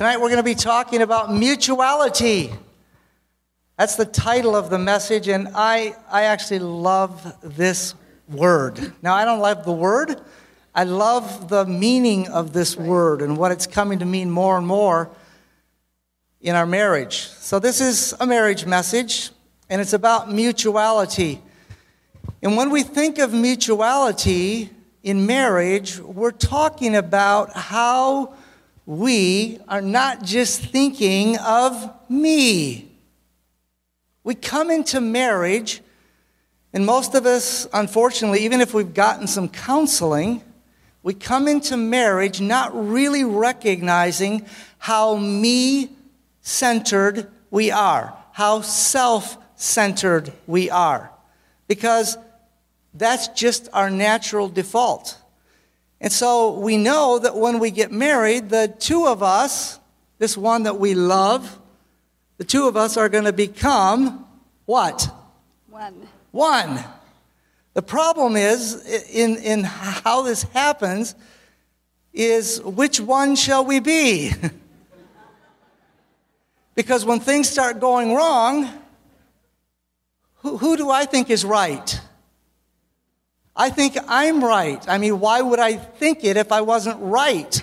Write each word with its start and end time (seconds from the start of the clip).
Tonight 0.00 0.16
we're 0.16 0.28
going 0.30 0.38
to 0.38 0.42
be 0.42 0.54
talking 0.54 1.02
about 1.02 1.30
mutuality. 1.30 2.50
That's 3.76 3.96
the 3.96 4.06
title 4.06 4.56
of 4.56 4.70
the 4.70 4.78
message, 4.78 5.28
and 5.28 5.48
I, 5.54 5.94
I 6.10 6.22
actually 6.22 6.60
love 6.60 7.36
this 7.42 7.94
word. 8.26 8.94
Now, 9.02 9.12
I 9.12 9.26
don't 9.26 9.40
love 9.40 9.66
the 9.66 9.74
word, 9.74 10.18
I 10.74 10.84
love 10.84 11.50
the 11.50 11.66
meaning 11.66 12.28
of 12.28 12.54
this 12.54 12.78
word 12.78 13.20
and 13.20 13.36
what 13.36 13.52
it's 13.52 13.66
coming 13.66 13.98
to 13.98 14.06
mean 14.06 14.30
more 14.30 14.56
and 14.56 14.66
more 14.66 15.10
in 16.40 16.56
our 16.56 16.64
marriage. 16.64 17.28
So, 17.28 17.58
this 17.58 17.82
is 17.82 18.14
a 18.20 18.26
marriage 18.26 18.64
message, 18.64 19.28
and 19.68 19.82
it's 19.82 19.92
about 19.92 20.32
mutuality. 20.32 21.42
And 22.40 22.56
when 22.56 22.70
we 22.70 22.84
think 22.84 23.18
of 23.18 23.34
mutuality 23.34 24.70
in 25.02 25.26
marriage, 25.26 25.98
we're 25.98 26.30
talking 26.30 26.96
about 26.96 27.54
how 27.54 28.32
we 28.90 29.56
are 29.68 29.80
not 29.80 30.24
just 30.24 30.62
thinking 30.62 31.38
of 31.38 31.94
me. 32.10 32.90
We 34.24 34.34
come 34.34 34.68
into 34.68 35.00
marriage, 35.00 35.80
and 36.72 36.84
most 36.84 37.14
of 37.14 37.24
us, 37.24 37.68
unfortunately, 37.72 38.40
even 38.40 38.60
if 38.60 38.74
we've 38.74 38.92
gotten 38.92 39.28
some 39.28 39.48
counseling, 39.48 40.42
we 41.04 41.14
come 41.14 41.46
into 41.46 41.76
marriage 41.76 42.40
not 42.40 42.72
really 42.74 43.22
recognizing 43.22 44.44
how 44.78 45.14
me 45.14 45.90
centered 46.40 47.30
we 47.52 47.70
are, 47.70 48.12
how 48.32 48.60
self 48.60 49.38
centered 49.54 50.32
we 50.48 50.68
are, 50.68 51.12
because 51.68 52.18
that's 52.92 53.28
just 53.28 53.68
our 53.72 53.88
natural 53.88 54.48
default. 54.48 55.16
And 56.00 56.12
so 56.12 56.58
we 56.58 56.76
know 56.76 57.18
that 57.18 57.36
when 57.36 57.58
we 57.58 57.70
get 57.70 57.92
married, 57.92 58.48
the 58.48 58.74
two 58.78 59.06
of 59.06 59.22
us, 59.22 59.78
this 60.18 60.36
one 60.36 60.62
that 60.62 60.78
we 60.78 60.94
love, 60.94 61.58
the 62.38 62.44
two 62.44 62.66
of 62.66 62.76
us 62.76 62.96
are 62.96 63.08
going 63.08 63.24
to 63.24 63.32
become 63.32 64.26
what? 64.64 65.10
One. 65.68 66.08
One. 66.30 66.82
The 67.74 67.82
problem 67.82 68.34
is, 68.34 68.84
in, 69.10 69.36
in 69.36 69.64
how 69.64 70.22
this 70.22 70.44
happens, 70.44 71.14
is 72.12 72.62
which 72.62 72.98
one 72.98 73.36
shall 73.36 73.64
we 73.64 73.78
be? 73.78 74.32
because 76.74 77.04
when 77.04 77.20
things 77.20 77.48
start 77.48 77.78
going 77.78 78.14
wrong, 78.14 78.68
who, 80.36 80.56
who 80.56 80.76
do 80.76 80.90
I 80.90 81.04
think 81.04 81.30
is 81.30 81.44
right? 81.44 82.00
I 83.60 83.68
think 83.68 83.98
I'm 84.08 84.42
right. 84.42 84.82
I 84.88 84.96
mean, 84.96 85.20
why 85.20 85.42
would 85.42 85.58
I 85.58 85.74
think 85.74 86.24
it 86.24 86.38
if 86.38 86.50
I 86.50 86.62
wasn't 86.62 86.96
right? 86.98 87.62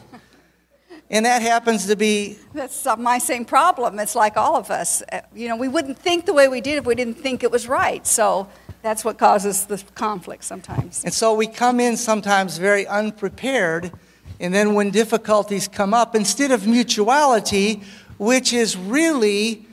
And 1.09 1.25
that 1.25 1.41
happens 1.41 1.87
to 1.87 1.95
be. 1.95 2.37
That's 2.53 2.85
my 2.99 3.17
same 3.17 3.45
problem. 3.45 3.97
It's 3.97 4.15
like 4.15 4.37
all 4.37 4.57
of 4.57 4.69
us. 4.69 5.01
Uh, 5.11 5.21
you 5.33 5.47
know, 5.47 5.55
we 5.55 5.67
wouldn't 5.67 5.97
think 5.97 6.27
the 6.27 6.35
way 6.35 6.47
we 6.49 6.61
did 6.61 6.77
if 6.77 6.85
we 6.85 6.93
didn't 6.93 7.15
think 7.15 7.43
it 7.43 7.49
was 7.49 7.67
right. 7.67 8.05
So 8.05 8.47
that's 8.83 9.03
what 9.03 9.17
causes 9.17 9.65
the 9.65 9.83
conflict 9.95 10.43
sometimes. 10.43 11.03
And 11.03 11.11
so 11.11 11.33
we 11.33 11.47
come 11.47 11.79
in 11.79 11.97
sometimes 11.97 12.59
very 12.59 12.85
unprepared. 12.85 13.91
And 14.39 14.53
then 14.53 14.75
when 14.75 14.91
difficulties 14.91 15.67
come 15.67 15.95
up, 15.95 16.13
instead 16.13 16.51
of 16.51 16.67
mutuality, 16.67 17.81
which 18.19 18.53
is 18.53 18.77
really 18.77 19.65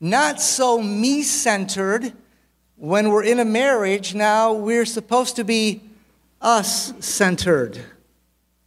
not 0.00 0.40
so 0.40 0.80
me 0.80 1.22
centered, 1.22 2.14
when 2.78 3.10
we're 3.10 3.24
in 3.24 3.40
a 3.40 3.44
marriage 3.44 4.14
now, 4.14 4.52
we're 4.52 4.86
supposed 4.86 5.36
to 5.36 5.44
be 5.44 5.82
us 6.40 6.92
centered 7.00 7.78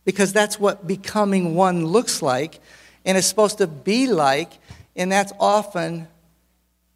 because 0.04 0.34
that's 0.34 0.60
what 0.60 0.86
becoming 0.86 1.56
one 1.56 1.86
looks 1.86 2.22
like 2.22 2.60
and 3.06 3.18
is 3.18 3.26
supposed 3.26 3.60
to 3.60 3.68
be 3.68 4.08
like, 4.08 4.52
and 4.96 5.12
that's 5.12 5.32
often 5.40 6.08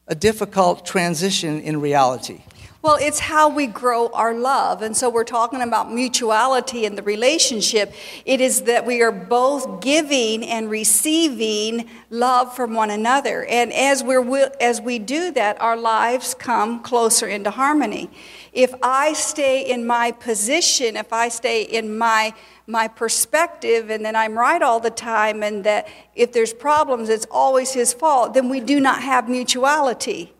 a 0.08 0.16
difficult 0.16 0.86
transition 0.86 1.62
in 1.62 1.80
reality. 1.80 2.44
Well, 2.86 3.00
it's 3.02 3.17
how 3.17 3.50
we 3.50 3.66
grow 3.66 4.09
our 4.09 4.35
love. 4.35 4.84
And 4.84 4.96
so 4.96 5.09
we're 5.09 5.23
talking 5.23 5.63
about 5.63 5.91
mutuality 5.91 6.85
in 6.85 6.94
the 6.94 7.01
relationship. 7.01 7.91
It 8.25 8.40
is 8.40 8.62
that 8.66 8.85
we 8.85 9.01
are 9.01 9.12
both 9.12 9.81
giving 9.81 10.46
and 10.46 10.69
receiving 10.69 11.90
love 12.12 12.56
from 12.56 12.75
one 12.75 12.91
another. 12.91 13.44
And 13.45 13.74
as, 13.74 14.03
we're, 14.03 14.51
as 14.62 14.81
we 14.81 15.00
do 15.00 15.31
that, 15.31 15.59
our 15.59 15.75
lives 15.75 16.35
come 16.35 16.84
closer 16.84 17.28
into 17.28 17.50
harmony. 17.50 18.07
If 18.53 18.72
I 18.84 19.13
stay 19.13 19.68
in 19.68 19.88
my 19.88 20.12
position, 20.12 20.95
if 20.95 21.12
I 21.12 21.29
stay 21.29 21.63
in 21.63 21.97
my 21.97 22.35
my 22.68 22.88
perspective 22.88 23.90
and 23.90 24.06
then 24.06 24.16
I'm 24.16 24.38
right 24.38 24.62
all 24.62 24.79
the 24.79 24.91
time 24.91 25.41
and 25.41 25.63
that 25.63 25.88
if 26.16 26.34
there's 26.34 26.53
problems 26.53 27.09
it's 27.09 27.28
always 27.31 27.74
his 27.74 27.94
fault, 27.94 28.35
then 28.35 28.47
we 28.47 28.59
do 28.59 28.79
not 28.79 29.01
have 29.01 29.28
mutuality. 29.28 30.34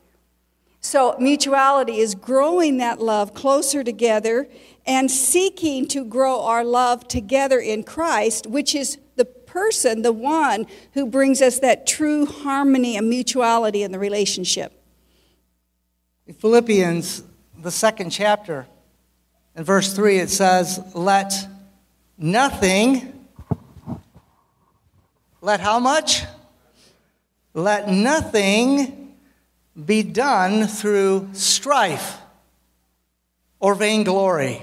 So, 0.85 1.16
mutuality 1.18 1.97
is 1.97 2.13
growing 2.13 2.78
that 2.78 3.01
love 3.01 3.34
closer 3.34 3.84
together 3.84 4.47
and 4.85 5.09
seeking 5.09 5.88
to 5.88 6.06
grow 6.06 6.44
our 6.44 6.63
love 6.63 7.07
together 7.07 7.59
in 7.59 7.81
Christ, 7.81 8.46
which 8.46 8.75
is 8.75 9.00
the 9.16 9.25
person, 9.25 10.03
the 10.03 10.13
one 10.13 10.68
who 10.94 11.07
brings 11.07 11.41
us 11.41 11.57
that 11.57 11.88
true 11.88 12.28
harmony 12.28 12.97
and 12.97 13.09
mutuality 13.09 13.81
in 13.81 13.91
the 13.91 13.97
relationship. 13.97 14.79
In 16.28 16.35
Philippians, 16.35 17.23
the 17.57 17.72
second 17.72 18.12
chapter, 18.12 18.67
in 19.56 19.63
verse 19.63 19.91
3, 19.91 20.19
it 20.19 20.29
says, 20.29 20.79
Let 20.94 21.34
nothing, 22.16 23.25
let 25.41 25.62
how 25.62 25.79
much? 25.79 26.25
Let 27.56 27.90
nothing 27.90 29.04
be 29.84 30.03
done 30.03 30.68
through 30.68 31.30
strife 31.34 32.18
or 33.59 33.75
vainglory. 33.75 34.62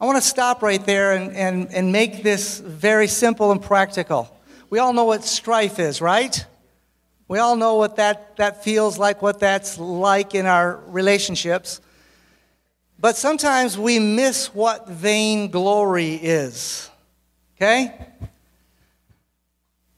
I 0.00 0.06
want 0.06 0.16
to 0.16 0.28
stop 0.28 0.62
right 0.62 0.84
there 0.84 1.12
and, 1.12 1.34
and, 1.34 1.72
and 1.72 1.90
make 1.90 2.22
this 2.22 2.58
very 2.58 3.08
simple 3.08 3.50
and 3.50 3.60
practical. 3.60 4.34
We 4.70 4.78
all 4.78 4.92
know 4.92 5.04
what 5.04 5.24
strife 5.24 5.78
is, 5.78 6.00
right? 6.00 6.44
We 7.26 7.38
all 7.38 7.56
know 7.56 7.76
what 7.76 7.96
that, 7.96 8.36
that 8.36 8.62
feels 8.62 8.98
like, 8.98 9.22
what 9.22 9.40
that's 9.40 9.78
like 9.78 10.34
in 10.34 10.46
our 10.46 10.76
relationships. 10.86 11.80
But 13.00 13.16
sometimes 13.16 13.78
we 13.78 13.98
miss 13.98 14.54
what 14.54 14.88
vainglory 14.88 16.14
is. 16.14 16.90
Okay? 17.56 17.94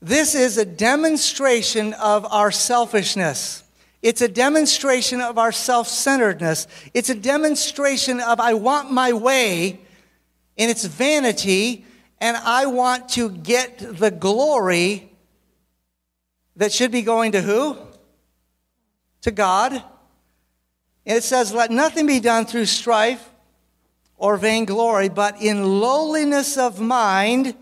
This 0.00 0.34
is 0.34 0.56
a 0.56 0.64
demonstration 0.64 1.92
of 1.94 2.26
our 2.30 2.50
selfishness. 2.50 3.64
It's 4.02 4.22
a 4.22 4.28
demonstration 4.28 5.20
of 5.20 5.36
our 5.36 5.52
self 5.52 5.86
centeredness. 5.88 6.66
It's 6.94 7.10
a 7.10 7.14
demonstration 7.14 8.20
of 8.20 8.40
I 8.40 8.54
want 8.54 8.90
my 8.90 9.12
way, 9.12 9.80
and 10.56 10.70
it's 10.70 10.84
vanity, 10.84 11.84
and 12.18 12.36
I 12.36 12.66
want 12.66 13.10
to 13.10 13.30
get 13.30 13.78
the 13.78 14.10
glory 14.10 15.10
that 16.56 16.72
should 16.72 16.90
be 16.90 17.02
going 17.02 17.32
to 17.32 17.42
who? 17.42 17.76
To 19.22 19.30
God. 19.30 19.72
And 19.72 21.16
it 21.16 21.24
says, 21.24 21.52
Let 21.52 21.70
nothing 21.70 22.06
be 22.06 22.20
done 22.20 22.46
through 22.46 22.66
strife 22.66 23.28
or 24.16 24.36
vainglory, 24.36 25.08
but 25.08 25.40
in 25.42 25.80
lowliness 25.80 26.56
of 26.56 26.80
mind. 26.80 27.54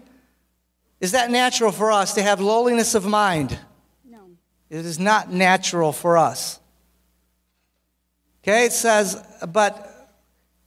Is 1.01 1.13
that 1.13 1.31
natural 1.31 1.71
for 1.71 1.93
us 1.93 2.15
to 2.15 2.23
have 2.23 2.41
lowliness 2.41 2.97
of 2.97 3.05
mind? 3.07 3.57
It 4.71 4.85
is 4.85 4.99
not 4.99 5.33
natural 5.33 5.93
for 5.93 6.19
us. 6.19 6.61
Okay, 8.43 8.67
it 8.67 8.73
says, 8.73 9.23
but 9.49 9.89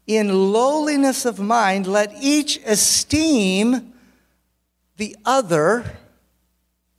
in 0.07 0.51
lowliness 0.51 1.25
of 1.25 1.39
mind, 1.39 1.87
let 1.87 2.13
each 2.21 2.59
esteem 2.65 3.93
the 4.97 5.15
other 5.25 5.85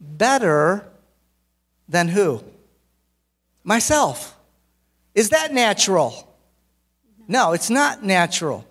better 0.00 0.86
than 1.88 2.08
who? 2.08 2.42
Myself. 3.64 4.36
Is 5.14 5.30
that 5.30 5.52
natural? 5.52 6.28
No, 7.28 7.52
it's 7.52 7.70
not 7.70 8.02
natural. 8.02 8.66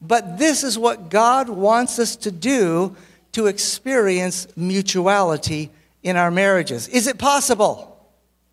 But 0.00 0.38
this 0.38 0.62
is 0.62 0.78
what 0.78 1.10
God 1.10 1.48
wants 1.48 1.98
us 1.98 2.16
to 2.16 2.30
do 2.30 2.96
to 3.32 3.46
experience 3.46 4.46
mutuality 4.56 5.70
in 6.06 6.16
our 6.16 6.30
marriages. 6.30 6.86
Is 6.86 7.08
it 7.08 7.18
possible? 7.18 7.98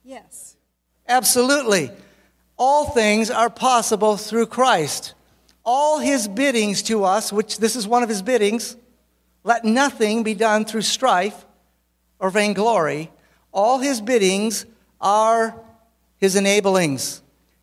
Yes. 0.04 0.56
Absolutely. 1.08 1.92
All 2.58 2.90
things 2.90 3.30
are 3.30 3.50
possible 3.50 4.18
through 4.18 4.48
Christ. 4.48 5.14
All 5.64 6.00
his 6.00 6.28
biddings 6.28 6.82
to 6.84 7.04
us, 7.04 7.32
which 7.32 7.60
this 7.60 7.76
is 7.76 7.88
one 7.88 8.02
of 8.02 8.10
his 8.10 8.24
biddings, 8.24 8.76
let 9.44 9.64
nothing 9.64 10.24
be 10.24 10.34
done 10.34 10.66
through 10.66 10.82
strife 10.82 11.46
or 12.20 12.32
vainglory. 12.32 13.12
All 13.54 13.78
his 13.78 14.02
biddings 14.02 14.66
are 15.00 15.56
his 16.18 16.36
enablings. 16.36 17.22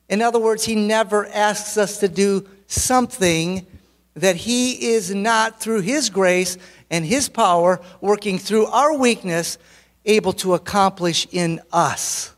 In 0.08 0.22
other 0.22 0.38
words, 0.38 0.64
he 0.64 0.76
never 0.76 1.26
asks 1.26 1.76
us 1.76 1.98
to 1.98 2.08
do 2.08 2.46
something 2.68 3.66
that 4.14 4.36
He 4.36 4.92
is 4.92 5.14
not, 5.14 5.60
through 5.60 5.80
His 5.80 6.10
grace 6.10 6.56
and 6.90 7.04
His 7.04 7.28
power, 7.28 7.80
working 8.00 8.38
through 8.38 8.66
our 8.66 8.96
weakness, 8.96 9.58
able 10.04 10.32
to 10.34 10.54
accomplish 10.54 11.26
in 11.30 11.60
us 11.72 12.34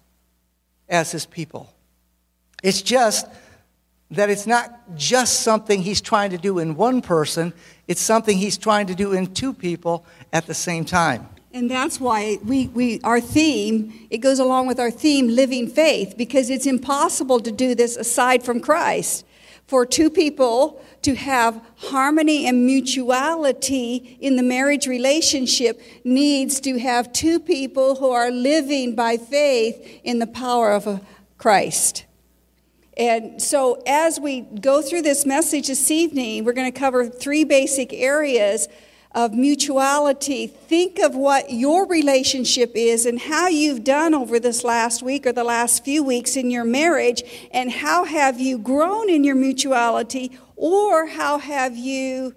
as 0.88 1.12
His 1.12 1.26
people. 1.26 1.72
It's 2.62 2.82
just 2.82 3.26
that 4.10 4.28
it's 4.28 4.46
not 4.46 4.94
just 4.94 5.40
something 5.40 5.82
He's 5.82 6.00
trying 6.00 6.30
to 6.30 6.38
do 6.38 6.58
in 6.58 6.76
one 6.76 7.00
person, 7.02 7.52
it's 7.88 8.00
something 8.00 8.36
He's 8.36 8.58
trying 8.58 8.86
to 8.88 8.94
do 8.94 9.12
in 9.12 9.32
two 9.32 9.52
people 9.52 10.04
at 10.32 10.46
the 10.46 10.54
same 10.54 10.84
time. 10.84 11.28
And 11.54 11.70
that's 11.70 12.00
why 12.00 12.38
we, 12.44 12.68
we, 12.68 13.00
our 13.02 13.20
theme, 13.20 14.06
it 14.10 14.18
goes 14.18 14.38
along 14.38 14.68
with 14.68 14.80
our 14.80 14.90
theme, 14.90 15.28
living 15.28 15.68
faith, 15.68 16.14
because 16.16 16.48
it's 16.48 16.66
impossible 16.66 17.40
to 17.40 17.52
do 17.52 17.74
this 17.74 17.96
aside 17.96 18.42
from 18.42 18.60
Christ. 18.60 19.26
For 19.72 19.86
two 19.86 20.10
people 20.10 20.84
to 21.00 21.14
have 21.14 21.58
harmony 21.76 22.46
and 22.46 22.66
mutuality 22.66 24.18
in 24.20 24.36
the 24.36 24.42
marriage 24.42 24.86
relationship 24.86 25.80
needs 26.04 26.60
to 26.60 26.78
have 26.78 27.10
two 27.14 27.40
people 27.40 27.94
who 27.94 28.10
are 28.10 28.30
living 28.30 28.94
by 28.94 29.16
faith 29.16 30.00
in 30.04 30.18
the 30.18 30.26
power 30.26 30.72
of 30.72 30.86
uh, 30.86 30.98
Christ. 31.38 32.04
And 32.98 33.40
so, 33.40 33.82
as 33.86 34.20
we 34.20 34.42
go 34.42 34.82
through 34.82 35.00
this 35.00 35.24
message 35.24 35.68
this 35.68 35.90
evening, 35.90 36.44
we're 36.44 36.52
going 36.52 36.70
to 36.70 36.78
cover 36.78 37.06
three 37.06 37.44
basic 37.44 37.94
areas 37.94 38.68
of 39.14 39.34
mutuality. 39.34 40.46
Think 40.46 40.98
of 40.98 41.14
what 41.14 41.50
your 41.50 41.86
relationship 41.86 42.72
is 42.74 43.04
and 43.06 43.20
how 43.20 43.48
you've 43.48 43.84
done 43.84 44.14
over 44.14 44.40
this 44.40 44.64
last 44.64 45.02
week 45.02 45.26
or 45.26 45.32
the 45.32 45.44
last 45.44 45.84
few 45.84 46.02
weeks 46.02 46.36
in 46.36 46.50
your 46.50 46.64
marriage, 46.64 47.22
and 47.52 47.70
how 47.70 48.04
have 48.04 48.40
you 48.40 48.58
grown 48.58 49.10
in 49.10 49.24
your 49.24 49.34
mutuality, 49.34 50.32
or 50.56 51.06
how 51.06 51.38
have 51.38 51.76
you 51.76 52.34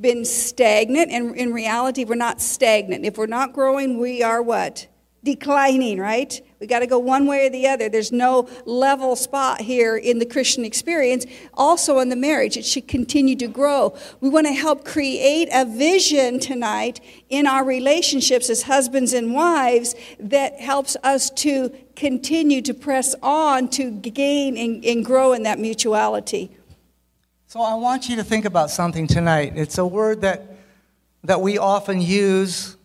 been 0.00 0.24
stagnant? 0.24 1.10
And 1.10 1.36
in 1.36 1.52
reality, 1.52 2.04
we're 2.04 2.14
not 2.14 2.40
stagnant. 2.40 3.04
If 3.04 3.18
we're 3.18 3.26
not 3.26 3.52
growing, 3.52 3.98
we 3.98 4.22
are 4.22 4.42
what? 4.42 4.86
Declining, 5.22 5.98
right? 5.98 6.40
We 6.64 6.68
got 6.68 6.78
to 6.78 6.86
go 6.86 6.98
one 6.98 7.26
way 7.26 7.46
or 7.46 7.50
the 7.50 7.68
other. 7.68 7.90
There's 7.90 8.10
no 8.10 8.48
level 8.64 9.16
spot 9.16 9.60
here 9.60 9.98
in 9.98 10.18
the 10.18 10.24
Christian 10.24 10.64
experience. 10.64 11.26
Also, 11.52 11.98
in 11.98 12.08
the 12.08 12.16
marriage, 12.16 12.56
it 12.56 12.64
should 12.64 12.88
continue 12.88 13.36
to 13.36 13.46
grow. 13.46 13.94
We 14.22 14.30
want 14.30 14.46
to 14.46 14.54
help 14.54 14.82
create 14.82 15.50
a 15.52 15.66
vision 15.66 16.40
tonight 16.40 17.02
in 17.28 17.46
our 17.46 17.62
relationships 17.66 18.48
as 18.48 18.62
husbands 18.62 19.12
and 19.12 19.34
wives 19.34 19.94
that 20.18 20.58
helps 20.58 20.96
us 21.04 21.28
to 21.32 21.68
continue 21.96 22.62
to 22.62 22.72
press 22.72 23.14
on 23.22 23.68
to 23.68 23.90
gain 23.90 24.56
and, 24.56 24.82
and 24.86 25.04
grow 25.04 25.34
in 25.34 25.42
that 25.42 25.58
mutuality. 25.58 26.50
So, 27.46 27.60
I 27.60 27.74
want 27.74 28.08
you 28.08 28.16
to 28.16 28.24
think 28.24 28.46
about 28.46 28.70
something 28.70 29.06
tonight. 29.06 29.52
It's 29.54 29.76
a 29.76 29.86
word 29.86 30.22
that, 30.22 30.56
that 31.24 31.42
we 31.42 31.58
often 31.58 32.00
use 32.00 32.78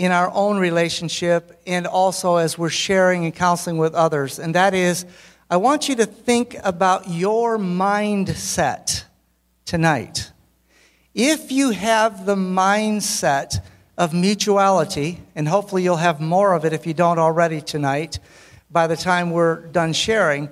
in 0.00 0.12
our 0.12 0.30
own 0.32 0.56
relationship 0.56 1.60
and 1.66 1.86
also 1.86 2.36
as 2.36 2.56
we're 2.56 2.70
sharing 2.70 3.26
and 3.26 3.34
counseling 3.34 3.76
with 3.76 3.92
others. 3.94 4.38
And 4.38 4.54
that 4.54 4.72
is, 4.72 5.04
I 5.50 5.58
want 5.58 5.90
you 5.90 5.96
to 5.96 6.06
think 6.06 6.56
about 6.64 7.10
your 7.10 7.58
mindset 7.58 9.04
tonight. 9.66 10.32
If 11.12 11.52
you 11.52 11.72
have 11.72 12.24
the 12.24 12.34
mindset 12.34 13.62
of 13.98 14.14
mutuality, 14.14 15.20
and 15.34 15.46
hopefully 15.46 15.82
you'll 15.82 15.96
have 15.96 16.18
more 16.18 16.54
of 16.54 16.64
it 16.64 16.72
if 16.72 16.86
you 16.86 16.94
don't 16.94 17.18
already 17.18 17.60
tonight 17.60 18.20
by 18.70 18.86
the 18.86 18.96
time 18.96 19.30
we're 19.30 19.66
done 19.66 19.92
sharing. 19.92 20.48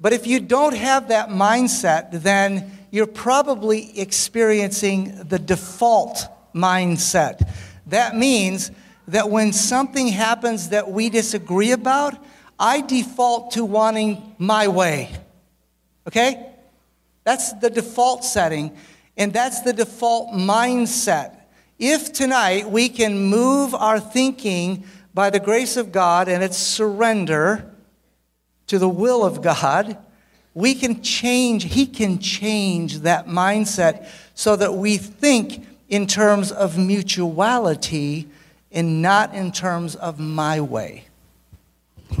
But 0.00 0.14
if 0.14 0.26
you 0.26 0.40
don't 0.40 0.74
have 0.74 1.08
that 1.08 1.28
mindset, 1.28 2.22
then 2.22 2.70
you're 2.90 3.06
probably 3.06 4.00
experiencing 4.00 5.28
the 5.28 5.38
default 5.38 6.16
mindset. 6.54 7.46
That 7.88 8.16
means 8.16 8.70
that 9.08 9.30
when 9.30 9.52
something 9.52 10.08
happens 10.08 10.70
that 10.70 10.90
we 10.90 11.08
disagree 11.08 11.72
about, 11.72 12.16
I 12.58 12.80
default 12.80 13.52
to 13.52 13.64
wanting 13.64 14.34
my 14.38 14.68
way. 14.68 15.10
Okay? 16.06 16.50
That's 17.24 17.52
the 17.54 17.70
default 17.70 18.24
setting, 18.24 18.76
and 19.16 19.32
that's 19.32 19.60
the 19.62 19.72
default 19.72 20.32
mindset. 20.32 21.36
If 21.78 22.12
tonight 22.12 22.70
we 22.70 22.88
can 22.88 23.18
move 23.18 23.74
our 23.74 24.00
thinking 24.00 24.84
by 25.12 25.30
the 25.30 25.40
grace 25.40 25.76
of 25.76 25.92
God 25.92 26.28
and 26.28 26.42
its 26.42 26.56
surrender 26.56 27.70
to 28.68 28.78
the 28.78 28.88
will 28.88 29.24
of 29.24 29.42
God, 29.42 29.98
we 30.54 30.74
can 30.74 31.02
change, 31.02 31.64
He 31.64 31.86
can 31.86 32.18
change 32.18 33.00
that 33.00 33.26
mindset 33.26 34.08
so 34.34 34.56
that 34.56 34.74
we 34.74 34.96
think 34.96 35.66
in 35.88 36.06
terms 36.06 36.50
of 36.50 36.78
mutuality 36.78 38.28
and 38.76 39.00
not 39.00 39.34
in 39.34 39.50
terms 39.50 39.96
of 39.96 40.20
my 40.20 40.60
way. 40.60 41.06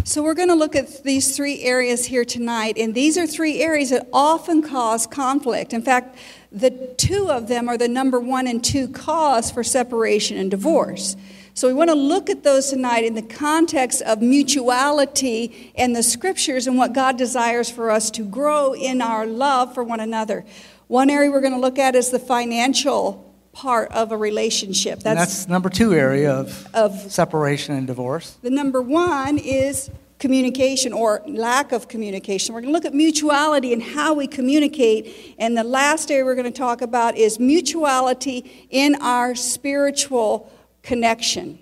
So, 0.02 0.22
we're 0.22 0.34
going 0.34 0.48
to 0.48 0.54
look 0.54 0.74
at 0.74 1.04
these 1.04 1.36
three 1.36 1.62
areas 1.62 2.06
here 2.06 2.24
tonight, 2.24 2.76
and 2.76 2.92
these 2.92 3.16
are 3.16 3.26
three 3.26 3.62
areas 3.62 3.90
that 3.90 4.08
often 4.12 4.62
cause 4.62 5.06
conflict. 5.06 5.72
In 5.72 5.82
fact, 5.82 6.16
the 6.50 6.70
two 6.96 7.30
of 7.30 7.46
them 7.46 7.68
are 7.68 7.78
the 7.78 7.86
number 7.86 8.18
one 8.18 8.48
and 8.48 8.64
two 8.64 8.88
cause 8.88 9.50
for 9.50 9.62
separation 9.62 10.38
and 10.38 10.50
divorce. 10.50 11.14
So, 11.54 11.68
we 11.68 11.74
want 11.74 11.90
to 11.90 11.94
look 11.94 12.30
at 12.30 12.42
those 12.42 12.70
tonight 12.70 13.04
in 13.04 13.14
the 13.14 13.22
context 13.22 14.02
of 14.02 14.22
mutuality 14.22 15.72
and 15.76 15.94
the 15.94 16.02
scriptures 16.02 16.66
and 16.66 16.76
what 16.76 16.92
God 16.92 17.16
desires 17.16 17.70
for 17.70 17.90
us 17.90 18.10
to 18.12 18.22
grow 18.22 18.72
in 18.72 19.00
our 19.00 19.24
love 19.24 19.72
for 19.72 19.84
one 19.84 20.00
another. 20.00 20.44
One 20.88 21.10
area 21.10 21.30
we're 21.30 21.40
going 21.40 21.52
to 21.52 21.60
look 21.60 21.78
at 21.78 21.94
is 21.94 22.10
the 22.10 22.18
financial 22.18 23.25
part 23.56 23.90
of 23.92 24.12
a 24.12 24.16
relationship. 24.16 25.00
That's, 25.00 25.18
that's 25.18 25.48
number 25.48 25.70
two 25.70 25.94
area 25.94 26.30
of, 26.30 26.68
of 26.74 26.92
separation 27.10 27.74
and 27.74 27.86
divorce. 27.86 28.36
The 28.42 28.50
number 28.50 28.82
one 28.82 29.38
is 29.38 29.90
communication 30.18 30.92
or 30.92 31.22
lack 31.26 31.72
of 31.72 31.88
communication. 31.88 32.54
We're 32.54 32.60
going 32.60 32.72
to 32.72 32.76
look 32.76 32.84
at 32.84 32.92
mutuality 32.92 33.72
and 33.72 33.82
how 33.82 34.12
we 34.12 34.26
communicate. 34.26 35.34
And 35.38 35.56
the 35.56 35.64
last 35.64 36.10
area 36.10 36.26
we're 36.26 36.34
going 36.34 36.52
to 36.52 36.58
talk 36.58 36.82
about 36.82 37.16
is 37.16 37.40
mutuality 37.40 38.68
in 38.68 38.94
our 38.96 39.34
spiritual 39.34 40.52
connection. 40.82 41.58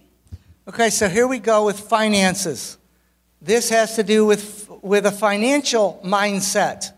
Okay, 0.66 0.90
so 0.90 1.08
here 1.08 1.28
we 1.28 1.38
go 1.38 1.64
with 1.64 1.78
finances. 1.78 2.76
This 3.40 3.68
has 3.68 3.94
to 3.94 4.02
do 4.02 4.26
with, 4.26 4.68
with 4.82 5.06
a 5.06 5.12
financial 5.12 6.00
mindset. 6.04 6.90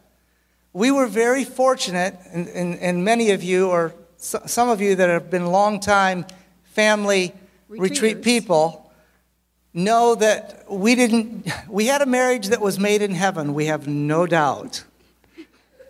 We 0.72 0.90
were 0.90 1.06
very 1.06 1.44
fortunate, 1.44 2.16
and, 2.32 2.48
and, 2.48 2.78
and 2.78 3.04
many 3.04 3.32
of 3.32 3.42
you 3.42 3.70
are 3.70 3.92
some 4.26 4.68
of 4.68 4.80
you 4.80 4.96
that 4.96 5.08
have 5.08 5.30
been 5.30 5.46
long-time 5.46 6.26
family 6.64 7.32
retreat 7.68 8.22
people 8.22 8.90
know 9.72 10.14
that 10.16 10.64
we 10.68 10.94
didn't 10.94 11.48
we 11.68 11.86
had 11.86 12.02
a 12.02 12.06
marriage 12.06 12.48
that 12.48 12.60
was 12.60 12.78
made 12.78 13.02
in 13.02 13.12
heaven 13.12 13.54
we 13.54 13.66
have 13.66 13.86
no 13.86 14.26
doubt. 14.26 14.84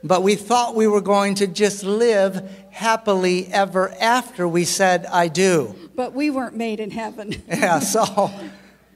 But 0.04 0.22
we 0.22 0.34
thought 0.34 0.76
we 0.76 0.86
were 0.86 1.00
going 1.00 1.34
to 1.36 1.46
just 1.46 1.82
live 1.82 2.48
happily 2.70 3.48
ever 3.48 3.90
after 4.00 4.46
we 4.46 4.64
said 4.64 5.06
i 5.06 5.28
do. 5.28 5.74
But 5.94 6.12
we 6.12 6.28
weren't 6.28 6.56
made 6.56 6.78
in 6.78 6.90
heaven. 6.90 7.42
Yeah 7.48 7.78
so 7.78 8.30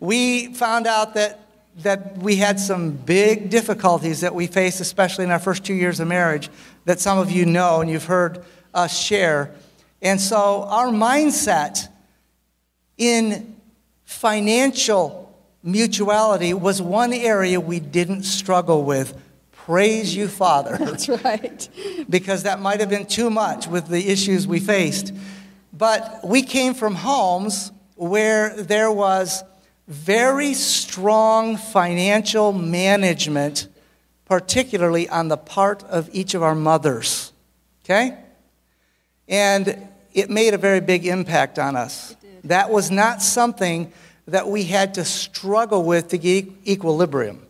we 0.00 0.53
found 0.53 0.87
out 0.87 1.15
that 1.15 1.41
that 1.79 2.19
we 2.19 2.37
had 2.37 2.61
some 2.61 2.91
big 2.91 3.49
difficulties 3.49 4.21
that 4.21 4.35
we 4.35 4.47
faced 4.47 4.81
especially 4.81 5.25
in 5.25 5.31
our 5.31 5.38
first 5.38 5.65
two 5.65 5.75
years 5.75 5.99
of 5.99 6.09
marriage 6.09 6.50
that 6.85 7.00
some 7.00 7.17
of 7.19 7.31
you 7.31 7.47
know 7.47 7.81
and 7.81 7.88
you've 7.88 8.05
heard 8.05 8.45
us 8.75 8.97
share. 8.97 9.55
And 10.03 10.21
so 10.21 10.65
our 10.65 10.89
mindset 10.89 11.89
in 12.97 13.57
financial 14.05 15.33
mutuality 15.62 16.55
was 16.55 16.81
one 16.81 17.12
area 17.12 17.61
we 17.61 17.81
didn't 17.81 18.23
struggle 18.23 18.85
with. 18.85 19.19
Praise 19.53 20.15
you, 20.15 20.29
Father. 20.29 20.77
That's 20.81 21.09
right. 21.09 21.69
because 22.09 22.45
that 22.45 22.61
might 22.61 22.81
have 22.81 22.91
been 22.91 23.07
too 23.07 23.31
much 23.31 23.67
with 23.67 23.89
the 23.89 24.11
issues 24.11 24.47
we 24.47 24.61
faced. 24.61 25.12
But 25.73 26.21
we 26.25 26.43
came 26.43 26.75
from 26.75 26.95
homes 26.95 27.73
where 27.95 28.57
there 28.57 28.91
was 28.91 29.45
very 29.87 30.55
strong 30.55 31.57
financial 31.57 32.53
management, 32.53 33.69
particularly 34.25 35.09
on 35.09 35.29
the 35.29 35.37
part 35.37 35.83
of 35.85 36.09
each 36.12 36.35
of 36.35 36.43
our 36.43 36.55
mothers. 36.55 37.33
Okay? 37.85 38.17
And 39.31 39.89
it 40.13 40.29
made 40.29 40.53
a 40.53 40.59
very 40.59 40.81
big 40.81 41.07
impact 41.07 41.59
on 41.59 41.75
us. 41.77 42.15
That 42.45 42.69
was 42.69 42.91
not 42.91 43.23
something 43.23 43.93
that 44.27 44.49
we 44.49 44.65
had 44.65 44.95
to 44.95 45.05
struggle 45.05 45.85
with 45.85 46.09
to 46.09 46.19
get 46.19 46.47
equilibrium. 46.67 47.47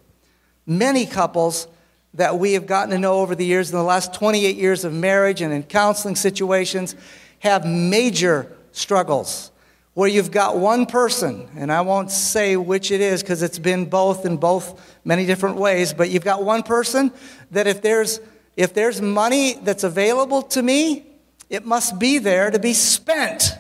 Many 0.67 1.07
couples 1.07 1.67
that 2.15 2.39
we 2.39 2.53
have 2.53 2.67
gotten 2.67 2.91
to 2.91 2.99
know 2.99 3.21
over 3.21 3.35
the 3.35 3.45
years, 3.45 3.71
in 3.71 3.77
the 3.77 3.83
last 3.83 4.15
28 4.15 4.57
years 4.57 4.85
of 4.85 4.93
marriage 4.93 5.41
and 5.41 5.53
in 5.53 5.63
counseling 5.63 6.17
situations, 6.17 6.95
have 7.41 7.65
major 7.67 8.53
struggles 8.73 9.51
where 9.95 10.09
you've 10.09 10.31
got 10.31 10.57
one 10.57 10.87
person, 10.87 11.49
and 11.57 11.73
I 11.73 11.81
won't 11.81 12.11
say 12.11 12.57
which 12.57 12.91
it 12.91 13.01
is 13.01 13.23
because 13.23 13.43
it's 13.43 13.59
been 13.59 13.87
both 13.87 14.25
in 14.25 14.37
both 14.37 14.99
many 15.05 15.27
different 15.27 15.57
ways, 15.57 15.93
but 15.93 16.11
you've 16.11 16.25
got 16.25 16.45
one 16.45 16.63
person 16.63 17.11
that 17.51 17.67
if 17.67 17.83
there's 17.83 18.21
If 18.57 18.75
there's 18.75 19.01
money 19.01 19.55
that's 19.63 19.85
available 19.85 20.43
to 20.43 20.63
me, 20.63 21.07
it 21.51 21.67
must 21.67 21.99
be 21.99 22.19
there 22.19 22.51
to 22.51 22.59
be 22.59 22.73
spent 22.73 23.59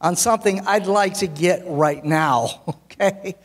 on 0.00 0.16
something 0.16 0.60
I'd 0.66 0.86
like 0.86 1.14
to 1.18 1.26
get 1.26 1.62
right 1.64 2.04
now, 2.04 2.62
okay? 2.68 3.36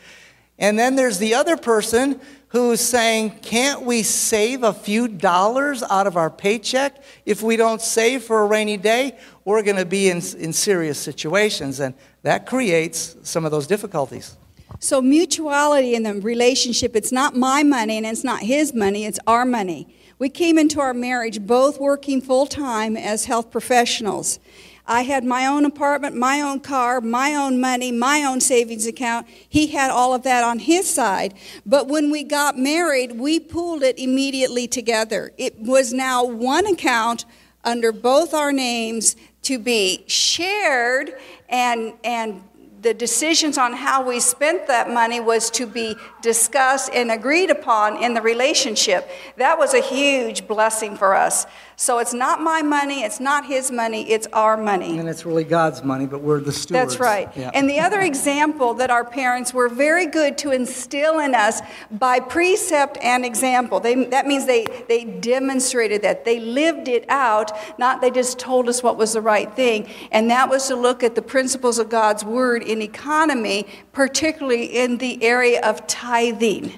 And 0.57 0.77
then 0.77 0.95
there's 0.95 1.19
the 1.19 1.35
other 1.35 1.55
person 1.55 2.19
who's 2.49 2.81
saying, 2.81 3.39
can't 3.41 3.83
we 3.83 4.01
save 4.01 4.63
a 4.63 4.73
few 4.73 5.07
dollars 5.07 5.83
out 5.83 6.07
of 6.07 6.17
our 6.17 6.31
paycheck? 6.31 7.01
If 7.25 7.43
we 7.43 7.55
don't 7.55 7.79
save 7.79 8.23
for 8.23 8.41
a 8.41 8.45
rainy 8.47 8.75
day, 8.75 9.17
we're 9.45 9.61
going 9.61 9.77
to 9.77 9.85
be 9.85 10.09
in, 10.09 10.17
in 10.37 10.51
serious 10.51 10.99
situations. 10.99 11.79
And 11.79 11.93
that 12.23 12.47
creates 12.47 13.15
some 13.21 13.45
of 13.45 13.51
those 13.51 13.67
difficulties. 13.67 14.35
So, 14.79 15.01
mutuality 15.01 15.93
in 15.93 16.03
the 16.03 16.15
relationship, 16.15 16.95
it's 16.95 17.11
not 17.11 17.35
my 17.35 17.63
money 17.63 17.97
and 17.97 18.05
it's 18.05 18.23
not 18.23 18.41
his 18.41 18.73
money, 18.73 19.05
it's 19.05 19.19
our 19.27 19.45
money. 19.45 19.87
We 20.19 20.27
came 20.27 20.57
into 20.57 20.81
our 20.81 20.93
marriage 20.93 21.39
both 21.47 21.79
working 21.79 22.19
full 22.19 22.45
time 22.45 22.97
as 22.97 23.25
health 23.25 23.49
professionals. 23.51 24.37
I 24.85 25.03
had 25.03 25.23
my 25.23 25.45
own 25.45 25.63
apartment, 25.63 26.17
my 26.17 26.41
own 26.41 26.59
car, 26.59 26.99
my 26.99 27.35
own 27.35 27.61
money, 27.61 27.93
my 27.93 28.23
own 28.23 28.41
savings 28.41 28.85
account. 28.85 29.27
He 29.47 29.67
had 29.67 29.91
all 29.91 30.13
of 30.13 30.23
that 30.23 30.43
on 30.43 30.59
his 30.59 30.93
side. 30.93 31.35
But 31.65 31.87
when 31.87 32.11
we 32.11 32.23
got 32.23 32.57
married, 32.57 33.17
we 33.17 33.39
pooled 33.39 33.81
it 33.81 33.97
immediately 33.97 34.67
together. 34.67 35.31
It 35.37 35.57
was 35.57 35.93
now 35.93 36.25
one 36.25 36.65
account 36.65 37.23
under 37.63 37.93
both 37.93 38.33
our 38.33 38.51
names 38.51 39.15
to 39.43 39.57
be 39.57 40.03
shared 40.07 41.13
and, 41.47 41.93
and 42.03 42.43
the 42.81 42.93
decisions 42.93 43.57
on 43.57 43.73
how 43.73 44.01
we 44.01 44.19
spent 44.19 44.67
that 44.67 44.89
money 44.89 45.19
was 45.19 45.49
to 45.51 45.65
be 45.65 45.95
discussed 46.21 46.91
and 46.93 47.11
agreed 47.11 47.49
upon 47.49 48.01
in 48.01 48.13
the 48.13 48.21
relationship. 48.21 49.09
That 49.37 49.57
was 49.57 49.73
a 49.73 49.81
huge 49.81 50.47
blessing 50.47 50.95
for 50.95 51.15
us. 51.15 51.45
So 51.75 51.99
it's 51.99 52.13
not 52.13 52.41
my 52.41 52.61
money, 52.61 53.03
it's 53.03 53.21
not 53.21 53.45
his 53.45 53.71
money, 53.71 54.11
it's 54.11 54.27
our 54.33 54.57
money. 54.57 54.97
And 54.97 55.07
it's 55.07 55.25
really 55.25 55.45
God's 55.45 55.81
money, 55.81 56.07
but 56.07 56.19
we're 56.19 56.41
the 56.41 56.51
stewards. 56.51 56.97
That's 56.97 56.99
right. 56.99 57.29
Yeah. 57.37 57.51
And 57.53 57.69
the 57.69 57.79
other 57.79 58.01
example 58.01 58.73
that 58.73 58.89
our 58.89 59.05
parents 59.05 59.53
were 59.53 59.69
very 59.69 60.05
good 60.05 60.37
to 60.39 60.51
instill 60.51 61.19
in 61.19 61.33
us 61.33 61.61
by 61.89 62.19
precept 62.19 62.97
and 63.01 63.23
example. 63.23 63.79
They, 63.79 64.03
that 64.05 64.27
means 64.27 64.45
they, 64.45 64.65
they 64.89 65.05
demonstrated 65.05 66.01
that. 66.01 66.25
They 66.25 66.41
lived 66.41 66.89
it 66.89 67.05
out, 67.07 67.53
not 67.79 68.01
they 68.01 68.11
just 68.11 68.39
told 68.39 68.67
us 68.67 68.83
what 68.83 68.97
was 68.97 69.13
the 69.13 69.21
right 69.21 69.49
thing. 69.55 69.87
And 70.11 70.29
that 70.31 70.49
was 70.49 70.67
to 70.67 70.75
look 70.75 71.01
at 71.01 71.15
the 71.15 71.21
principles 71.21 71.79
of 71.79 71.87
God's 71.87 72.25
word 72.25 72.61
in 72.61 72.81
economy, 72.81 73.67
particularly 73.93 74.65
in 74.65 74.97
the 74.97 75.23
area 75.23 75.61
of 75.61 75.87
tithing. 76.09 76.73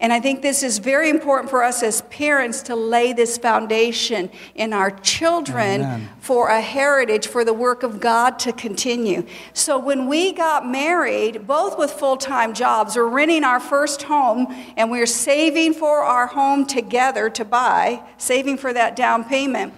And 0.00 0.12
I 0.12 0.18
think 0.18 0.42
this 0.42 0.64
is 0.64 0.78
very 0.78 1.08
important 1.08 1.48
for 1.48 1.62
us 1.62 1.82
as 1.84 2.02
parents 2.02 2.62
to 2.62 2.74
lay 2.74 3.12
this 3.12 3.38
foundation 3.38 4.28
in 4.56 4.72
our 4.72 4.90
children 4.90 5.82
Amen. 5.82 6.08
for 6.18 6.48
a 6.48 6.60
heritage 6.60 7.28
for 7.28 7.44
the 7.44 7.54
work 7.54 7.84
of 7.84 8.00
God 8.00 8.40
to 8.40 8.52
continue. 8.52 9.24
So 9.52 9.78
when 9.78 10.08
we 10.08 10.32
got 10.32 10.66
married, 10.66 11.46
both 11.46 11.78
with 11.78 11.92
full 11.92 12.16
time 12.16 12.52
jobs, 12.52 12.96
we're 12.96 13.06
renting 13.06 13.44
our 13.44 13.60
first 13.60 14.02
home 14.02 14.48
and 14.76 14.90
we're 14.90 15.06
saving 15.06 15.74
for 15.74 16.02
our 16.02 16.26
home 16.26 16.66
together 16.66 17.30
to 17.30 17.44
buy, 17.44 18.02
saving 18.18 18.56
for 18.56 18.72
that 18.72 18.96
down 18.96 19.22
payment. 19.24 19.72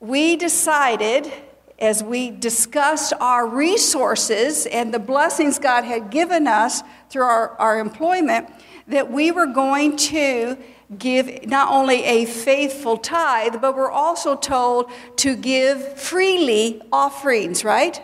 We 0.00 0.34
decided 0.34 1.32
as 1.78 2.02
we 2.02 2.30
discussed 2.30 3.12
our 3.20 3.46
resources 3.46 4.66
and 4.66 4.94
the 4.94 4.98
blessings 4.98 5.58
God 5.58 5.84
had 5.84 6.10
given 6.10 6.46
us 6.46 6.82
through 7.10 7.24
our, 7.24 7.50
our 7.58 7.78
employment 7.78 8.48
that 8.86 9.10
we 9.10 9.30
were 9.30 9.46
going 9.46 9.96
to 9.96 10.56
give 10.98 11.46
not 11.46 11.70
only 11.70 12.04
a 12.04 12.24
faithful 12.24 12.96
tithe, 12.96 13.60
but 13.60 13.74
we're 13.74 13.90
also 13.90 14.36
told 14.36 14.90
to 15.16 15.34
give 15.34 15.98
freely 15.98 16.80
offerings, 16.92 17.64
right? 17.64 18.02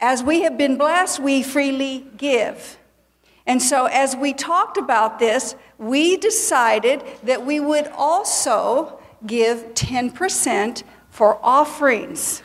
As 0.00 0.22
we 0.22 0.42
have 0.42 0.58
been 0.58 0.76
blessed, 0.76 1.20
we 1.20 1.42
freely 1.42 2.06
give. 2.16 2.78
And 3.46 3.62
so, 3.62 3.86
as 3.86 4.16
we 4.16 4.32
talked 4.32 4.76
about 4.76 5.18
this, 5.18 5.54
we 5.78 6.16
decided 6.16 7.04
that 7.22 7.46
we 7.46 7.60
would 7.60 7.86
also 7.88 8.98
give 9.24 9.74
10% 9.74 10.82
for 11.10 11.38
offerings. 11.42 12.42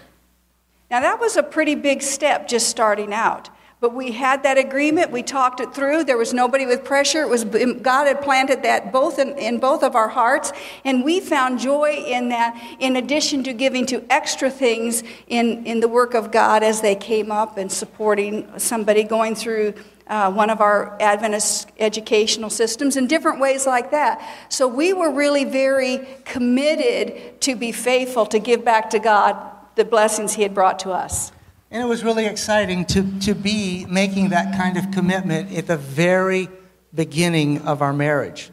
Now, 0.91 0.99
that 0.99 1.21
was 1.21 1.37
a 1.37 1.43
pretty 1.43 1.75
big 1.75 2.01
step 2.01 2.49
just 2.49 2.67
starting 2.67 3.13
out. 3.13 3.49
But 3.79 3.95
we 3.95 4.11
had 4.11 4.43
that 4.43 4.59
agreement. 4.59 5.09
We 5.09 5.23
talked 5.23 5.61
it 5.61 5.73
through. 5.73 6.03
There 6.03 6.17
was 6.17 6.33
nobody 6.33 6.67
with 6.67 6.83
pressure. 6.83 7.21
It 7.23 7.29
was 7.29 7.45
God 7.45 8.05
had 8.05 8.21
planted 8.21 8.61
that 8.61 8.91
both 8.91 9.17
in, 9.17 9.29
in 9.39 9.57
both 9.57 9.81
of 9.81 9.95
our 9.95 10.09
hearts, 10.09 10.51
and 10.85 11.03
we 11.03 11.19
found 11.19 11.59
joy 11.59 12.03
in 12.05 12.29
that. 12.29 12.61
In 12.79 12.97
addition 12.97 13.43
to 13.45 13.53
giving 13.53 13.87
to 13.87 14.03
extra 14.11 14.51
things 14.51 15.01
in 15.25 15.65
in 15.65 15.79
the 15.79 15.87
work 15.87 16.13
of 16.13 16.29
God 16.29 16.61
as 16.61 16.81
they 16.81 16.93
came 16.93 17.31
up 17.31 17.57
and 17.57 17.71
supporting 17.71 18.59
somebody 18.59 19.03
going 19.03 19.33
through 19.33 19.73
uh, 20.05 20.31
one 20.31 20.51
of 20.51 20.61
our 20.61 21.01
Adventist 21.01 21.71
educational 21.79 22.51
systems 22.51 22.97
in 22.97 23.07
different 23.07 23.39
ways 23.39 23.65
like 23.65 23.89
that. 23.89 24.21
So 24.49 24.67
we 24.67 24.93
were 24.93 25.09
really 25.09 25.45
very 25.45 26.05
committed 26.25 27.41
to 27.41 27.55
be 27.55 27.71
faithful 27.71 28.27
to 28.27 28.37
give 28.37 28.63
back 28.63 28.91
to 28.91 28.99
God 28.99 29.60
the 29.75 29.85
blessings 29.85 30.33
He 30.33 30.43
had 30.43 30.53
brought 30.53 30.79
to 30.79 30.91
us. 30.91 31.31
And 31.69 31.81
it 31.81 31.85
was 31.85 32.03
really 32.03 32.25
exciting 32.25 32.85
to, 32.87 33.19
to 33.21 33.33
be 33.33 33.85
making 33.89 34.29
that 34.29 34.57
kind 34.57 34.77
of 34.77 34.91
commitment 34.91 35.53
at 35.53 35.67
the 35.67 35.77
very 35.77 36.49
beginning 36.93 37.59
of 37.59 37.81
our 37.81 37.93
marriage. 37.93 38.51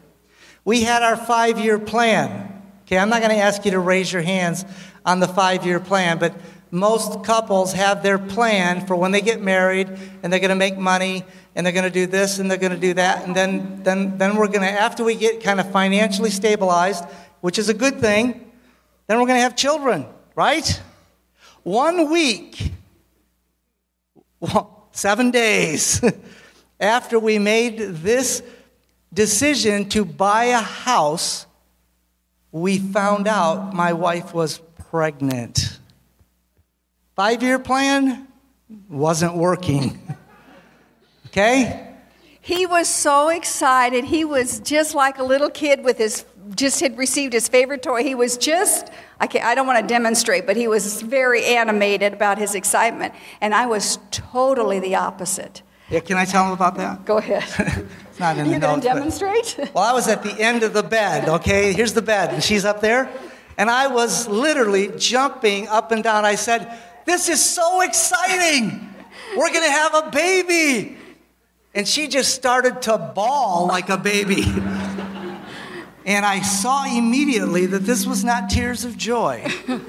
We 0.63 0.83
had 0.83 1.03
our 1.03 1.17
five 1.17 1.59
year 1.59 1.79
plan. 1.79 2.61
Okay, 2.83 2.97
I'm 2.97 3.09
not 3.09 3.21
going 3.21 3.35
to 3.35 3.43
ask 3.43 3.65
you 3.65 3.71
to 3.71 3.79
raise 3.79 4.11
your 4.11 4.21
hands 4.21 4.65
on 5.05 5.19
the 5.19 5.27
five 5.27 5.65
year 5.65 5.79
plan, 5.79 6.17
but 6.17 6.33
most 6.71 7.23
couples 7.23 7.73
have 7.73 8.03
their 8.03 8.17
plan 8.17 8.85
for 8.85 8.95
when 8.95 9.11
they 9.11 9.21
get 9.21 9.41
married 9.41 9.89
and 10.23 10.31
they're 10.31 10.39
going 10.39 10.49
to 10.49 10.55
make 10.55 10.77
money 10.77 11.25
and 11.55 11.65
they're 11.65 11.73
going 11.73 11.85
to 11.85 11.89
do 11.89 12.05
this 12.05 12.39
and 12.39 12.49
they're 12.49 12.57
going 12.57 12.71
to 12.71 12.79
do 12.79 12.93
that. 12.93 13.25
And 13.25 13.35
then, 13.35 13.83
then, 13.83 14.17
then 14.17 14.35
we're 14.35 14.47
going 14.47 14.61
to, 14.61 14.69
after 14.69 15.03
we 15.03 15.15
get 15.15 15.43
kind 15.43 15.59
of 15.59 15.71
financially 15.71 16.29
stabilized, 16.29 17.03
which 17.41 17.57
is 17.57 17.69
a 17.69 17.73
good 17.73 17.99
thing, 17.99 18.51
then 19.07 19.19
we're 19.19 19.25
going 19.25 19.37
to 19.37 19.43
have 19.43 19.55
children, 19.55 20.05
right? 20.35 20.81
One 21.69 22.09
week 22.09 22.71
seven 24.91 25.29
days 25.29 26.03
after 26.79 27.19
we 27.19 27.37
made 27.37 27.77
this 27.77 28.41
decision 29.13 29.87
to 29.89 30.03
buy 30.03 30.45
a 30.45 30.61
house, 30.61 31.45
we 32.51 32.79
found 32.79 33.27
out 33.27 33.75
my 33.75 33.93
wife 33.93 34.33
was 34.33 34.57
pregnant. 34.89 35.77
Five 37.15 37.43
year 37.43 37.59
plan 37.59 38.27
wasn't 38.89 39.35
working. 39.35 40.17
okay? 41.27 41.97
He 42.41 42.65
was 42.65 42.87
so 42.87 43.29
excited. 43.29 44.05
He 44.05 44.25
was 44.25 44.59
just 44.61 44.95
like 44.95 45.19
a 45.19 45.23
little 45.23 45.51
kid 45.51 45.83
with 45.83 45.99
his, 45.99 46.25
just 46.55 46.79
had 46.79 46.97
received 46.97 47.33
his 47.33 47.47
favorite 47.47 47.83
toy. 47.83 48.01
He 48.01 48.15
was 48.15 48.37
just, 48.37 48.89
I, 49.19 49.27
can't, 49.27 49.43
I 49.45 49.53
don't 49.55 49.67
want 49.67 49.79
to 49.81 49.87
demonstrate, 49.87 50.45
but 50.45 50.55
he 50.55 50.67
was 50.67 51.01
very 51.01 51.43
animated 51.45 52.13
about 52.13 52.37
his 52.37 52.55
excitement. 52.55 53.13
And 53.41 53.53
I 53.53 53.65
was 53.65 53.99
totally 54.11 54.79
the 54.79 54.95
opposite. 54.95 55.61
Yeah, 55.89 55.99
can 56.01 56.17
I 56.17 56.25
tell 56.25 56.45
him 56.45 56.51
about 56.51 56.75
that? 56.77 57.03
Go 57.05 57.17
ahead. 57.17 57.43
it's 58.09 58.19
not 58.19 58.37
in 58.37 58.45
you 58.45 58.53
the 58.53 58.59
going 58.59 58.73
notes. 58.75 58.85
to 58.85 58.89
but- 58.89 58.95
demonstrate? 58.95 59.69
Well, 59.73 59.83
I 59.83 59.93
was 59.93 60.07
at 60.07 60.23
the 60.23 60.39
end 60.39 60.63
of 60.63 60.73
the 60.73 60.83
bed, 60.83 61.27
okay? 61.27 61.73
Here's 61.73 61.93
the 61.93 62.01
bed, 62.01 62.33
and 62.33 62.43
she's 62.43 62.63
up 62.63 62.79
there. 62.81 63.09
And 63.57 63.69
I 63.69 63.87
was 63.87 64.27
literally 64.27 64.91
jumping 64.97 65.67
up 65.67 65.91
and 65.91 66.01
down. 66.03 66.23
I 66.25 66.35
said, 66.35 66.71
This 67.05 67.27
is 67.27 67.43
so 67.43 67.81
exciting! 67.81 68.87
We're 69.35 69.51
gonna 69.51 69.69
have 69.69 69.95
a 69.95 70.09
baby! 70.11 70.97
And 71.75 71.85
she 71.87 72.07
just 72.07 72.33
started 72.35 72.81
to 72.83 72.97
bawl 72.97 73.67
like 73.67 73.89
a 73.89 73.97
baby. 73.97 74.43
And 76.09 76.25
I 76.25 76.41
saw 76.41 76.85
immediately 76.85 77.67
that 77.67 77.85
this 77.85 78.07
was 78.07 78.23
not 78.23 78.49
tears 78.49 78.83
of 78.83 78.97
joy. 78.97 79.47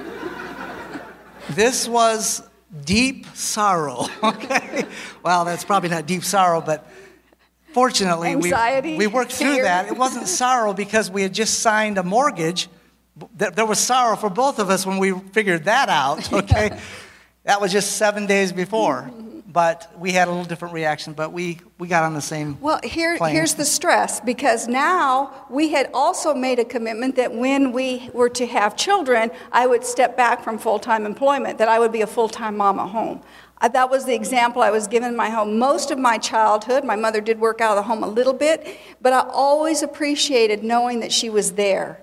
This 1.51 1.89
was 1.89 2.49
deep 2.85 3.27
sorrow, 3.35 4.07
okay? 4.23 4.85
Well, 5.25 5.45
that's 5.45 5.65
probably 5.65 5.89
not 5.89 6.07
deep 6.07 6.23
sorrow, 6.23 6.61
but 6.61 6.87
fortunately, 7.73 8.37
we, 8.37 8.53
Anxiety, 8.53 8.97
we 8.97 9.09
worked 9.09 9.33
through 9.33 9.63
that. 9.63 9.89
It 9.89 9.97
wasn't 9.97 10.29
sorrow 10.43 10.73
because 10.73 11.11
we 11.11 11.23
had 11.23 11.35
just 11.35 11.59
signed 11.59 11.99
a 11.99 12.05
mortgage. 12.05 12.69
There 13.37 13.51
there 13.51 13.67
was 13.67 13.81
sorrow 13.81 14.15
for 14.15 14.31
both 14.31 14.61
of 14.61 14.71
us 14.71 14.87
when 14.87 14.99
we 14.99 15.13
figured 15.33 15.65
that 15.65 15.89
out, 15.89 16.33
okay? 16.33 16.79
That 17.43 17.61
was 17.61 17.73
just 17.73 17.97
seven 17.97 18.27
days 18.27 18.53
before. 18.53 19.11
But 19.53 19.91
we 19.99 20.13
had 20.13 20.29
a 20.29 20.31
little 20.31 20.45
different 20.45 20.75
reaction, 20.75 21.13
but 21.13 21.33
we, 21.33 21.59
we 21.79 21.89
got 21.89 22.05
on 22.05 22.15
the 22.15 22.21
same. 22.21 22.61
Well, 22.61 22.79
here, 22.85 23.17
plane. 23.17 23.35
here's 23.35 23.55
the 23.55 23.65
stress 23.65 24.21
because 24.21 24.69
now 24.69 25.47
we 25.51 25.71
had 25.71 25.91
also 25.93 26.35
made 26.35 26.61
a 26.61 26.65
commitment 26.65 27.17
that 27.17 27.35
when 27.35 27.73
we 27.73 28.11
were 28.13 28.29
to 28.31 28.47
have 28.47 28.77
children, 28.77 29.33
I 29.51 29.67
would 29.67 29.85
step 29.85 30.17
back 30.17 30.45
from 30.45 30.57
full 30.57 30.79
time 30.79 31.05
employment, 31.05 31.59
that 31.59 31.69
I 31.69 31.81
would 31.81 31.91
be 31.91 32.03
a 32.03 32.07
full 32.07 32.29
time 32.29 32.57
mom 32.57 32.79
at 32.79 32.91
home. 32.91 33.23
Uh, 33.61 33.67
That 33.69 33.91
was 33.91 34.05
the 34.05 34.15
example 34.15 34.63
I 34.63 34.71
was 34.71 34.87
given 34.87 35.09
in 35.09 35.17
my 35.17 35.31
home. 35.31 35.59
Most 35.59 35.91
of 35.91 35.99
my 35.99 36.17
childhood, 36.17 36.85
my 36.85 36.97
mother 36.97 37.21
did 37.21 37.41
work 37.41 37.61
out 37.61 37.73
of 37.73 37.77
the 37.77 37.89
home 37.89 38.05
a 38.05 38.09
little 38.09 38.33
bit, 38.33 38.79
but 39.03 39.13
I 39.13 39.21
always 39.29 39.83
appreciated 39.83 40.63
knowing 40.63 41.01
that 41.01 41.11
she 41.11 41.29
was 41.29 41.53
there. 41.53 42.03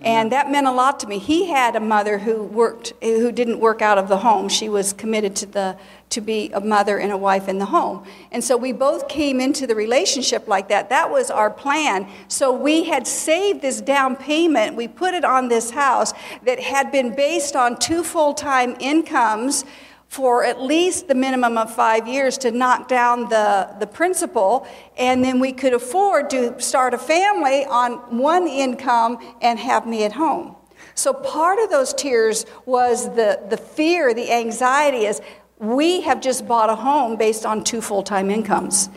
And 0.00 0.32
that 0.32 0.50
meant 0.50 0.66
a 0.66 0.72
lot 0.72 1.00
to 1.00 1.06
me. 1.06 1.18
He 1.18 1.48
had 1.50 1.76
a 1.76 1.80
mother 1.80 2.18
who 2.18 2.42
worked, 2.42 2.92
who 3.00 3.32
didn't 3.32 3.60
work 3.60 3.80
out 3.80 3.96
of 3.96 4.08
the 4.08 4.18
home. 4.18 4.48
She 4.48 4.68
was 4.68 4.92
committed 4.92 5.34
to 5.36 5.46
the 5.46 5.78
to 6.14 6.20
be 6.20 6.50
a 6.52 6.60
mother 6.60 6.98
and 6.98 7.12
a 7.12 7.16
wife 7.16 7.48
in 7.48 7.58
the 7.58 7.66
home. 7.66 8.04
And 8.32 8.42
so 8.42 8.56
we 8.56 8.72
both 8.72 9.08
came 9.08 9.40
into 9.40 9.66
the 9.66 9.74
relationship 9.74 10.48
like 10.48 10.68
that. 10.68 10.88
That 10.88 11.10
was 11.10 11.30
our 11.30 11.50
plan. 11.50 12.08
So 12.28 12.52
we 12.52 12.84
had 12.84 13.06
saved 13.06 13.62
this 13.62 13.80
down 13.80 14.16
payment. 14.16 14.76
We 14.76 14.88
put 14.88 15.14
it 15.14 15.24
on 15.24 15.48
this 15.48 15.70
house 15.70 16.12
that 16.44 16.60
had 16.60 16.90
been 16.90 17.14
based 17.14 17.54
on 17.56 17.78
two 17.78 18.02
full-time 18.02 18.76
incomes 18.80 19.64
for 20.08 20.44
at 20.44 20.62
least 20.62 21.08
the 21.08 21.14
minimum 21.14 21.58
of 21.58 21.74
five 21.74 22.06
years 22.06 22.38
to 22.38 22.52
knock 22.52 22.86
down 22.86 23.28
the, 23.28 23.74
the 23.80 23.86
principal, 23.86 24.64
and 24.96 25.24
then 25.24 25.40
we 25.40 25.52
could 25.52 25.72
afford 25.72 26.30
to 26.30 26.60
start 26.60 26.94
a 26.94 26.98
family 26.98 27.64
on 27.64 27.94
one 28.16 28.46
income 28.46 29.18
and 29.42 29.58
have 29.58 29.88
me 29.88 30.04
at 30.04 30.12
home. 30.12 30.54
So 30.94 31.12
part 31.12 31.58
of 31.58 31.70
those 31.70 31.92
tears 31.92 32.46
was 32.64 33.06
the, 33.16 33.40
the 33.50 33.56
fear, 33.56 34.14
the 34.14 34.30
anxiety 34.30 35.06
is 35.06 35.20
we 35.58 36.00
have 36.02 36.20
just 36.20 36.46
bought 36.46 36.70
a 36.70 36.76
home 36.76 37.16
based 37.16 37.46
on 37.46 37.64
two 37.64 37.80
full 37.80 38.02
time 38.02 38.30
incomes. 38.30 38.88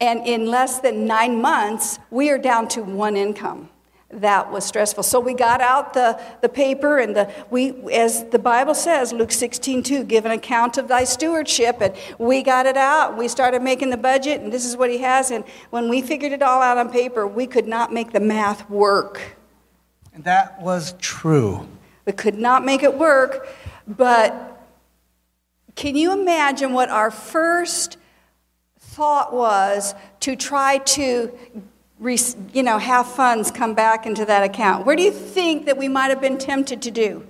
And 0.00 0.26
in 0.26 0.46
less 0.46 0.78
than 0.80 1.06
nine 1.06 1.40
months, 1.42 1.98
we 2.10 2.30
are 2.30 2.38
down 2.38 2.68
to 2.68 2.82
one 2.82 3.16
income 3.16 3.68
that 4.10 4.50
was 4.50 4.64
stressful. 4.64 5.02
So 5.02 5.20
we 5.20 5.34
got 5.34 5.60
out 5.60 5.92
the, 5.92 6.18
the 6.40 6.48
paper 6.48 6.98
and 6.98 7.14
the 7.14 7.30
we 7.50 7.72
as 7.92 8.24
the 8.24 8.38
Bible 8.38 8.74
says, 8.74 9.12
Luke 9.12 9.32
16, 9.32 9.82
2, 9.82 10.04
give 10.04 10.24
an 10.24 10.32
account 10.32 10.78
of 10.78 10.88
thy 10.88 11.04
stewardship. 11.04 11.80
And 11.80 11.94
we 12.18 12.42
got 12.42 12.64
it 12.64 12.76
out. 12.76 13.16
We 13.16 13.28
started 13.28 13.62
making 13.62 13.90
the 13.90 13.98
budget, 13.98 14.40
and 14.40 14.52
this 14.52 14.64
is 14.64 14.76
what 14.76 14.90
he 14.90 14.98
has. 14.98 15.30
And 15.30 15.44
when 15.70 15.88
we 15.88 16.00
figured 16.00 16.32
it 16.32 16.42
all 16.42 16.62
out 16.62 16.78
on 16.78 16.90
paper, 16.90 17.26
we 17.26 17.46
could 17.46 17.66
not 17.66 17.92
make 17.92 18.12
the 18.12 18.20
math 18.20 18.68
work. 18.70 19.36
And 20.14 20.24
that 20.24 20.60
was 20.62 20.94
true. 20.98 21.68
We 22.06 22.12
could 22.12 22.38
not 22.38 22.64
make 22.64 22.82
it 22.82 22.96
work, 22.96 23.46
but 23.86 24.47
can 25.78 25.94
you 25.94 26.12
imagine 26.12 26.72
what 26.72 26.88
our 26.88 27.08
first 27.08 27.98
thought 28.80 29.32
was 29.32 29.94
to 30.18 30.34
try 30.34 30.78
to 30.78 31.30
you 32.00 32.62
know, 32.64 32.78
have 32.78 33.06
funds 33.06 33.52
come 33.52 33.74
back 33.74 34.04
into 34.04 34.24
that 34.24 34.42
account. 34.42 34.84
Where 34.84 34.96
do 34.96 35.04
you 35.04 35.12
think 35.12 35.66
that 35.66 35.76
we 35.76 35.86
might 35.86 36.08
have 36.08 36.20
been 36.20 36.36
tempted 36.36 36.82
to 36.82 36.90
do? 36.90 37.24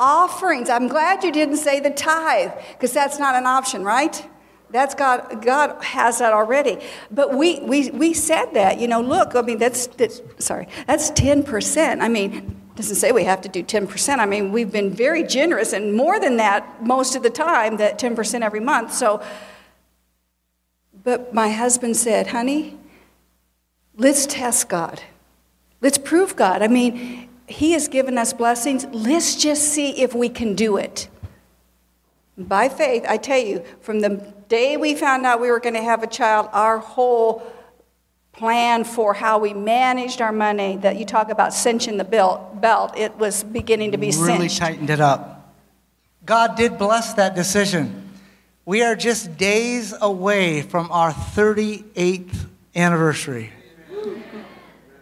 Offerings. 0.00 0.68
I'm 0.68 0.88
glad 0.88 1.22
you 1.22 1.30
didn't 1.30 1.58
say 1.58 1.78
the 1.78 1.90
tithe, 1.90 2.50
because 2.72 2.92
that's 2.92 3.20
not 3.20 3.36
an 3.36 3.46
option, 3.46 3.84
right? 3.84 4.28
That's 4.70 4.96
God, 4.96 5.40
God 5.44 5.80
has 5.84 6.18
that 6.18 6.32
already. 6.32 6.78
But 7.08 7.36
we, 7.36 7.60
we, 7.60 7.90
we 7.92 8.14
said 8.14 8.46
that, 8.54 8.80
you 8.80 8.88
know, 8.88 9.00
look, 9.00 9.36
I 9.36 9.42
mean, 9.42 9.58
that's, 9.58 9.86
that's 9.86 10.20
sorry, 10.38 10.66
that's 10.88 11.12
10%. 11.12 12.00
I 12.00 12.08
mean, 12.08 12.60
doesn't 12.78 12.96
say 12.96 13.12
we 13.12 13.24
have 13.24 13.42
to 13.42 13.48
do 13.48 13.62
10%. 13.62 14.18
I 14.18 14.24
mean, 14.24 14.52
we've 14.52 14.72
been 14.72 14.90
very 14.90 15.22
generous 15.22 15.74
and 15.74 15.94
more 15.94 16.18
than 16.18 16.36
that 16.36 16.82
most 16.82 17.14
of 17.14 17.22
the 17.22 17.30
time, 17.30 17.76
that 17.76 17.98
10% 17.98 18.40
every 18.40 18.60
month. 18.60 18.94
So 18.94 19.22
but 21.08 21.32
my 21.32 21.48
husband 21.50 21.96
said, 21.96 22.28
honey, 22.28 22.78
let's 23.96 24.26
test 24.26 24.68
God. 24.68 25.00
Let's 25.80 25.96
prove 25.96 26.36
God. 26.36 26.60
I 26.60 26.68
mean, 26.68 27.30
He 27.46 27.72
has 27.72 27.88
given 27.88 28.18
us 28.18 28.32
blessings. 28.32 28.84
Let's 28.92 29.36
just 29.36 29.68
see 29.72 30.02
if 30.02 30.14
we 30.14 30.28
can 30.28 30.54
do 30.54 30.76
it. 30.76 31.08
By 32.36 32.68
faith, 32.68 33.04
I 33.08 33.16
tell 33.16 33.38
you, 33.38 33.64
from 33.80 34.00
the 34.00 34.32
day 34.48 34.76
we 34.76 34.94
found 34.94 35.24
out 35.24 35.40
we 35.40 35.50
were 35.50 35.60
going 35.60 35.76
to 35.76 35.82
have 35.82 36.02
a 36.02 36.06
child, 36.06 36.48
our 36.52 36.78
whole 36.78 37.42
plan 38.38 38.84
for 38.84 39.14
how 39.14 39.38
we 39.38 39.52
managed 39.52 40.22
our 40.22 40.30
money 40.30 40.76
that 40.76 40.96
you 40.96 41.04
talk 41.04 41.28
about 41.28 41.52
cinching 41.52 41.96
the 41.96 42.04
belt, 42.04 42.60
belt 42.60 42.96
it 42.96 43.16
was 43.18 43.42
beginning 43.42 43.90
to 43.90 43.98
be 43.98 44.12
really 44.12 44.48
cinched. 44.48 44.58
tightened 44.58 44.90
it 44.90 45.00
up. 45.00 45.52
God 46.24 46.56
did 46.56 46.78
bless 46.78 47.14
that 47.14 47.34
decision. 47.34 48.10
We 48.64 48.82
are 48.82 48.94
just 48.94 49.36
days 49.36 49.92
away 50.00 50.62
from 50.62 50.92
our 50.92 51.10
38th 51.10 52.46
anniversary. 52.76 53.50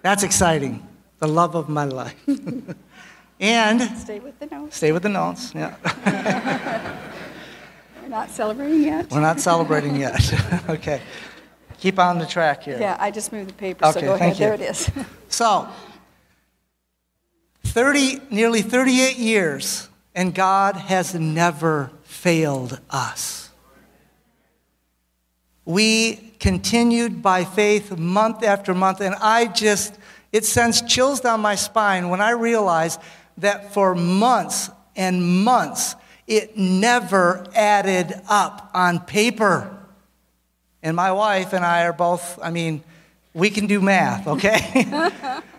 That's 0.01 0.23
exciting. 0.23 0.87
The 1.19 1.29
love 1.29 1.55
of 1.55 1.69
my 1.69 1.85
life. 1.85 2.17
and 3.41 3.99
stay 3.99 4.19
with 4.19 4.39
the 4.39 4.47
notes. 4.47 4.77
Stay 4.77 4.93
with 4.93 5.03
the 5.03 5.09
notes, 5.11 5.53
yeah. 5.55 5.75
We're 8.03 8.09
not 8.09 8.31
celebrating 8.31 8.83
yet. 8.83 9.11
We're 9.11 9.21
not 9.21 9.41
celebrating 9.41 9.97
yet. 9.97 10.33
okay. 10.71 11.03
Keep 11.81 11.99
on 11.99 12.19
the 12.19 12.27
track 12.27 12.63
here. 12.63 12.79
Yeah, 12.81 12.97
I 12.99 13.11
just 13.11 13.33
moved 13.33 13.51
the 13.51 13.55
paper, 13.55 13.85
okay, 13.87 14.01
so 14.01 14.07
go 14.07 14.15
ahead. 14.15 14.35
You. 14.35 14.39
There 14.39 14.55
it 14.55 14.61
is. 14.61 14.91
so, 15.29 15.69
30, 17.65 18.21
nearly 18.31 18.63
38 18.63 19.17
years, 19.17 19.89
and 20.15 20.35
God 20.35 20.77
has 20.77 21.15
never 21.15 21.91
failed 22.05 22.81
us 22.91 23.47
we 25.67 26.15
continued 26.39 27.21
by 27.23 27.45
faith 27.45 27.99
month 27.99 28.43
after 28.43 28.73
month, 28.73 29.01
and 29.01 29.15
I 29.17 29.47
just, 29.47 29.99
it 30.33 30.45
sends 30.45 30.81
chills 30.81 31.21
down 31.21 31.41
my 31.41 31.57
spine 31.57 32.09
when 32.09 32.21
I 32.21 32.31
realize 32.31 32.99
that 33.39 33.75
for 33.75 33.95
months 33.95 34.71
and 34.95 35.45
months, 35.45 35.97
it 36.27 36.57
never 36.57 37.45
added 37.55 38.15
up 38.29 38.71
on 38.73 39.01
paper. 39.01 39.76
And 40.87 40.95
my 40.95 41.11
wife 41.11 41.53
and 41.53 41.65
I 41.65 41.83
are 41.83 41.93
both, 41.93 42.39
I 42.41 42.53
mean, 42.53 42.81
we 43.35 43.51
can 43.51 43.67
do 43.67 43.81
math, 43.81 44.29
okay? 44.29 44.87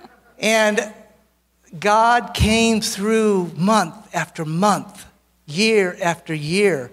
and 0.39 0.93
God 1.77 2.33
came 2.33 2.79
through 2.79 3.51
month 3.57 4.15
after 4.15 4.45
month, 4.45 5.05
year 5.45 5.97
after 6.01 6.33
year. 6.33 6.91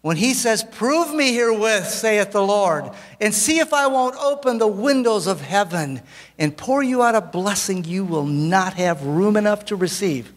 When 0.00 0.16
he 0.16 0.32
says, 0.32 0.62
Prove 0.62 1.12
me 1.12 1.32
herewith, 1.32 1.88
saith 1.88 2.30
the 2.30 2.40
Lord, 2.40 2.88
and 3.20 3.34
see 3.34 3.58
if 3.58 3.72
I 3.74 3.88
won't 3.88 4.14
open 4.14 4.58
the 4.58 4.68
windows 4.68 5.26
of 5.26 5.40
heaven 5.40 6.02
and 6.38 6.56
pour 6.56 6.84
you 6.84 7.02
out 7.02 7.16
a 7.16 7.20
blessing 7.20 7.82
you 7.82 8.04
will 8.04 8.26
not 8.26 8.74
have 8.74 9.02
room 9.02 9.36
enough 9.36 9.64
to 9.66 9.74
receive. 9.74 10.32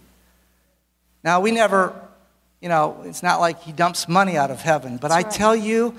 Now, 1.23 1.41
we 1.41 1.51
never, 1.51 1.93
you 2.59 2.69
know, 2.69 3.03
it's 3.05 3.21
not 3.21 3.39
like 3.39 3.61
he 3.61 3.71
dumps 3.71 4.09
money 4.09 4.35
out 4.35 4.49
of 4.49 4.61
heaven, 4.61 4.97
but 4.97 5.09
That's 5.09 5.25
I 5.25 5.27
right. 5.27 5.31
tell 5.31 5.55
you, 5.55 5.93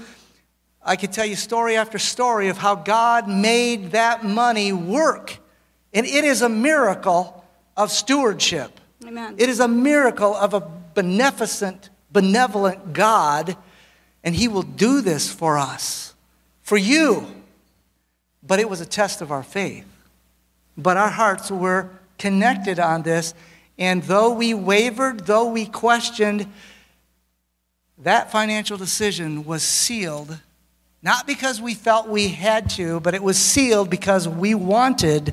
I 0.86 0.96
could 0.96 1.12
tell 1.12 1.26
you 1.26 1.36
story 1.36 1.76
after 1.76 1.98
story 1.98 2.48
of 2.48 2.58
how 2.58 2.76
God 2.76 3.28
made 3.28 3.90
that 3.90 4.24
money 4.24 4.72
work. 4.72 5.38
And 5.92 6.06
it 6.06 6.24
is 6.24 6.42
a 6.42 6.48
miracle 6.48 7.44
of 7.76 7.90
stewardship. 7.90 8.80
Amen. 9.04 9.34
It 9.36 9.48
is 9.48 9.60
a 9.60 9.68
miracle 9.68 10.34
of 10.34 10.54
a 10.54 10.60
beneficent 10.94 11.90
benevolent 12.16 12.94
God, 12.94 13.58
and 14.24 14.34
He 14.34 14.48
will 14.48 14.62
do 14.62 15.02
this 15.02 15.30
for 15.30 15.58
us, 15.58 16.14
for 16.62 16.78
you. 16.78 17.26
But 18.42 18.58
it 18.58 18.70
was 18.70 18.80
a 18.80 18.86
test 18.86 19.20
of 19.20 19.30
our 19.30 19.42
faith. 19.42 19.84
But 20.78 20.96
our 20.96 21.10
hearts 21.10 21.50
were 21.50 21.90
connected 22.18 22.78
on 22.80 23.02
this, 23.02 23.34
and 23.78 24.02
though 24.04 24.30
we 24.30 24.54
wavered, 24.54 25.26
though 25.26 25.50
we 25.50 25.66
questioned, 25.66 26.50
that 27.98 28.32
financial 28.32 28.78
decision 28.78 29.44
was 29.44 29.62
sealed, 29.62 30.38
not 31.06 31.26
because 31.26 31.60
we 31.60 31.72
felt 31.72 32.08
we 32.08 32.28
had 32.28 32.68
to, 32.70 33.00
but 33.00 33.14
it 33.14 33.22
was 33.22 33.38
sealed 33.38 33.88
because 33.88 34.28
we 34.28 34.54
wanted 34.54 35.32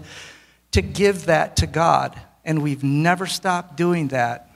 to 0.71 0.81
give 0.81 1.25
that 1.25 1.57
to 1.57 1.67
God. 1.67 2.17
And 2.45 2.61
we've 2.61 2.83
never 2.83 3.25
stopped 3.25 3.75
doing 3.75 4.09
that 4.09 4.53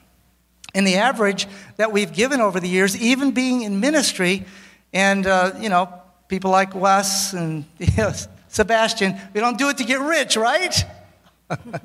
and 0.74 0.86
the 0.86 0.96
average 0.96 1.46
that 1.76 1.92
we've 1.92 2.12
given 2.12 2.40
over 2.40 2.60
the 2.60 2.68
years, 2.68 2.96
even 3.00 3.32
being 3.32 3.62
in 3.62 3.80
ministry, 3.80 4.44
and, 4.92 5.26
uh, 5.26 5.52
you 5.58 5.68
know, 5.68 5.92
people 6.28 6.50
like 6.50 6.74
Wes 6.74 7.32
and 7.32 7.64
you 7.78 7.88
know, 7.96 8.12
Sebastian, 8.48 9.16
we 9.34 9.40
don't 9.40 9.58
do 9.58 9.68
it 9.70 9.78
to 9.78 9.84
get 9.84 10.00
rich, 10.00 10.36
right? 10.36 10.84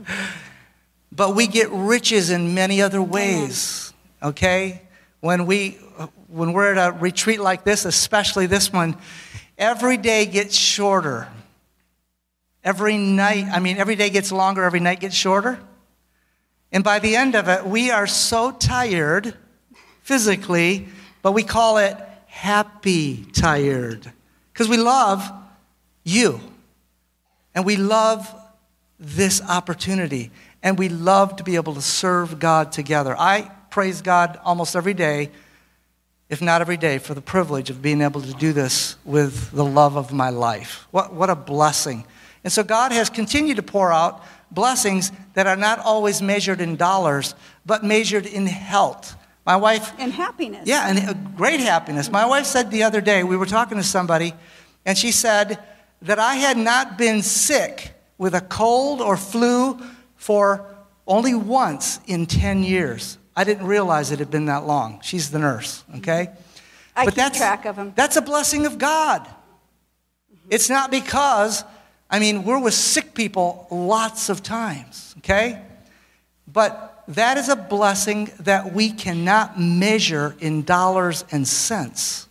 but 1.11 1.35
we 1.35 1.47
get 1.47 1.69
riches 1.71 2.29
in 2.29 2.53
many 2.53 2.81
other 2.81 3.01
ways, 3.01 3.93
okay? 4.21 4.81
When, 5.21 5.45
we, 5.45 5.71
when 6.27 6.53
we're 6.53 6.73
at 6.73 6.93
a 6.93 6.97
retreat 6.97 7.39
like 7.39 7.63
this, 7.63 7.85
especially 7.85 8.45
this 8.45 8.71
one, 8.71 8.97
every 9.57 9.97
day 9.97 10.25
gets 10.25 10.55
shorter. 10.55 11.27
Every 12.63 12.97
night, 12.97 13.45
I 13.51 13.59
mean, 13.59 13.77
every 13.77 13.95
day 13.95 14.09
gets 14.09 14.31
longer, 14.31 14.63
every 14.63 14.79
night 14.79 14.99
gets 14.99 15.15
shorter. 15.15 15.59
And 16.71 16.83
by 16.83 16.99
the 16.99 17.15
end 17.15 17.35
of 17.35 17.49
it, 17.49 17.65
we 17.65 17.91
are 17.91 18.07
so 18.07 18.51
tired 18.51 19.35
physically, 20.01 20.87
but 21.21 21.33
we 21.33 21.43
call 21.43 21.77
it 21.77 21.97
happy 22.27 23.25
tired 23.33 24.11
because 24.51 24.67
we 24.67 24.77
love 24.77 25.31
you 26.03 26.39
and 27.53 27.65
we 27.65 27.75
love 27.75 28.33
this 28.99 29.41
opportunity 29.41 30.31
and 30.63 30.79
we 30.79 30.89
love 30.89 31.35
to 31.35 31.43
be 31.43 31.55
able 31.55 31.75
to 31.75 31.81
serve 31.81 32.39
God 32.39 32.71
together. 32.71 33.15
I 33.17 33.51
praise 33.69 34.01
God 34.01 34.39
almost 34.43 34.75
every 34.75 34.93
day, 34.93 35.29
if 36.33 36.41
not 36.41 36.59
every 36.59 36.75
day, 36.75 36.97
for 36.97 37.13
the 37.13 37.21
privilege 37.21 37.69
of 37.69 37.81
being 37.81 38.01
able 38.01 38.19
to 38.19 38.33
do 38.33 38.51
this 38.51 38.97
with 39.05 39.51
the 39.51 39.63
love 39.63 39.95
of 39.95 40.11
my 40.11 40.29
life. 40.29 40.87
What, 40.91 41.13
what 41.13 41.29
a 41.29 41.35
blessing. 41.35 42.05
And 42.43 42.51
so 42.51 42.63
God 42.63 42.91
has 42.91 43.09
continued 43.09 43.57
to 43.57 43.63
pour 43.63 43.93
out 43.93 44.21
blessings 44.51 45.11
that 45.35 45.47
are 45.47 45.55
not 45.55 45.79
always 45.79 46.21
measured 46.21 46.59
in 46.59 46.75
dollars, 46.75 47.35
but 47.65 47.83
measured 47.83 48.25
in 48.25 48.47
health. 48.47 49.15
My 49.45 49.55
wife. 49.55 49.93
And 49.99 50.11
happiness. 50.11 50.67
Yeah, 50.67 50.89
and 50.89 50.99
uh, 50.99 51.13
great 51.35 51.59
happiness. 51.59 52.11
My 52.11 52.25
wife 52.25 52.45
said 52.45 52.71
the 52.71 52.83
other 52.83 52.99
day, 52.99 53.23
we 53.23 53.37
were 53.37 53.45
talking 53.45 53.77
to 53.77 53.83
somebody, 53.83 54.33
and 54.85 54.97
she 54.97 55.11
said 55.11 55.59
that 56.01 56.19
I 56.19 56.35
had 56.35 56.57
not 56.57 56.97
been 56.97 57.21
sick 57.21 57.93
with 58.17 58.33
a 58.33 58.41
cold 58.41 59.01
or 59.01 59.17
flu 59.17 59.79
for 60.15 60.65
only 61.05 61.35
once 61.35 61.99
in 62.07 62.25
10 62.25 62.63
years. 62.63 63.17
I 63.35 63.43
didn't 63.43 63.65
realize 63.67 64.11
it 64.11 64.19
had 64.19 64.31
been 64.31 64.45
that 64.45 64.65
long. 64.65 64.99
She's 65.01 65.31
the 65.31 65.39
nurse, 65.39 65.83
okay? 65.97 66.27
Mm-hmm. 66.27 66.39
I 66.95 67.05
but 67.05 67.11
keep 67.11 67.15
that's, 67.15 67.37
track 67.37 67.65
of 67.65 67.75
them. 67.75 67.93
That's 67.95 68.15
a 68.15 68.21
blessing 68.21 68.65
of 68.65 68.77
God. 68.77 69.23
Mm-hmm. 69.23 70.49
It's 70.51 70.69
not 70.69 70.91
because, 70.91 71.63
I 72.09 72.19
mean, 72.19 72.43
we're 72.43 72.61
with 72.61 72.75
sick 72.75 73.13
people 73.15 73.67
lots 73.71 74.29
of 74.29 74.43
times, 74.43 75.15
okay? 75.19 75.61
But 76.47 77.03
that 77.07 77.37
is 77.37 77.49
a 77.49 77.55
blessing 77.55 78.31
that 78.41 78.73
we 78.73 78.91
cannot 78.91 79.59
measure 79.59 80.35
in 80.39 80.63
dollars 80.63 81.25
and 81.31 81.47
cents. 81.47 82.27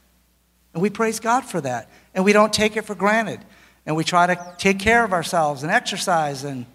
And 0.73 0.83
we 0.83 0.91
praise 0.91 1.21
God 1.21 1.45
for 1.45 1.61
that. 1.61 1.91
And 2.15 2.25
we 2.25 2.33
don't 2.33 2.53
take 2.53 2.77
it 2.77 2.83
for 2.83 2.95
granted. 2.95 3.41
And 3.85 3.97
we 3.97 4.05
try 4.05 4.27
to 4.27 4.55
take 4.59 4.79
care 4.79 5.05
of 5.05 5.12
ourselves 5.12 5.62
and 5.62 5.73
exercise 5.73 6.45
and 6.45 6.67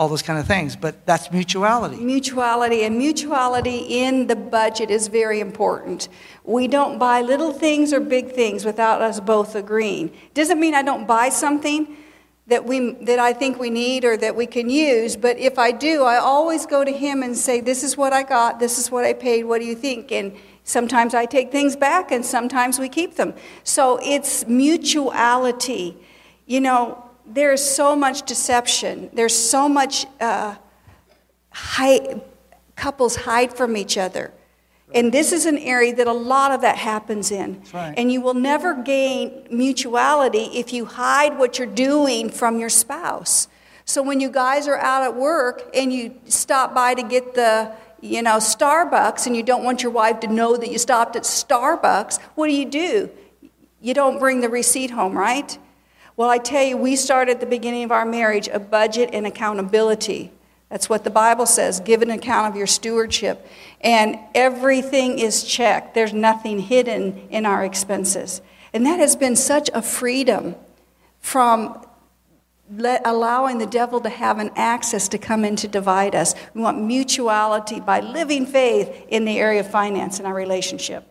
all 0.00 0.08
those 0.08 0.22
kind 0.22 0.38
of 0.38 0.46
things. 0.46 0.76
But 0.76 1.04
that's 1.04 1.30
mutuality. 1.30 1.96
Mutuality, 1.96 2.84
and 2.84 2.96
mutuality 2.96 3.80
in 3.80 4.28
the 4.28 4.34
budget 4.34 4.90
is 4.90 5.08
very 5.08 5.40
important. 5.40 6.08
We 6.42 6.68
don't 6.68 6.98
buy 6.98 7.20
little 7.20 7.52
things 7.52 7.92
or 7.92 8.00
big 8.00 8.32
things 8.32 8.64
without 8.64 9.02
us 9.02 9.20
both 9.20 9.54
agreeing. 9.54 10.10
Doesn't 10.32 10.58
mean 10.58 10.74
I 10.74 10.80
don't 10.80 11.06
buy 11.06 11.28
something 11.28 11.98
that 12.46 12.64
we 12.64 12.92
that 13.02 13.18
I 13.18 13.34
think 13.34 13.60
we 13.60 13.68
need 13.68 14.06
or 14.06 14.16
that 14.16 14.34
we 14.34 14.46
can 14.46 14.70
use, 14.70 15.16
but 15.16 15.36
if 15.36 15.58
I 15.58 15.70
do, 15.70 16.02
I 16.04 16.16
always 16.16 16.64
go 16.64 16.82
to 16.82 16.90
him 16.90 17.22
and 17.22 17.36
say, 17.36 17.60
"This 17.60 17.84
is 17.84 17.98
what 17.98 18.14
I 18.14 18.22
got. 18.22 18.58
This 18.58 18.78
is 18.78 18.90
what 18.90 19.04
I 19.04 19.12
paid. 19.12 19.44
What 19.44 19.60
do 19.60 19.66
you 19.66 19.76
think?" 19.76 20.10
And 20.10 20.32
sometimes 20.64 21.14
I 21.14 21.26
take 21.26 21.52
things 21.52 21.76
back 21.76 22.10
and 22.10 22.24
sometimes 22.24 22.78
we 22.78 22.88
keep 22.88 23.16
them. 23.16 23.34
So 23.64 24.00
it's 24.02 24.46
mutuality. 24.46 25.98
You 26.46 26.62
know, 26.62 27.09
there's 27.32 27.62
so 27.62 27.94
much 27.94 28.22
deception. 28.22 29.10
There's 29.12 29.34
so 29.34 29.68
much 29.68 30.06
uh, 30.20 30.56
hide, 31.52 32.20
couples 32.76 33.16
hide 33.16 33.52
from 33.52 33.76
each 33.76 33.96
other. 33.96 34.32
And 34.92 35.12
this 35.12 35.30
is 35.30 35.46
an 35.46 35.58
area 35.58 35.94
that 35.94 36.08
a 36.08 36.12
lot 36.12 36.50
of 36.50 36.62
that 36.62 36.76
happens 36.76 37.30
in. 37.30 37.62
Right. 37.72 37.94
And 37.96 38.10
you 38.10 38.20
will 38.20 38.34
never 38.34 38.74
gain 38.74 39.46
mutuality 39.50 40.50
if 40.54 40.72
you 40.72 40.84
hide 40.84 41.38
what 41.38 41.58
you're 41.58 41.68
doing 41.68 42.28
from 42.28 42.58
your 42.58 42.68
spouse. 42.68 43.46
So 43.84 44.02
when 44.02 44.18
you 44.18 44.30
guys 44.30 44.66
are 44.66 44.78
out 44.78 45.04
at 45.04 45.14
work 45.14 45.70
and 45.74 45.92
you 45.92 46.14
stop 46.24 46.74
by 46.74 46.94
to 46.94 47.02
get 47.04 47.34
the, 47.34 47.72
you 48.00 48.22
know, 48.22 48.38
Starbucks 48.38 49.26
and 49.26 49.36
you 49.36 49.44
don't 49.44 49.62
want 49.62 49.82
your 49.82 49.92
wife 49.92 50.18
to 50.20 50.26
know 50.26 50.56
that 50.56 50.70
you 50.70 50.78
stopped 50.78 51.14
at 51.14 51.22
Starbucks, 51.22 52.20
what 52.34 52.48
do 52.48 52.52
you 52.52 52.66
do? 52.66 53.10
You 53.80 53.94
don't 53.94 54.18
bring 54.18 54.40
the 54.40 54.48
receipt 54.48 54.90
home, 54.90 55.16
right? 55.16 55.56
Well, 56.20 56.28
I 56.28 56.36
tell 56.36 56.62
you, 56.62 56.76
we 56.76 56.96
started 56.96 57.36
at 57.36 57.40
the 57.40 57.46
beginning 57.46 57.82
of 57.82 57.90
our 57.90 58.04
marriage 58.04 58.46
a 58.48 58.60
budget 58.60 59.08
and 59.14 59.26
accountability. 59.26 60.30
That's 60.68 60.86
what 60.86 61.02
the 61.02 61.08
Bible 61.08 61.46
says 61.46 61.80
give 61.80 62.02
an 62.02 62.10
account 62.10 62.52
of 62.52 62.56
your 62.56 62.66
stewardship. 62.66 63.48
And 63.80 64.18
everything 64.34 65.18
is 65.18 65.44
checked, 65.44 65.94
there's 65.94 66.12
nothing 66.12 66.58
hidden 66.58 67.26
in 67.30 67.46
our 67.46 67.64
expenses. 67.64 68.42
And 68.74 68.84
that 68.84 69.00
has 69.00 69.16
been 69.16 69.34
such 69.34 69.70
a 69.72 69.80
freedom 69.80 70.56
from 71.20 71.86
let, 72.70 73.00
allowing 73.06 73.56
the 73.56 73.64
devil 73.64 73.98
to 74.02 74.10
have 74.10 74.38
an 74.38 74.50
access 74.56 75.08
to 75.08 75.16
come 75.16 75.42
in 75.42 75.56
to 75.56 75.68
divide 75.68 76.14
us. 76.14 76.34
We 76.52 76.60
want 76.60 76.82
mutuality 76.82 77.80
by 77.80 78.00
living 78.00 78.44
faith 78.44 79.06
in 79.08 79.24
the 79.24 79.38
area 79.38 79.60
of 79.60 79.70
finance 79.70 80.20
in 80.20 80.26
our 80.26 80.34
relationship. 80.34 81.02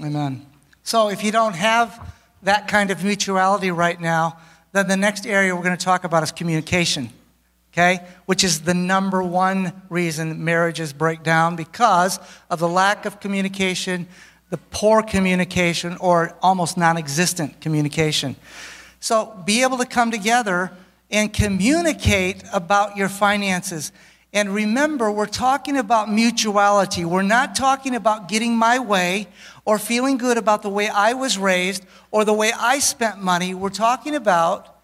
Amen. 0.00 0.46
So 0.84 1.10
if 1.10 1.24
you 1.24 1.32
don't 1.32 1.56
have 1.56 2.14
that 2.44 2.68
kind 2.68 2.92
of 2.92 3.02
mutuality 3.02 3.72
right 3.72 4.00
now, 4.00 4.38
then 4.72 4.88
the 4.88 4.96
next 4.96 5.26
area 5.26 5.54
we're 5.54 5.62
going 5.62 5.76
to 5.76 5.84
talk 5.84 6.04
about 6.04 6.22
is 6.22 6.32
communication, 6.32 7.10
okay? 7.72 8.06
Which 8.26 8.42
is 8.42 8.62
the 8.62 8.74
number 8.74 9.22
one 9.22 9.72
reason 9.90 10.44
marriages 10.44 10.92
break 10.92 11.22
down 11.22 11.56
because 11.56 12.18
of 12.50 12.58
the 12.58 12.68
lack 12.68 13.04
of 13.04 13.20
communication, 13.20 14.06
the 14.50 14.58
poor 14.70 15.02
communication, 15.02 15.96
or 15.98 16.36
almost 16.42 16.76
non 16.76 16.96
existent 16.96 17.60
communication. 17.60 18.36
So 19.00 19.36
be 19.44 19.62
able 19.62 19.78
to 19.78 19.86
come 19.86 20.10
together 20.10 20.70
and 21.10 21.32
communicate 21.32 22.42
about 22.52 22.96
your 22.96 23.08
finances. 23.08 23.92
And 24.32 24.54
remember, 24.54 25.10
we're 25.10 25.26
talking 25.26 25.76
about 25.76 26.10
mutuality. 26.10 27.04
We're 27.04 27.20
not 27.20 27.54
talking 27.54 27.94
about 27.94 28.28
getting 28.28 28.56
my 28.56 28.78
way 28.78 29.28
or 29.64 29.78
feeling 29.78 30.16
good 30.16 30.38
about 30.38 30.62
the 30.62 30.70
way 30.70 30.88
I 30.88 31.12
was 31.12 31.38
raised 31.38 31.84
or 32.10 32.24
the 32.24 32.32
way 32.32 32.52
I 32.58 32.78
spent 32.78 33.18
money. 33.22 33.54
We're 33.54 33.70
talking 33.70 34.14
about 34.14 34.76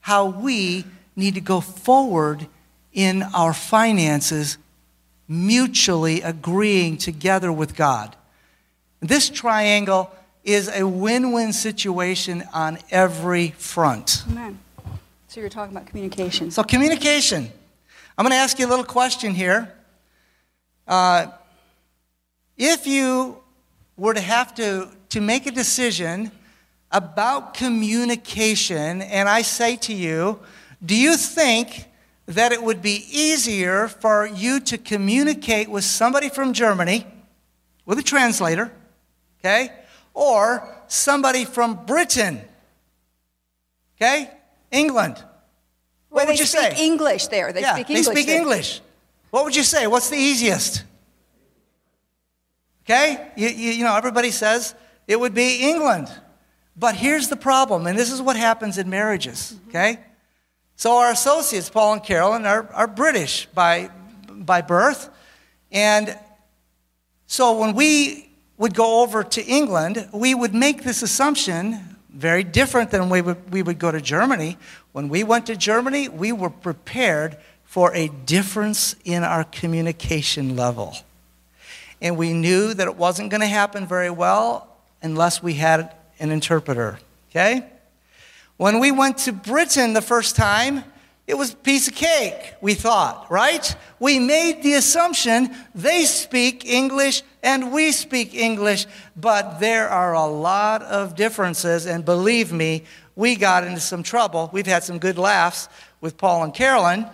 how 0.00 0.26
we 0.26 0.84
need 1.14 1.34
to 1.34 1.40
go 1.40 1.60
forward 1.60 2.46
in 2.92 3.22
our 3.34 3.52
finances, 3.52 4.58
mutually 5.28 6.22
agreeing 6.22 6.96
together 6.96 7.52
with 7.52 7.74
God. 7.76 8.16
This 9.00 9.28
triangle 9.28 10.10
is 10.44 10.68
a 10.68 10.86
win 10.86 11.32
win 11.32 11.52
situation 11.52 12.44
on 12.52 12.78
every 12.90 13.50
front. 13.50 14.24
Amen. 14.30 14.58
So 15.28 15.40
you're 15.40 15.48
talking 15.48 15.74
about 15.74 15.86
communication. 15.86 16.50
So, 16.50 16.62
communication. 16.62 17.50
I'm 18.18 18.24
going 18.24 18.32
to 18.32 18.36
ask 18.36 18.58
you 18.58 18.66
a 18.66 18.68
little 18.68 18.84
question 18.84 19.34
here. 19.34 19.72
Uh, 20.86 21.28
if 22.58 22.86
you 22.86 23.41
were 24.02 24.14
to 24.14 24.20
have 24.20 24.52
to, 24.52 24.88
to 25.08 25.20
make 25.20 25.46
a 25.46 25.52
decision 25.52 26.32
about 26.90 27.54
communication, 27.54 29.00
and 29.00 29.28
I 29.28 29.42
say 29.42 29.76
to 29.76 29.94
you, 29.94 30.40
do 30.84 30.96
you 30.96 31.16
think 31.16 31.84
that 32.26 32.50
it 32.50 32.60
would 32.60 32.82
be 32.82 33.06
easier 33.12 33.86
for 33.86 34.26
you 34.26 34.58
to 34.58 34.76
communicate 34.76 35.68
with 35.68 35.84
somebody 35.84 36.28
from 36.30 36.52
Germany 36.52 37.06
with 37.86 37.96
a 37.96 38.02
translator, 38.02 38.72
okay, 39.38 39.70
or 40.14 40.68
somebody 40.88 41.44
from 41.44 41.86
Britain, 41.86 42.40
okay, 43.94 44.32
England? 44.72 45.14
What 46.08 46.22
well, 46.22 46.26
would 46.26 46.40
you 46.40 46.46
say? 46.46 46.74
English 46.76 47.28
there. 47.28 47.52
They 47.52 47.60
yeah, 47.60 47.74
speak 47.74 47.90
English. 47.90 48.06
They 48.06 48.12
speak 48.14 48.26
there. 48.26 48.40
English. 48.40 48.80
What 49.30 49.44
would 49.44 49.54
you 49.54 49.62
say? 49.62 49.86
What's 49.86 50.10
the 50.10 50.16
easiest? 50.16 50.82
Okay? 52.84 53.30
You, 53.36 53.48
you, 53.48 53.70
you, 53.72 53.84
know, 53.84 53.96
everybody 53.96 54.30
says 54.30 54.74
it 55.06 55.18
would 55.18 55.34
be 55.34 55.68
England. 55.68 56.08
But 56.76 56.94
here's 56.94 57.28
the 57.28 57.36
problem, 57.36 57.86
and 57.86 57.98
this 57.98 58.10
is 58.10 58.22
what 58.22 58.36
happens 58.36 58.78
in 58.78 58.88
marriages, 58.88 59.54
mm-hmm. 59.54 59.68
okay? 59.68 59.98
So 60.76 60.96
our 60.96 61.10
associates, 61.10 61.68
Paul 61.68 61.94
and 61.94 62.02
Carolyn, 62.02 62.46
are, 62.46 62.68
are 62.72 62.86
British 62.86 63.46
by, 63.46 63.90
by 64.28 64.62
birth. 64.62 65.10
And 65.70 66.18
so 67.26 67.58
when 67.58 67.74
we 67.74 68.30
would 68.56 68.74
go 68.74 69.02
over 69.02 69.22
to 69.22 69.44
England, 69.44 70.08
we 70.12 70.34
would 70.34 70.54
make 70.54 70.82
this 70.82 71.02
assumption, 71.02 71.96
very 72.10 72.44
different 72.44 72.90
than 72.90 73.10
we 73.10 73.20
would, 73.20 73.52
we 73.52 73.62
would 73.62 73.78
go 73.78 73.90
to 73.90 74.00
Germany. 74.00 74.56
When 74.92 75.08
we 75.08 75.24
went 75.24 75.46
to 75.46 75.56
Germany, 75.56 76.08
we 76.08 76.32
were 76.32 76.50
prepared 76.50 77.36
for 77.64 77.94
a 77.94 78.08
difference 78.08 78.96
in 79.04 79.24
our 79.24 79.44
communication 79.44 80.56
level. 80.56 80.96
And 82.02 82.18
we 82.18 82.34
knew 82.34 82.74
that 82.74 82.86
it 82.86 82.96
wasn't 82.96 83.30
going 83.30 83.40
to 83.40 83.46
happen 83.46 83.86
very 83.86 84.10
well 84.10 84.68
unless 85.02 85.42
we 85.42 85.54
had 85.54 85.94
an 86.18 86.30
interpreter. 86.30 86.98
Okay? 87.30 87.64
When 88.58 88.80
we 88.80 88.90
went 88.90 89.18
to 89.18 89.32
Britain 89.32 89.94
the 89.94 90.02
first 90.02 90.36
time, 90.36 90.84
it 91.26 91.38
was 91.38 91.52
a 91.52 91.56
piece 91.56 91.86
of 91.86 91.94
cake, 91.94 92.54
we 92.60 92.74
thought, 92.74 93.30
right? 93.30 93.74
We 94.00 94.18
made 94.18 94.64
the 94.64 94.74
assumption 94.74 95.54
they 95.74 96.04
speak 96.04 96.66
English 96.66 97.22
and 97.42 97.72
we 97.72 97.92
speak 97.92 98.34
English, 98.34 98.86
but 99.16 99.60
there 99.60 99.88
are 99.88 100.12
a 100.12 100.26
lot 100.26 100.82
of 100.82 101.14
differences, 101.14 101.86
and 101.86 102.04
believe 102.04 102.52
me, 102.52 102.84
we 103.14 103.36
got 103.36 103.64
into 103.64 103.80
some 103.80 104.02
trouble. 104.02 104.50
We've 104.52 104.66
had 104.66 104.82
some 104.82 104.98
good 104.98 105.16
laughs 105.16 105.68
with 106.00 106.16
Paul 106.16 106.42
and 106.42 106.52
Carolyn 106.52 107.06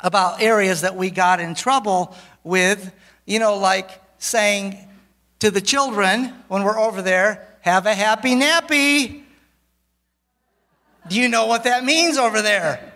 about 0.00 0.42
areas 0.42 0.80
that 0.80 0.96
we 0.96 1.10
got 1.10 1.40
in 1.40 1.54
trouble 1.54 2.16
with, 2.42 2.92
you 3.24 3.38
know, 3.38 3.56
like 3.56 4.02
saying 4.18 4.76
to 5.40 5.50
the 5.50 5.60
children 5.60 6.34
when 6.48 6.62
we're 6.62 6.78
over 6.78 7.02
there, 7.02 7.46
have 7.60 7.86
a 7.86 7.94
happy 7.94 8.34
nappy. 8.34 9.22
Do 11.08 11.20
you 11.20 11.28
know 11.28 11.46
what 11.46 11.64
that 11.64 11.84
means 11.84 12.18
over 12.18 12.42
there? 12.42 12.92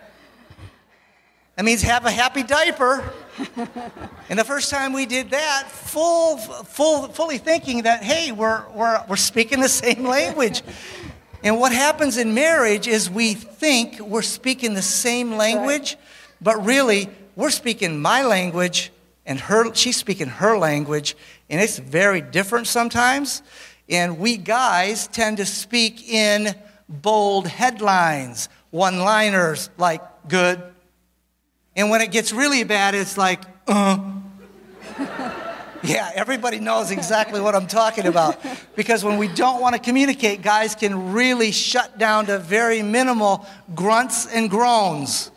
That 1.56 1.64
means 1.64 1.82
have 1.82 2.04
a 2.04 2.10
happy 2.10 2.42
diaper. 2.42 3.10
and 4.28 4.38
the 4.38 4.44
first 4.44 4.70
time 4.70 4.92
we 4.92 5.06
did 5.06 5.30
that, 5.30 5.68
full, 5.70 6.36
full, 6.36 7.08
fully 7.08 7.38
thinking 7.38 7.82
that, 7.82 8.02
hey, 8.02 8.32
we're, 8.32 8.64
we're, 8.70 9.04
we're 9.08 9.16
speaking 9.16 9.60
the 9.60 9.68
same 9.68 10.04
language. 10.04 10.62
and 11.42 11.58
what 11.58 11.72
happens 11.72 12.16
in 12.16 12.34
marriage 12.34 12.88
is 12.88 13.10
we 13.10 13.34
think 13.34 14.00
we're 14.00 14.22
speaking 14.22 14.74
the 14.74 14.82
same 14.82 15.36
language, 15.36 15.94
right. 15.94 16.02
but 16.40 16.64
really 16.64 17.08
we're 17.36 17.50
speaking 17.50 18.00
my 18.00 18.22
language 18.22 18.90
and 19.26 19.38
her 19.38 19.74
she's 19.74 19.96
speaking 19.96 20.28
her 20.28 20.58
language 20.58 21.16
and 21.48 21.60
it's 21.60 21.78
very 21.78 22.20
different 22.20 22.66
sometimes. 22.66 23.42
And 23.88 24.18
we 24.18 24.36
guys 24.36 25.06
tend 25.08 25.36
to 25.36 25.46
speak 25.46 26.08
in 26.08 26.54
bold 26.88 27.46
headlines 27.46 28.48
one 28.70 29.00
liners 29.00 29.70
like 29.76 30.00
good. 30.28 30.62
And 31.76 31.90
when 31.90 32.00
it 32.00 32.10
gets 32.10 32.32
really 32.32 32.64
bad 32.64 32.94
it's 32.94 33.16
like 33.16 33.42
uh. 33.66 33.98
Yeah 35.84 36.12
everybody 36.14 36.60
knows 36.60 36.92
exactly 36.92 37.40
what 37.40 37.54
i'm 37.56 37.66
talking 37.66 38.06
about. 38.06 38.38
Because 38.76 39.04
when 39.04 39.18
we 39.18 39.28
don't 39.28 39.60
want 39.60 39.74
to 39.74 39.80
communicate 39.80 40.42
guys 40.42 40.74
can 40.74 41.12
really 41.12 41.50
shut 41.50 41.98
down 41.98 42.26
to 42.26 42.38
very 42.38 42.82
minimal 42.82 43.46
grunts 43.74 44.26
and 44.26 44.48
groans. 44.48 45.30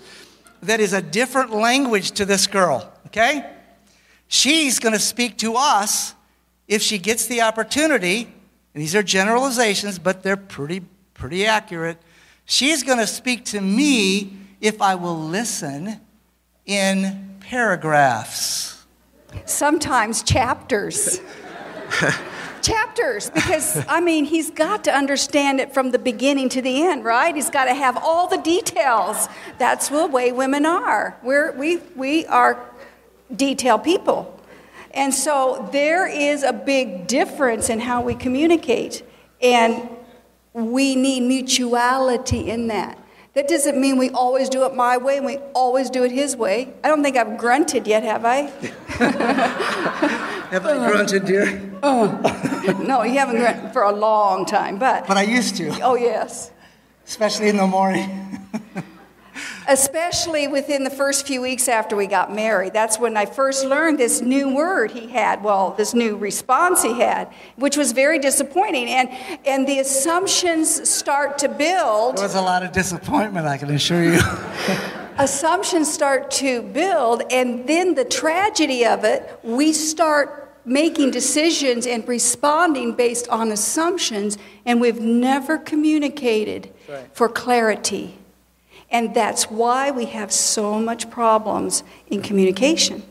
That 0.61 0.79
is 0.79 0.93
a 0.93 1.01
different 1.01 1.51
language 1.51 2.11
to 2.11 2.25
this 2.25 2.47
girl 2.47 2.91
okay 3.07 3.54
She's 4.35 4.79
going 4.79 4.91
to 4.91 4.99
speak 4.99 5.37
to 5.37 5.55
us 5.55 6.13
if 6.67 6.81
she 6.81 6.97
gets 6.97 7.25
the 7.25 7.41
opportunity. 7.43 8.23
And 8.73 8.83
these 8.83 8.93
are 8.93 9.01
generalizations, 9.01 9.97
but 9.97 10.23
they're 10.23 10.35
pretty, 10.35 10.81
pretty 11.13 11.45
accurate. 11.45 11.97
She's 12.43 12.83
going 12.83 12.97
to 12.97 13.07
speak 13.07 13.45
to 13.45 13.61
me 13.61 14.33
if 14.59 14.81
I 14.81 14.95
will 14.95 15.17
listen 15.17 16.01
in 16.65 17.37
paragraphs. 17.39 18.85
Sometimes 19.45 20.21
chapters. 20.21 21.21
chapters, 22.61 23.29
because 23.29 23.85
I 23.87 24.01
mean, 24.01 24.25
he's 24.25 24.51
got 24.51 24.83
to 24.83 24.93
understand 24.93 25.61
it 25.61 25.73
from 25.73 25.91
the 25.91 25.99
beginning 25.99 26.49
to 26.49 26.61
the 26.61 26.83
end, 26.83 27.05
right? 27.05 27.33
He's 27.33 27.49
got 27.49 27.65
to 27.65 27.73
have 27.73 27.95
all 27.95 28.27
the 28.27 28.39
details. 28.39 29.29
That's 29.59 29.87
the 29.87 30.07
way 30.07 30.33
women 30.33 30.65
are. 30.65 31.17
We're, 31.23 31.53
we, 31.53 31.77
we 31.95 32.25
are 32.25 32.74
detail 33.33 33.79
people. 33.79 34.31
And 34.93 35.13
so 35.13 35.69
there 35.71 36.07
is 36.07 36.43
a 36.43 36.53
big 36.53 37.07
difference 37.07 37.69
in 37.69 37.79
how 37.79 38.01
we 38.01 38.15
communicate, 38.15 39.03
and 39.41 39.89
we 40.53 40.95
need 40.95 41.21
mutuality 41.21 42.49
in 42.49 42.67
that. 42.67 42.97
That 43.35 43.49
doesn't 43.49 43.77
mean 43.79 43.97
we 43.97 44.09
always 44.11 44.47
do 44.47 44.65
it 44.65 44.73
my 44.73 44.95
way 44.95 45.17
and 45.17 45.25
we 45.25 45.35
always 45.53 45.89
do 45.89 46.05
it 46.05 46.11
his 46.11 46.38
way. 46.38 46.73
I 46.85 46.88
don't 46.88 47.03
think 47.03 47.17
I've 47.17 47.38
grunted 47.38 47.85
yet, 47.85 48.01
have 48.03 48.23
I? 48.23 48.43
have 50.51 50.65
I 50.65 50.89
grunted, 50.89 51.25
dear? 51.25 51.61
Uh, 51.83 52.77
no, 52.88 53.03
you 53.03 53.19
haven't 53.19 53.35
grunted 53.35 53.73
for 53.73 53.83
a 53.83 53.91
long 53.91 54.45
time, 54.45 54.79
but. 54.79 55.05
But 55.05 55.17
I 55.17 55.23
used 55.23 55.57
to. 55.57 55.77
Oh, 55.81 55.95
yes. 55.95 56.51
Especially 57.05 57.49
in 57.49 57.57
the 57.57 57.67
morning. 57.67 58.39
especially 59.67 60.47
within 60.47 60.83
the 60.83 60.89
first 60.89 61.25
few 61.27 61.41
weeks 61.41 61.67
after 61.67 61.95
we 61.95 62.07
got 62.07 62.33
married. 62.33 62.73
That's 62.73 62.99
when 62.99 63.17
I 63.17 63.25
first 63.25 63.65
learned 63.65 63.99
this 63.99 64.21
new 64.21 64.53
word 64.53 64.91
he 64.91 65.07
had, 65.07 65.43
well, 65.43 65.71
this 65.77 65.93
new 65.93 66.15
response 66.15 66.83
he 66.83 66.99
had, 66.99 67.31
which 67.55 67.77
was 67.77 67.91
very 67.91 68.19
disappointing. 68.19 68.87
And, 68.87 69.09
and 69.45 69.67
the 69.67 69.79
assumptions 69.79 70.89
start 70.89 71.37
to 71.39 71.49
build. 71.49 72.17
There 72.17 72.25
was 72.25 72.35
a 72.35 72.41
lot 72.41 72.63
of 72.63 72.71
disappointment, 72.71 73.47
I 73.47 73.57
can 73.57 73.69
assure 73.71 74.03
you. 74.03 74.19
assumptions 75.17 75.91
start 75.91 76.29
to 76.29 76.61
build, 76.61 77.23
and 77.31 77.67
then 77.67 77.95
the 77.95 78.05
tragedy 78.05 78.85
of 78.85 79.03
it, 79.03 79.39
we 79.43 79.71
start 79.71 80.45
making 80.65 81.11
decisions 81.11 81.85
and 81.85 82.07
responding 82.07 82.93
based 82.93 83.27
on 83.29 83.51
assumptions, 83.51 84.37
and 84.65 84.81
we've 84.81 84.99
never 84.99 85.57
communicated 85.57 86.73
right. 86.89 87.07
for 87.13 87.29
clarity. 87.29 88.17
And 88.89 89.13
that's 89.13 89.49
why 89.49 89.91
we 89.91 90.05
have 90.05 90.31
so 90.31 90.79
much 90.79 91.09
problems 91.09 91.83
in 92.07 92.21
communication. 92.21 93.03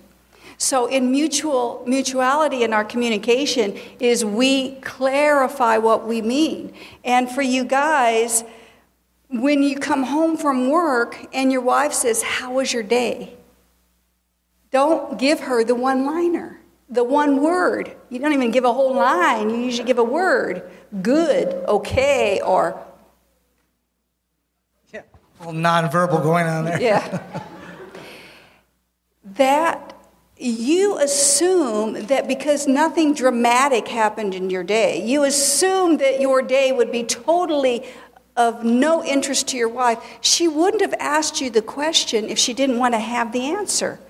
So 0.57 0.87
in 0.87 1.11
mutual 1.11 1.83
mutuality 1.87 2.63
in 2.63 2.73
our 2.73 2.85
communication 2.85 3.77
is 3.99 4.25
we 4.25 4.77
clarify 4.77 5.79
what 5.79 6.07
we 6.07 6.23
mean. 6.23 6.73
And 7.05 7.29
for 7.29 7.43
you 7.43 7.65
guys, 7.65 8.45
when 9.29 9.63
you 9.65 9.77
come 9.77 10.05
home 10.05 10.37
from 10.37 10.71
work 10.71 11.27
and 11.33 11.51
your 11.51 11.61
wife 11.61 11.93
says, 11.93 12.23
"How 12.23 12.53
was 12.53 12.73
your 12.73 12.85
day?" 12.85 13.35
Don't 14.71 15.19
give 15.19 15.41
her 15.41 15.65
the 15.65 15.75
one-liner, 15.75 16.61
the 16.89 17.05
one 17.05 17.43
word. 17.43 17.93
You 18.09 18.21
don't 18.21 18.33
even 18.33 18.53
give 18.53 18.65
a 18.65 18.73
whole 18.73 18.95
line. 18.95 19.51
You 19.51 19.57
usually 19.57 19.87
give 19.87 19.99
a 19.99 20.05
word. 20.05 20.63
Good, 21.03 21.53
okay, 21.67 22.41
or 22.41 22.79
little 25.45 25.61
nonverbal 25.61 26.23
going 26.23 26.47
on 26.47 26.65
there. 26.65 26.81
Yeah. 26.81 27.23
that 29.25 29.95
you 30.37 30.99
assume 30.99 32.07
that 32.07 32.27
because 32.27 32.67
nothing 32.67 33.15
dramatic 33.15 33.89
happened 33.89 34.35
in 34.35 34.51
your 34.51 34.65
day, 34.65 35.05
you 35.05 35.25
assume 35.25 35.99
that 35.99 36.21
your 36.21 36.43
day 36.43 36.73
would 36.73 36.91
be 36.91 37.05
totally 37.05 37.85
of 38.37 38.65
no 38.65 39.05
interest 39.05 39.49
to 39.49 39.57
your 39.57 39.69
wife. 39.69 39.99
She 40.21 40.49
wouldn't 40.49 40.83
have 40.83 40.95
asked 40.99 41.41
you 41.41 41.51
the 41.51 41.63
question 41.63 42.29
if 42.29 42.39
she 42.39 42.53
didn't 42.53 42.79
want 42.79 42.95
to 42.95 42.99
have 42.99 43.33
the 43.33 43.43
answer. 43.47 44.01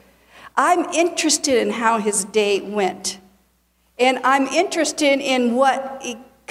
I'm 0.57 0.85
interested 0.95 1.61
in 1.61 1.71
how 1.71 1.99
his 1.99 2.25
day 2.25 2.61
went. 2.61 3.19
And 3.99 4.19
I'm 4.25 4.47
interested 4.47 5.21
in 5.21 5.55
what 5.55 6.03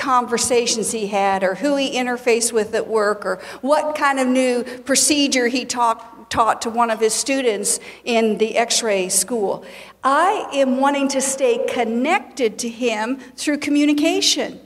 conversations 0.03 0.91
he 0.91 1.07
had 1.07 1.43
or 1.43 1.55
who 1.55 1.77
he 1.77 1.95
interfaced 1.95 2.51
with 2.51 2.75
at 2.75 2.85
work 2.87 3.25
or 3.25 3.37
what 3.61 3.95
kind 3.95 4.19
of 4.19 4.27
new 4.27 4.61
procedure 4.83 5.47
he 5.47 5.63
talk, 5.63 6.29
taught 6.29 6.61
to 6.61 6.69
one 6.69 6.91
of 6.91 6.99
his 6.99 7.13
students 7.13 7.79
in 8.03 8.37
the 8.37 8.57
x-ray 8.57 9.07
school. 9.07 9.63
I 10.03 10.49
am 10.51 10.81
wanting 10.81 11.07
to 11.09 11.21
stay 11.21 11.65
connected 11.69 12.59
to 12.59 12.69
him 12.69 13.15
through 13.37 13.59
communication. 13.59 14.59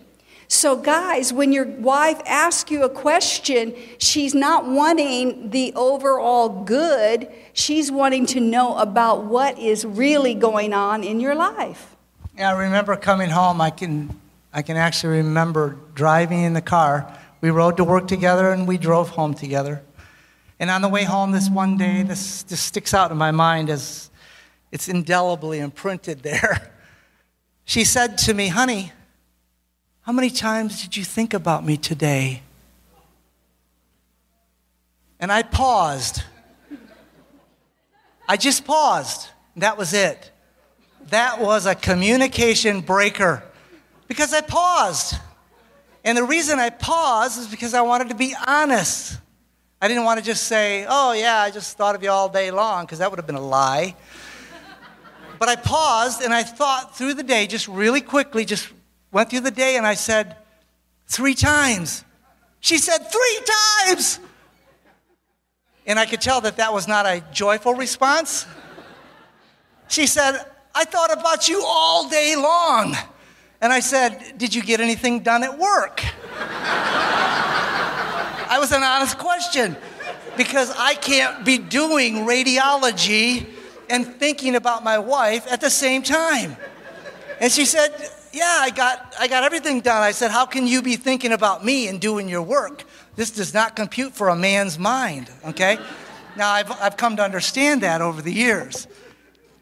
So 0.48 0.76
guys 0.76 1.32
when 1.32 1.52
your 1.52 1.66
wife 1.66 2.20
asks 2.26 2.72
you 2.72 2.84
a 2.84 2.90
question 2.90 3.76
she's 4.00 4.34
not 4.34 4.68
wanting 4.68 5.52
the 5.52 5.72
overall 5.76 6.64
good. 6.64 7.32
She's 7.54 7.92
wanting 7.92 8.26
to 8.28 8.40
know 8.40 8.76
about 8.78 9.26
what 9.26 9.60
is 9.60 9.86
really 9.86 10.34
going 10.34 10.74
on 10.74 11.04
in 11.04 11.20
your 11.20 11.36
life. 11.36 11.96
Yeah 12.36 12.50
i 12.50 12.58
remember 12.58 12.96
coming 12.96 13.30
home 13.30 13.62
i 13.62 13.70
can 13.70 14.20
I 14.58 14.64
can 14.64 14.76
actually 14.76 15.18
remember 15.18 15.78
driving 15.94 16.42
in 16.42 16.54
the 16.54 16.64
car. 16.64 17.16
We 17.42 17.52
rode 17.52 17.78
to 17.78 17.84
work 17.84 18.08
together 18.08 18.52
and 18.52 18.68
we 18.68 18.80
drove 18.80 19.10
home 19.10 19.36
together. 19.36 19.84
And 20.60 20.72
on 20.72 20.82
the 20.82 20.90
way 20.90 21.04
home 21.04 21.32
this 21.32 21.48
one 21.48 21.78
day, 21.78 22.02
this 22.02 22.42
just 22.42 22.66
sticks 22.66 22.92
out 22.92 23.12
in 23.12 23.18
my 23.18 23.30
mind 23.30 23.70
as 23.70 24.10
it's 24.72 24.90
indelibly 24.90 25.60
imprinted 25.60 26.24
there. 26.24 26.74
She 27.70 27.84
said 27.84 28.18
to 28.20 28.34
me, 28.34 28.48
Honey, 28.48 28.94
how 30.04 30.14
many 30.14 30.30
times 30.30 30.82
did 30.82 30.96
you 30.96 31.04
think 31.04 31.34
about 31.34 31.66
me 31.66 31.76
today? 31.76 32.42
And 35.20 35.34
I 35.34 35.44
paused. 35.44 36.24
I 38.26 38.38
just 38.38 38.64
paused. 38.64 39.28
That 39.58 39.78
was 39.78 39.94
it. 39.94 40.32
That 41.10 41.42
was 41.42 41.66
a 41.66 41.76
communication 41.76 42.80
breaker 42.80 43.44
because 44.08 44.34
I 44.34 44.42
paused. 44.42 45.16
And 46.04 46.18
the 46.18 46.24
reason 46.24 46.60
I 46.60 46.70
paused 46.70 47.40
is 47.40 47.48
because 47.48 47.74
I 47.74 47.82
wanted 47.82 48.10
to 48.10 48.16
be 48.16 48.34
honest. 48.48 49.20
I 49.82 49.88
didn't 49.88 50.06
want 50.06 50.20
to 50.20 50.26
just 50.26 50.46
say, 50.46 50.86
oh, 50.90 51.12
yeah, 51.12 51.40
I 51.40 51.52
just 51.52 51.78
thought 51.78 51.96
of 51.96 52.02
you 52.02 52.10
all 52.10 52.30
day 52.30 52.50
long, 52.50 52.86
because 52.86 53.00
that 53.00 53.12
would 53.12 53.20
have 53.20 53.28
been 53.28 53.36
a 53.36 53.42
lie. 53.42 53.96
but 55.38 55.50
I 55.50 55.56
paused 55.56 56.22
and 56.22 56.34
I 56.34 56.44
thought 56.44 56.98
through 56.98 57.14
the 57.14 57.24
day, 57.24 57.46
just 57.46 57.68
really 57.68 58.02
quickly, 58.02 58.46
just 58.46 58.72
went 59.12 59.30
through 59.30 59.42
the 59.42 59.52
day 59.52 59.78
and 59.78 59.86
I 59.86 59.94
said, 59.94 60.38
three 61.08 61.36
times. 61.36 62.04
She 62.60 62.78
said, 62.78 63.00
three 63.00 63.40
times. 63.86 64.20
And 65.86 66.00
I 66.00 66.06
could 66.06 66.22
tell 66.22 66.42
that 66.42 66.58
that 66.58 66.74
was 66.74 66.88
not 66.88 67.06
a 67.06 67.24
joyful 67.32 67.74
response. 67.74 68.46
She 69.88 70.08
said, 70.08 70.44
I 70.76 70.84
thought 70.84 71.18
about 71.18 71.48
you 71.48 71.64
all 71.66 72.10
day 72.10 72.36
long. 72.36 72.96
And 73.62 73.74
I 73.74 73.80
said, 73.80 74.38
Did 74.38 74.54
you 74.54 74.62
get 74.62 74.80
anything 74.80 75.22
done 75.22 75.44
at 75.44 75.58
work? 75.58 76.04
I 78.50 78.58
was 78.60 78.72
an 78.72 78.84
honest 78.84 79.18
question 79.18 79.76
because 80.38 80.74
I 80.78 80.94
can't 80.94 81.44
be 81.44 81.58
doing 81.58 82.26
radiology 82.26 83.48
and 83.90 84.06
thinking 84.06 84.56
about 84.56 84.84
my 84.84 85.00
wife 85.00 85.52
at 85.52 85.62
the 85.62 85.70
same 85.70 86.04
time. 86.04 86.56
And 87.40 87.52
she 87.52 87.66
said, 87.66 87.90
Yeah, 88.32 88.60
I 88.62 88.70
got, 88.70 89.16
I 89.20 89.28
got 89.28 89.44
everything 89.44 89.82
done. 89.82 90.02
I 90.02 90.12
said, 90.12 90.32
How 90.32 90.46
can 90.46 90.68
you 90.68 90.82
be 90.82 90.96
thinking 90.96 91.32
about 91.32 91.66
me 91.66 91.88
and 91.88 92.00
doing 92.00 92.30
your 92.30 92.44
work? 92.44 92.84
This 93.16 93.32
does 93.32 93.54
not 93.54 93.76
compute 93.76 94.14
for 94.14 94.30
a 94.30 94.36
man's 94.36 94.78
mind, 94.78 95.32
okay? 95.46 95.80
Now, 96.36 96.52
I've, 96.52 96.72
I've 96.80 96.98
come 96.98 97.16
to 97.18 97.24
understand 97.24 97.82
that 97.82 98.00
over 98.02 98.22
the 98.22 98.32
years. 98.32 98.88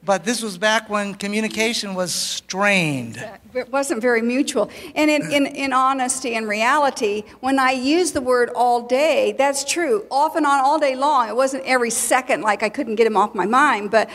But 0.06 0.24
this 0.24 0.44
was 0.44 0.58
back 0.58 0.90
when 0.90 1.16
communication 1.16 1.96
was 1.96 2.14
strained. 2.14 3.18
It 3.54 3.72
wasn't 3.72 4.02
very 4.02 4.22
mutual. 4.22 4.70
And 4.94 5.10
in, 5.10 5.32
in, 5.32 5.48
in 5.48 5.74
honesty 5.74 6.36
and 6.36 6.48
reality, 6.48 7.24
when 7.40 7.58
I 7.58 7.72
use 7.72 8.12
the 8.12 8.22
word 8.22 8.50
all 8.56 8.86
day, 8.86 9.34
that's 9.38 9.64
true. 9.66 10.06
Off 10.12 10.36
and 10.36 10.46
on 10.46 10.60
all 10.60 10.78
day 10.78 10.96
long. 10.96 11.28
It 11.28 11.36
wasn't 11.36 11.64
every 11.66 11.90
second 11.90 12.42
like 12.42 12.62
I 12.62 12.70
couldn't 12.70 12.96
get 12.96 13.08
him 13.08 13.18
off 13.18 13.34
my 13.34 13.48
mind. 13.48 13.90
But 13.90 14.10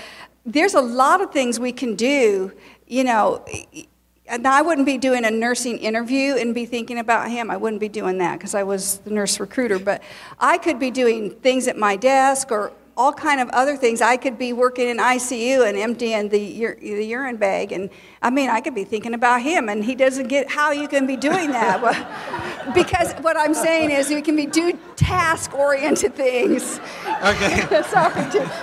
there's 0.47 0.75
a 0.75 0.81
lot 0.81 1.21
of 1.21 1.33
things 1.33 1.59
we 1.59 1.73
can 1.73 1.97
do, 1.97 2.53
you 2.87 3.03
know. 3.03 3.45
And 4.27 4.47
I 4.47 4.63
wouldn't 4.63 4.87
be 4.87 4.97
doing 4.97 5.25
a 5.25 5.31
nursing 5.31 5.79
interview 5.79 6.37
and 6.37 6.55
be 6.55 6.67
thinking 6.67 6.99
about 6.99 7.31
him. 7.31 7.51
I 7.51 7.57
wouldn't 7.57 7.81
be 7.81 7.89
doing 7.89 8.19
that 8.19 8.39
because 8.39 8.55
I 8.55 8.63
was 8.63 8.99
the 8.99 9.11
nurse 9.11 9.41
recruiter. 9.41 9.81
But 9.81 10.03
I 10.39 10.57
could 10.59 10.79
be 10.79 10.93
doing 10.93 11.31
things 11.31 11.67
at 11.67 11.77
my 11.77 11.97
desk 11.97 12.53
or 12.53 12.73
all 13.01 13.15
kind 13.15 13.41
of 13.41 13.49
other 13.49 13.79
things. 13.79 14.03
I 14.03 14.19
could 14.19 14.37
be 14.37 14.53
working 14.53 14.87
in 14.87 14.99
ICU 14.99 15.67
and 15.67 15.75
emptying 15.79 16.29
the, 16.29 16.77
the 16.81 17.03
urine 17.03 17.39
bag, 17.39 17.73
and 17.73 17.89
I 18.21 18.29
mean, 18.29 18.51
I 18.51 18.61
could 18.61 18.75
be 18.75 18.85
thinking 18.85 19.15
about 19.15 19.41
him, 19.41 19.71
and 19.71 19.83
he 19.83 19.95
doesn't 19.95 20.29
get 20.29 20.51
how 20.51 20.73
you 20.73 20.87
can 20.87 21.07
be 21.07 21.17
doing 21.17 21.51
that. 21.53 21.81
because 22.75 23.15
what 23.23 23.39
I'm 23.39 23.55
saying 23.55 23.91
is, 23.91 24.11
you 24.11 24.21
can 24.21 24.37
be 24.37 24.45
do 24.45 24.79
task-oriented 24.97 26.15
things. 26.15 26.79
Okay. 27.25 27.67
Sorry, 27.89 28.13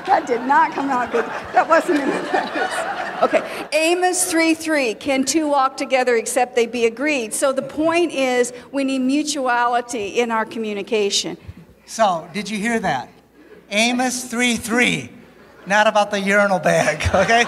that 0.05 0.25
did 0.27 0.41
not 0.41 0.71
come 0.71 0.91
out 0.91 1.11
good. 1.11 1.25
That 1.53 1.67
wasn't 1.67 2.01
in 2.01 2.09
the 2.09 3.23
Okay, 3.23 3.67
Amos 3.73 4.31
3:3. 4.31 4.99
Can 4.99 5.25
two 5.25 5.47
walk 5.47 5.77
together 5.77 6.15
except 6.15 6.55
they 6.55 6.67
be 6.67 6.85
agreed? 6.85 7.33
So 7.33 7.51
the 7.51 7.63
point 7.63 8.11
is, 8.11 8.53
we 8.71 8.83
need 8.83 8.99
mutuality 8.99 10.19
in 10.19 10.29
our 10.29 10.45
communication. 10.45 11.37
So, 11.87 12.29
did 12.33 12.47
you 12.47 12.59
hear 12.59 12.79
that? 12.81 13.09
Amos 13.69 14.25
3 14.25 14.55
3. 14.55 15.09
Not 15.65 15.87
about 15.87 16.11
the 16.11 16.19
urinal 16.19 16.59
bag, 16.59 17.03
okay? 17.15 17.45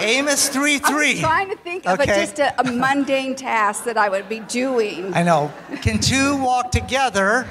Amos 0.00 0.48
3 0.48 0.78
3. 0.78 1.10
I'm 1.10 1.18
trying 1.18 1.50
to 1.50 1.56
think 1.56 1.86
of 1.86 2.00
okay. 2.00 2.12
a, 2.12 2.26
just 2.26 2.38
a, 2.38 2.60
a 2.60 2.64
mundane 2.64 3.36
task 3.36 3.84
that 3.84 3.96
I 3.96 4.08
would 4.08 4.28
be 4.28 4.40
doing. 4.40 5.12
I 5.14 5.22
know. 5.22 5.52
Can 5.82 5.98
two 5.98 6.36
walk 6.36 6.70
together 6.70 7.46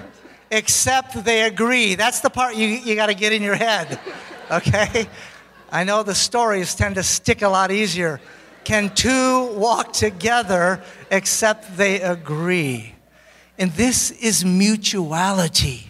except 0.52 1.24
they 1.24 1.44
agree? 1.44 1.96
That's 1.96 2.22
the 2.22 2.30
part 2.30 2.56
you, 2.56 2.68
you 2.68 2.96
got 2.96 3.08
to 3.08 3.14
get 3.14 3.34
in 3.34 3.42
your 3.42 3.56
head, 3.56 4.00
okay? 4.52 5.08
I 5.72 5.84
know 5.84 6.04
the 6.04 6.16
stories 6.16 6.76
tend 6.76 6.96
to 6.96 7.04
stick 7.04 7.42
a 7.42 7.50
lot 7.50 7.72
easier. 7.72 8.20
Can 8.64 8.94
two 8.94 9.54
walk 9.56 9.94
together 9.94 10.82
except 11.12 11.78
they 11.78 12.02
agree? 12.02 12.96
And 13.58 13.72
this 13.72 14.12
is 14.12 14.44
mutuality. 14.44 15.88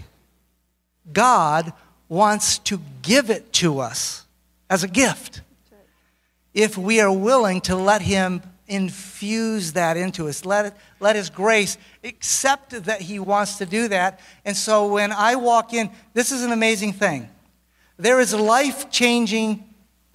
God 1.11 1.73
wants 2.09 2.57
to 2.59 2.79
give 3.01 3.29
it 3.29 3.51
to 3.53 3.79
us 3.79 4.25
as 4.69 4.83
a 4.83 4.87
gift 4.87 5.41
if 6.53 6.77
we 6.77 6.99
are 6.99 7.11
willing 7.11 7.61
to 7.61 7.75
let 7.75 8.01
Him 8.01 8.41
infuse 8.67 9.73
that 9.73 9.97
into 9.97 10.27
us. 10.27 10.45
Let, 10.45 10.67
it, 10.67 10.73
let 10.99 11.15
His 11.15 11.29
grace 11.29 11.77
accept 12.03 12.71
that 12.85 13.01
He 13.01 13.19
wants 13.19 13.57
to 13.57 13.65
do 13.65 13.87
that. 13.89 14.19
And 14.45 14.55
so 14.55 14.87
when 14.87 15.11
I 15.11 15.35
walk 15.35 15.73
in, 15.73 15.89
this 16.13 16.31
is 16.31 16.43
an 16.43 16.51
amazing 16.51 16.93
thing. 16.93 17.29
There 17.97 18.19
is 18.19 18.33
life 18.33 18.89
changing 18.89 19.63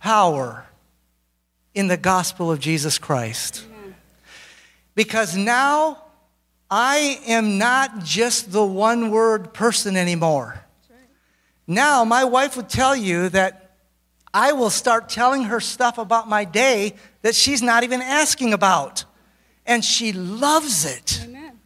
power 0.01 0.67
in 1.75 1.89
the 1.89 1.97
gospel 1.97 2.51
of 2.51 2.61
Jesus 2.61 2.99
Christ. 2.99 3.65
Because 4.95 5.37
now 5.37 6.03
I 6.71 7.21
am 7.27 7.59
not 7.59 8.05
just 8.05 8.51
the 8.53 8.65
one 8.65 9.11
word 9.11 9.55
person 9.55 9.97
anymore. 9.97 10.65
Now, 11.71 12.03
my 12.03 12.25
wife 12.25 12.57
would 12.57 12.71
tell 12.71 12.97
you 12.97 13.29
that 13.29 13.77
I 14.33 14.53
will 14.53 14.71
start 14.71 15.11
telling 15.11 15.45
her 15.45 15.61
stuff 15.61 15.99
about 15.99 16.27
my 16.27 16.45
day 16.45 16.95
that 17.21 17.35
she's 17.35 17.61
not 17.61 17.85
even 17.85 18.01
asking 18.01 18.55
about. 18.55 19.05
And 19.67 19.85
she 19.85 20.13
loves 20.15 20.87
it. 20.87 21.21
Amen. 21.25 21.61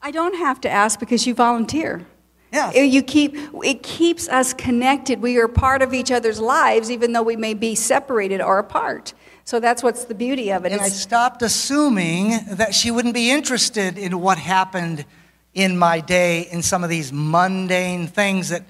I 0.00 0.10
don't 0.10 0.36
have 0.36 0.62
to 0.62 0.70
ask 0.70 0.98
because 0.98 1.26
you 1.26 1.34
volunteer. 1.34 2.06
Yeah. 2.52 2.72
You 2.72 3.02
keep, 3.02 3.36
it 3.62 3.82
keeps 3.82 4.28
us 4.28 4.54
connected. 4.54 5.20
We 5.20 5.36
are 5.38 5.48
part 5.48 5.82
of 5.82 5.92
each 5.92 6.10
other's 6.10 6.40
lives, 6.40 6.90
even 6.90 7.12
though 7.12 7.22
we 7.22 7.36
may 7.36 7.52
be 7.52 7.74
separated 7.74 8.40
or 8.40 8.58
apart. 8.58 9.12
So 9.44 9.60
that's 9.60 9.82
what's 9.82 10.04
the 10.04 10.14
beauty 10.14 10.50
of 10.52 10.64
it. 10.64 10.72
And 10.72 10.80
I 10.80 10.88
stopped 10.88 11.42
assuming 11.42 12.30
that 12.46 12.74
she 12.74 12.90
wouldn't 12.90 13.14
be 13.14 13.30
interested 13.30 13.98
in 13.98 14.20
what 14.20 14.38
happened 14.38 15.04
in 15.54 15.78
my 15.78 16.00
day 16.00 16.42
in 16.50 16.62
some 16.62 16.82
of 16.82 16.90
these 16.90 17.12
mundane 17.12 18.06
things 18.06 18.48
that 18.48 18.62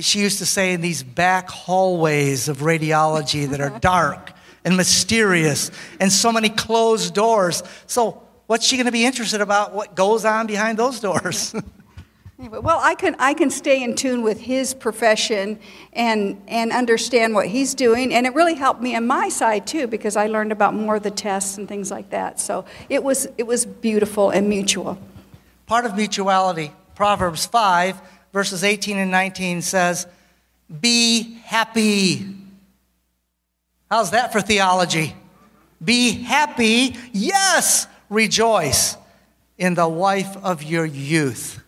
she 0.00 0.20
used 0.20 0.38
to 0.38 0.46
say 0.46 0.72
in 0.72 0.80
these 0.80 1.02
back 1.02 1.48
hallways 1.50 2.48
of 2.48 2.58
radiology 2.58 3.48
that 3.50 3.60
are 3.60 3.78
dark 3.80 4.32
and 4.64 4.76
mysterious 4.76 5.70
and 6.00 6.10
so 6.10 6.32
many 6.32 6.48
closed 6.48 7.14
doors. 7.14 7.62
So, 7.86 8.22
what's 8.46 8.66
she 8.66 8.76
going 8.76 8.86
to 8.86 8.92
be 8.92 9.04
interested 9.04 9.40
about 9.40 9.74
what 9.74 9.94
goes 9.94 10.24
on 10.24 10.46
behind 10.46 10.78
those 10.78 11.00
doors? 11.00 11.54
Anyway, 12.36 12.58
well, 12.58 12.80
I 12.82 12.96
can, 12.96 13.14
I 13.20 13.32
can 13.32 13.48
stay 13.48 13.80
in 13.80 13.94
tune 13.94 14.22
with 14.22 14.40
his 14.40 14.74
profession 14.74 15.60
and, 15.92 16.42
and 16.48 16.72
understand 16.72 17.32
what 17.32 17.46
he's 17.46 17.74
doing. 17.74 18.12
And 18.12 18.26
it 18.26 18.34
really 18.34 18.54
helped 18.54 18.82
me 18.82 18.96
on 18.96 19.06
my 19.06 19.28
side, 19.28 19.68
too, 19.68 19.86
because 19.86 20.16
I 20.16 20.26
learned 20.26 20.50
about 20.50 20.74
more 20.74 20.96
of 20.96 21.04
the 21.04 21.12
tests 21.12 21.58
and 21.58 21.68
things 21.68 21.92
like 21.92 22.10
that. 22.10 22.40
So 22.40 22.64
it 22.88 23.04
was, 23.04 23.28
it 23.38 23.44
was 23.44 23.64
beautiful 23.64 24.30
and 24.30 24.48
mutual. 24.48 24.98
Part 25.74 25.86
of 25.86 25.96
mutuality, 25.96 26.70
Proverbs 26.94 27.46
5, 27.46 28.00
verses 28.32 28.62
18 28.62 28.96
and 28.96 29.10
19 29.10 29.60
says, 29.60 30.06
Be 30.80 31.40
happy. 31.42 32.24
How's 33.90 34.12
that 34.12 34.30
for 34.30 34.40
theology? 34.40 35.16
Be 35.84 36.12
happy, 36.12 36.94
yes, 37.12 37.88
rejoice 38.08 38.96
in 39.58 39.74
the 39.74 39.88
wife 39.88 40.36
of 40.44 40.62
your 40.62 40.84
youth. 40.84 41.60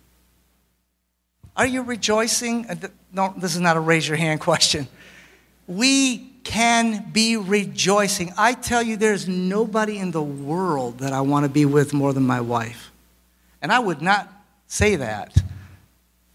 Are 1.56 1.66
you 1.66 1.82
rejoicing? 1.82 2.66
Uh, 2.66 2.76
no, 3.12 3.34
this 3.36 3.56
is 3.56 3.60
not 3.60 3.76
a 3.76 3.80
raise 3.80 4.06
your 4.06 4.18
hand 4.18 4.40
question. 4.50 4.86
We 5.66 6.30
can 6.44 7.10
be 7.10 7.36
rejoicing. 7.36 8.32
I 8.38 8.52
tell 8.52 8.84
you, 8.84 8.96
there's 8.96 9.26
nobody 9.26 9.98
in 9.98 10.12
the 10.12 10.22
world 10.22 11.00
that 11.00 11.12
I 11.12 11.22
want 11.22 11.44
to 11.44 11.50
be 11.50 11.64
with 11.64 11.92
more 11.92 12.12
than 12.12 12.24
my 12.24 12.40
wife. 12.40 12.92
And 13.62 13.72
I 13.72 13.78
would 13.78 14.02
not 14.02 14.32
say 14.66 14.96
that 14.96 15.36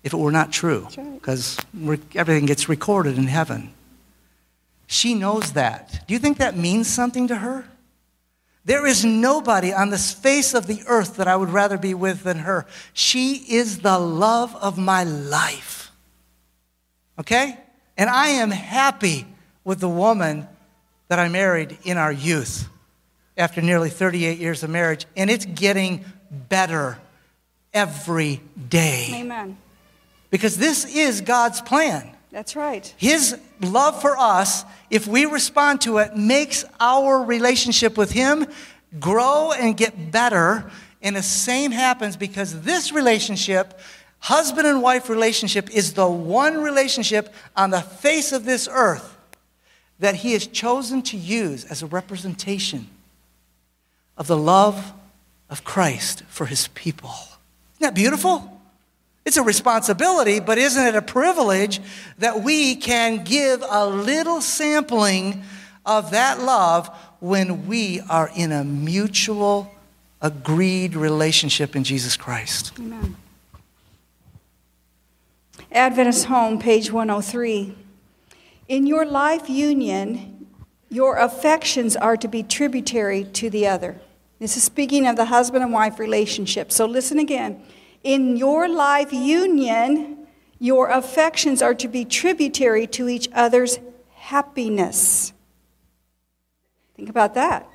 if 0.04 0.14
it 0.14 0.18
were 0.18 0.32
not 0.32 0.52
true, 0.52 0.88
because 1.16 1.60
right. 1.74 2.00
everything 2.16 2.46
gets 2.46 2.68
recorded 2.68 3.18
in 3.18 3.28
heaven. 3.28 3.74
She 4.88 5.14
knows 5.14 5.54
that. 5.54 6.04
Do 6.08 6.14
you 6.14 6.20
think 6.20 6.40
that 6.40 6.58
means 6.58 6.88
something 6.88 7.28
to 7.28 7.36
her? 7.36 7.66
There 8.66 8.86
is 8.86 9.04
nobody 9.04 9.74
on 9.74 9.90
the 9.90 9.98
face 9.98 10.54
of 10.54 10.68
the 10.68 10.82
earth 10.88 11.18
that 11.18 11.28
I 11.28 11.36
would 11.36 11.50
rather 11.50 11.78
be 11.78 11.94
with 11.94 12.24
than 12.24 12.40
her. 12.40 12.66
She 12.94 13.36
is 13.36 13.80
the 13.80 13.98
love 13.98 14.56
of 14.56 14.78
my 14.78 15.04
life. 15.04 15.92
Okay? 17.20 17.58
And 17.98 18.10
I 18.10 18.28
am 18.28 18.52
happy 18.52 19.26
with 19.64 19.80
the 19.80 19.90
woman 19.90 20.48
that 21.08 21.20
I 21.20 21.28
married 21.28 21.78
in 21.84 21.98
our 21.98 22.12
youth 22.12 22.68
after 23.38 23.62
nearly 23.62 23.90
38 23.90 24.38
years 24.38 24.64
of 24.64 24.70
marriage. 24.70 25.06
And 25.16 25.30
it's 25.30 25.46
getting 25.46 26.06
better 26.30 26.98
every 27.74 28.42
day. 28.70 29.10
Amen. 29.14 29.58
Because 30.30 30.58
this 30.58 30.86
is 30.86 31.22
God's 31.22 31.62
plan. 31.62 32.10
That's 32.32 32.56
right. 32.56 32.94
His 32.98 33.38
love 33.60 34.02
for 34.02 34.18
us, 34.18 34.64
if 34.90 35.06
we 35.06 35.26
respond 35.26 35.82
to 35.82 35.98
it, 35.98 36.16
makes 36.16 36.64
our 36.80 37.24
relationship 37.24 37.98
with 37.98 38.12
Him 38.12 38.46
grow 39.00 39.52
and 39.52 39.76
get 39.76 40.12
better. 40.12 40.72
And 41.02 41.16
the 41.16 41.24
same 41.24 41.72
happens 41.72 42.16
because 42.16 42.62
this 42.62 42.94
relationship, 42.94 43.80
husband 44.20 44.66
and 44.66 44.82
wife 44.82 45.10
relationship, 45.10 45.70
is 45.72 45.94
the 45.94 46.08
one 46.08 46.62
relationship 46.62 47.34
on 47.56 47.72
the 47.72 47.82
face 47.82 48.32
of 48.32 48.46
this 48.46 48.70
earth 48.72 49.18
that 50.00 50.16
He 50.16 50.32
has 50.34 50.48
chosen 50.48 51.02
to 51.04 51.18
use 51.18 51.66
as 51.66 51.84
a 51.84 51.88
representation 51.88 52.88
of 54.18 54.28
the 54.28 54.38
love 54.38 54.94
of 55.50 55.66
Christ 55.66 56.24
for 56.30 56.46
His 56.46 56.70
people. 56.70 57.14
Isn't 57.82 57.96
that 57.96 58.00
beautiful? 58.00 58.62
It's 59.26 59.38
a 59.38 59.42
responsibility, 59.42 60.40
but 60.40 60.60
isn't 60.60 60.86
it 60.86 60.94
a 60.94 61.02
privilege 61.02 61.82
that 62.20 62.44
we 62.44 62.76
can 62.76 63.24
give 63.24 63.64
a 63.68 63.88
little 63.88 64.40
sampling 64.40 65.42
of 65.84 66.12
that 66.12 66.40
love 66.40 66.96
when 67.22 67.66
we 67.66 68.00
are 68.02 68.30
in 68.36 68.52
a 68.52 68.64
mutual, 68.64 69.74
agreed 70.22 70.96
relationship 70.96 71.76
in 71.76 71.84
Jesus 71.84 72.16
Christ? 72.16 72.72
Amen. 72.78 73.16
Adventist 75.72 76.26
Home, 76.26 76.60
page 76.60 76.92
103. 76.92 77.76
In 78.68 78.86
your 78.86 79.08
life 79.08 79.50
union, 79.50 80.46
your 80.92 81.18
affections 81.18 81.96
are 81.96 82.16
to 82.18 82.28
be 82.28 82.44
tributary 82.44 83.24
to 83.24 83.50
the 83.50 83.66
other. 83.66 84.00
This 84.42 84.58
is 84.58 84.64
speaking 84.64 85.06
of 85.06 85.18
the 85.18 85.26
husband 85.26 85.64
and 85.64 85.72
wife 85.72 86.00
relationship. 86.00 86.72
So 86.72 86.88
listen 86.88 87.20
again. 87.20 87.62
In 88.04 88.38
your 88.38 88.68
life 88.68 89.14
union, 89.14 90.26
your 90.58 90.90
affections 90.90 91.62
are 91.62 91.76
to 91.76 91.88
be 91.88 92.06
tributary 92.06 92.88
to 92.88 93.08
each 93.08 93.30
other's 93.34 93.78
happiness. 94.16 95.32
Think 96.96 97.08
about 97.08 97.36
that. 97.36 97.70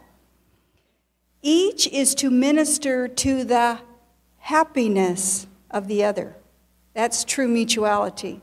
Each 1.41 1.87
is 1.87 2.17
to 2.17 2.31
minister 2.31 3.07
to 3.07 3.45
the 3.45 3.79
happiness 4.39 5.47
of 5.71 5.87
the 5.87 6.03
other. 6.03 6.35
That's 6.95 7.23
true 7.23 7.47
mutuality. 7.47 8.41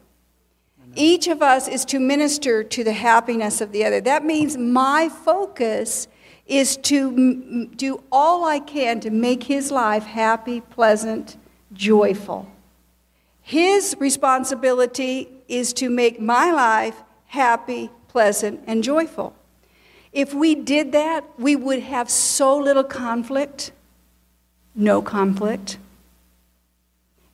Each 0.95 1.27
of 1.27 1.41
us 1.41 1.67
is 1.67 1.83
to 1.85 1.99
minister 1.99 2.63
to 2.63 2.83
the 2.85 2.93
happiness 2.93 3.59
of 3.59 3.73
the 3.73 3.83
other. 3.83 3.99
That 3.99 4.23
means 4.23 4.55
my 4.55 5.09
focus 5.09 6.07
is 6.45 6.77
to 6.77 7.09
m- 7.09 7.67
do 7.75 8.03
all 8.11 8.45
I 8.45 8.59
can 8.59 8.99
to 9.01 9.09
make 9.09 9.43
his 9.43 9.71
life 9.71 10.03
happy, 10.03 10.61
pleasant, 10.61 11.37
joyful. 11.71 12.47
His 13.41 13.95
responsibility 13.99 15.29
is 15.47 15.73
to 15.73 15.89
make 15.89 16.19
my 16.19 16.51
life 16.51 17.01
happy, 17.27 17.89
pleasant, 18.07 18.61
and 18.67 18.83
joyful. 18.83 19.35
If 20.11 20.33
we 20.33 20.53
did 20.53 20.91
that, 20.91 21.25
we 21.39 21.55
would 21.55 21.81
have 21.81 22.09
so 22.09 22.57
little 22.57 22.83
conflict, 22.83 23.71
no 24.75 25.01
conflict. 25.01 25.77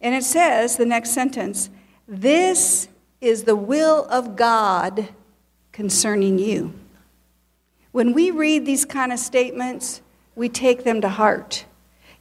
And 0.02 0.16
it 0.16 0.24
says, 0.24 0.78
the 0.78 0.86
next 0.86 1.12
sentence, 1.12 1.70
this 2.08 2.88
is 3.20 3.44
the 3.44 3.56
will 3.56 4.06
of 4.10 4.36
God 4.36 5.10
concerning 5.74 6.40
you. 6.40 6.74
When 7.92 8.14
we 8.14 8.32
read 8.32 8.66
these 8.66 8.86
kind 8.86 9.12
of 9.12 9.20
statements, 9.20 10.02
we 10.36 10.48
take 10.48 10.84
them 10.84 11.02
to 11.02 11.10
heart. 11.10 11.66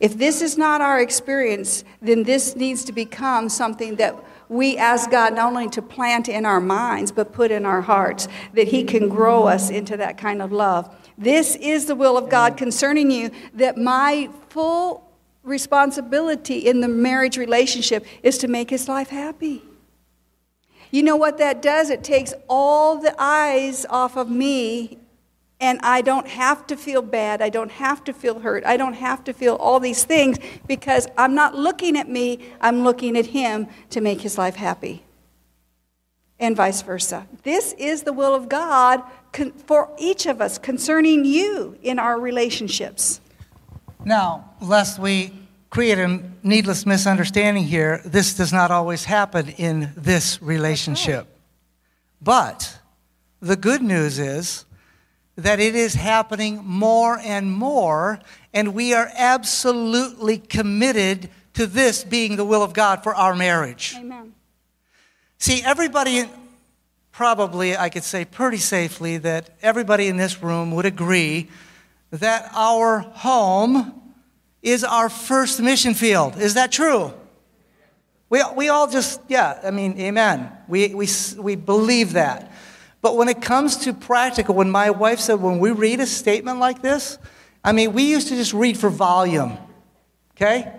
If 0.00 0.16
this 0.16 0.42
is 0.42 0.56
not 0.56 0.80
our 0.80 1.00
experience, 1.00 1.84
then 2.00 2.22
this 2.22 2.54
needs 2.56 2.84
to 2.84 2.92
become 2.92 3.48
something 3.48 3.96
that 3.96 4.16
we 4.48 4.78
ask 4.78 5.10
God 5.10 5.34
not 5.34 5.48
only 5.48 5.68
to 5.70 5.82
plant 5.82 6.28
in 6.28 6.46
our 6.46 6.60
minds, 6.60 7.12
but 7.12 7.32
put 7.32 7.50
in 7.50 7.66
our 7.66 7.82
hearts, 7.82 8.28
that 8.54 8.68
He 8.68 8.84
can 8.84 9.08
grow 9.08 9.44
us 9.44 9.68
into 9.70 9.96
that 9.98 10.16
kind 10.16 10.40
of 10.40 10.52
love. 10.52 10.94
This 11.18 11.56
is 11.56 11.86
the 11.86 11.94
will 11.94 12.16
of 12.16 12.30
God 12.30 12.56
concerning 12.56 13.10
you, 13.10 13.30
that 13.54 13.76
my 13.76 14.30
full 14.48 15.04
responsibility 15.42 16.58
in 16.58 16.80
the 16.80 16.88
marriage 16.88 17.36
relationship 17.36 18.06
is 18.22 18.38
to 18.38 18.48
make 18.48 18.70
His 18.70 18.88
life 18.88 19.08
happy. 19.10 19.62
You 20.90 21.02
know 21.02 21.16
what 21.16 21.36
that 21.38 21.60
does? 21.60 21.90
It 21.90 22.02
takes 22.02 22.32
all 22.48 22.98
the 22.98 23.14
eyes 23.18 23.84
off 23.90 24.16
of 24.16 24.30
me 24.30 24.98
and 25.60 25.80
I 25.82 26.02
don't 26.02 26.28
have 26.28 26.66
to 26.68 26.76
feel 26.76 27.02
bad. 27.02 27.42
I 27.42 27.48
don't 27.48 27.72
have 27.72 28.04
to 28.04 28.12
feel 28.12 28.40
hurt. 28.40 28.64
I 28.64 28.76
don't 28.76 28.94
have 28.94 29.24
to 29.24 29.32
feel 29.32 29.56
all 29.56 29.80
these 29.80 30.04
things 30.04 30.38
because 30.66 31.08
I'm 31.16 31.34
not 31.34 31.54
looking 31.54 31.96
at 31.96 32.08
me, 32.08 32.40
I'm 32.60 32.84
looking 32.84 33.16
at 33.16 33.26
Him 33.26 33.66
to 33.90 34.00
make 34.00 34.20
His 34.20 34.38
life 34.38 34.56
happy. 34.56 35.02
And 36.38 36.54
vice 36.56 36.82
versa. 36.82 37.26
This 37.42 37.72
is 37.72 38.04
the 38.04 38.12
will 38.12 38.34
of 38.34 38.48
God 38.48 39.02
for 39.66 39.90
each 39.98 40.26
of 40.26 40.40
us 40.40 40.56
concerning 40.58 41.24
you 41.24 41.76
in 41.82 41.98
our 41.98 42.20
relationships. 42.20 43.20
Now, 44.04 44.50
lest 44.60 45.00
we 45.00 45.32
create 45.70 45.98
a 45.98 46.22
needless 46.44 46.86
misunderstanding 46.86 47.64
here, 47.64 48.00
this 48.04 48.34
does 48.34 48.52
not 48.52 48.70
always 48.70 49.04
happen 49.04 49.48
in 49.50 49.92
this 49.96 50.40
relationship. 50.40 51.26
But 52.22 52.78
the 53.40 53.56
good 53.56 53.82
news 53.82 54.20
is 54.20 54.64
that 55.38 55.60
it 55.60 55.76
is 55.76 55.94
happening 55.94 56.60
more 56.64 57.16
and 57.20 57.52
more, 57.52 58.18
and 58.52 58.74
we 58.74 58.92
are 58.92 59.08
absolutely 59.14 60.36
committed 60.36 61.30
to 61.54 61.64
this 61.64 62.02
being 62.02 62.34
the 62.34 62.44
will 62.44 62.62
of 62.62 62.72
God 62.72 63.04
for 63.04 63.14
our 63.14 63.36
marriage. 63.36 63.94
Amen. 63.96 64.34
See, 65.38 65.62
everybody, 65.62 66.28
probably 67.12 67.76
I 67.76 67.88
could 67.88 68.02
say 68.02 68.24
pretty 68.24 68.56
safely 68.56 69.16
that 69.18 69.50
everybody 69.62 70.08
in 70.08 70.16
this 70.16 70.42
room 70.42 70.72
would 70.72 70.86
agree 70.86 71.48
that 72.10 72.50
our 72.52 72.98
home 72.98 73.94
is 74.60 74.82
our 74.82 75.08
first 75.08 75.60
mission 75.60 75.94
field. 75.94 76.36
Is 76.36 76.54
that 76.54 76.72
true? 76.72 77.14
We, 78.28 78.42
we 78.56 78.68
all 78.70 78.90
just, 78.90 79.20
yeah, 79.28 79.60
I 79.62 79.70
mean, 79.70 79.98
amen. 80.00 80.50
We, 80.66 80.94
we, 80.94 81.08
we 81.38 81.54
believe 81.54 82.14
that. 82.14 82.52
But 83.00 83.16
when 83.16 83.28
it 83.28 83.40
comes 83.40 83.76
to 83.78 83.92
practical, 83.92 84.54
when 84.54 84.70
my 84.70 84.90
wife 84.90 85.20
said, 85.20 85.40
when 85.40 85.58
we 85.58 85.70
read 85.70 86.00
a 86.00 86.06
statement 86.06 86.58
like 86.58 86.82
this, 86.82 87.18
I 87.62 87.72
mean, 87.72 87.92
we 87.92 88.04
used 88.04 88.28
to 88.28 88.34
just 88.34 88.52
read 88.52 88.76
for 88.76 88.90
volume, 88.90 89.56
okay? 90.36 90.72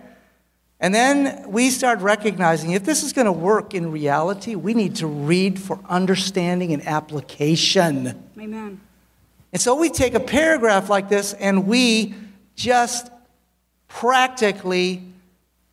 And 0.80 0.94
then 0.96 1.50
we 1.50 1.70
start 1.70 2.00
recognizing 2.00 2.72
if 2.72 2.84
this 2.84 3.04
is 3.04 3.14
going 3.14 3.26
to 3.26 3.32
work 3.32 3.74
in 3.74 3.92
reality, 3.92 4.56
we 4.56 4.74
need 4.74 4.96
to 4.98 5.08
read 5.08 5.60
for 5.60 5.80
understanding 5.88 6.74
and 6.74 6.86
application. 6.88 8.30
Amen. 8.38 8.80
And 9.52 9.62
so 9.62 9.76
we 9.76 9.90
take 9.90 10.14
a 10.14 10.20
paragraph 10.20 10.90
like 10.90 11.10
this 11.10 11.34
and 11.34 11.68
we 11.68 12.14
just 12.56 13.12
practically 13.88 15.04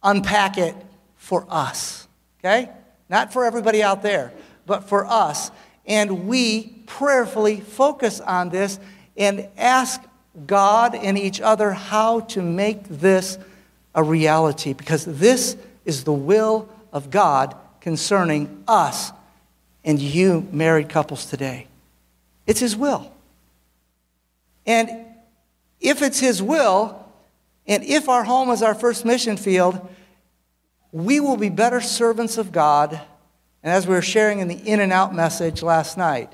unpack 0.03 0.59
it 0.59 0.75
for 1.17 1.47
us, 1.49 2.09
okay? 2.41 2.71
Not 3.09 3.33
for 3.33 3.45
everybody 3.45 3.83
out 3.83 4.03
there, 4.03 4.33
but 4.65 4.89
for 4.89 5.07
us 5.07 5.51
and 5.87 6.27
we 6.27 6.69
prayerfully 6.87 7.61
focus 7.61 8.21
on 8.21 8.49
this 8.51 8.79
and 9.17 9.49
ask 9.57 10.01
God 10.47 10.95
and 10.95 11.17
each 11.17 11.41
other 11.41 11.73
how 11.73 12.21
to 12.21 12.43
make 12.43 12.85
this 12.85 13.39
a 13.95 14.03
reality 14.03 14.73
because 14.73 15.05
this 15.05 15.57
is 15.85 16.05
the 16.05 16.13
will 16.13 16.69
of 16.93 17.11
God 17.11 17.57
concerning 17.81 18.63
us 18.69 19.13
and 19.85 20.01
you 20.01 20.47
married 20.51 20.89
couples 20.89 21.27
today. 21.27 21.69
It's 22.47 22.61
His 22.61 22.77
will. 22.77 23.13
And 24.67 24.91
if 25.81 26.03
it's 26.03 26.19
His 26.19 26.43
will, 26.43 27.05
and 27.67 27.85
if 27.85 28.09
our 28.09 28.25
home 28.25 28.51
is 28.51 28.63
our 28.63 28.75
first 28.75 29.05
mission 29.05 29.37
field, 29.37 29.89
we 30.93 31.21
will 31.21 31.37
be 31.37 31.49
better 31.49 31.81
servants 31.81 32.39
of 32.39 32.53
God 32.53 33.01
and 33.67 33.75
as 33.75 33.85
we 33.85 33.97
were 33.97 34.01
sharing 34.01 34.39
in 34.39 34.47
the 34.47 34.55
in 34.55 34.79
and 34.79 34.93
out 34.93 35.13
message 35.13 35.61
last 35.61 35.99
night, 35.99 36.33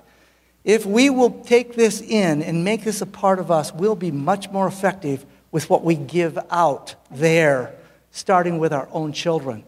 if 0.64 0.84
we 0.84 1.08
will 1.08 1.42
take 1.42 1.76
this 1.76 2.02
in 2.02 2.42
and 2.42 2.62
make 2.62 2.84
this 2.84 3.00
a 3.00 3.06
part 3.06 3.38
of 3.38 3.50
us, 3.50 3.72
we'll 3.72 3.96
be 3.96 4.10
much 4.10 4.50
more 4.50 4.66
effective 4.66 5.24
with 5.50 5.70
what 5.70 5.82
we 5.82 5.94
give 5.94 6.38
out 6.50 6.94
there, 7.10 7.74
starting 8.10 8.58
with 8.58 8.70
our 8.70 8.86
own 8.92 9.14
children. 9.14 9.64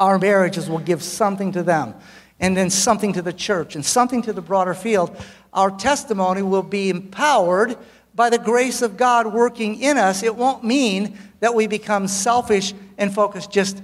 Our 0.00 0.18
marriages 0.18 0.68
will 0.68 0.80
give 0.80 1.04
something 1.04 1.52
to 1.52 1.62
them, 1.62 1.94
and 2.40 2.56
then 2.56 2.68
something 2.68 3.12
to 3.12 3.22
the 3.22 3.32
church, 3.32 3.76
and 3.76 3.86
something 3.86 4.20
to 4.22 4.32
the 4.32 4.42
broader 4.42 4.74
field. 4.74 5.16
Our 5.52 5.70
testimony 5.70 6.42
will 6.42 6.64
be 6.64 6.90
empowered 6.90 7.76
by 8.12 8.28
the 8.28 8.38
grace 8.38 8.82
of 8.82 8.96
God 8.96 9.32
working 9.32 9.80
in 9.80 9.98
us. 9.98 10.24
It 10.24 10.34
won't 10.34 10.64
mean 10.64 11.16
that 11.38 11.54
we 11.54 11.68
become 11.68 12.08
selfish 12.08 12.74
and 12.98 13.14
focus 13.14 13.46
just 13.46 13.80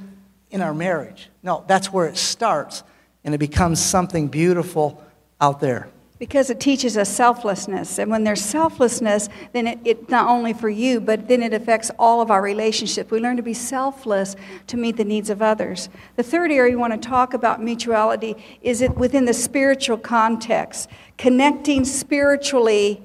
in 0.51 0.61
our 0.61 0.75
marriage. 0.75 1.29
No, 1.43 1.65
that's 1.67 1.93
where 1.93 2.07
it 2.07 2.17
starts, 2.17 2.83
and 3.25 3.35
it 3.35 3.39
becomes 3.39 3.83
something 3.83 4.29
beautiful 4.29 5.03
out 5.41 5.61
there. 5.61 5.89
Because 6.19 6.49
it 6.49 6.61
teaches 6.61 6.97
us 6.97 7.11
selflessness. 7.11 7.99
And 7.99 8.11
when 8.11 8.25
there's 8.25 8.41
selflessness, 8.41 9.29
then 9.53 9.67
it, 9.67 9.79
it, 9.85 10.09
not 10.09 10.29
only 10.29 10.55
for 10.55 10.71
you, 10.71 10.99
but 10.99 11.29
then 11.29 11.43
it 11.43 11.53
affects 11.53 11.91
all 11.99 12.23
of 12.23 12.31
our 12.31 12.41
relationships. 12.41 13.11
We 13.11 13.21
learn 13.21 13.37
to 13.37 13.43
be 13.43 13.53
selfless 13.53 14.35
to 14.69 14.79
meet 14.79 14.97
the 14.97 15.05
needs 15.05 15.29
of 15.29 15.43
others. 15.43 15.91
The 16.17 16.23
third 16.23 16.51
area 16.51 16.73
we 16.73 16.77
want 16.77 16.95
to 16.95 17.09
talk 17.09 17.35
about 17.35 17.63
mutuality 17.63 18.35
is 18.63 18.81
it 18.81 18.97
within 18.97 19.27
the 19.27 19.35
spiritual 19.35 19.99
context, 19.99 20.89
connecting 21.19 21.85
spiritually 21.85 23.05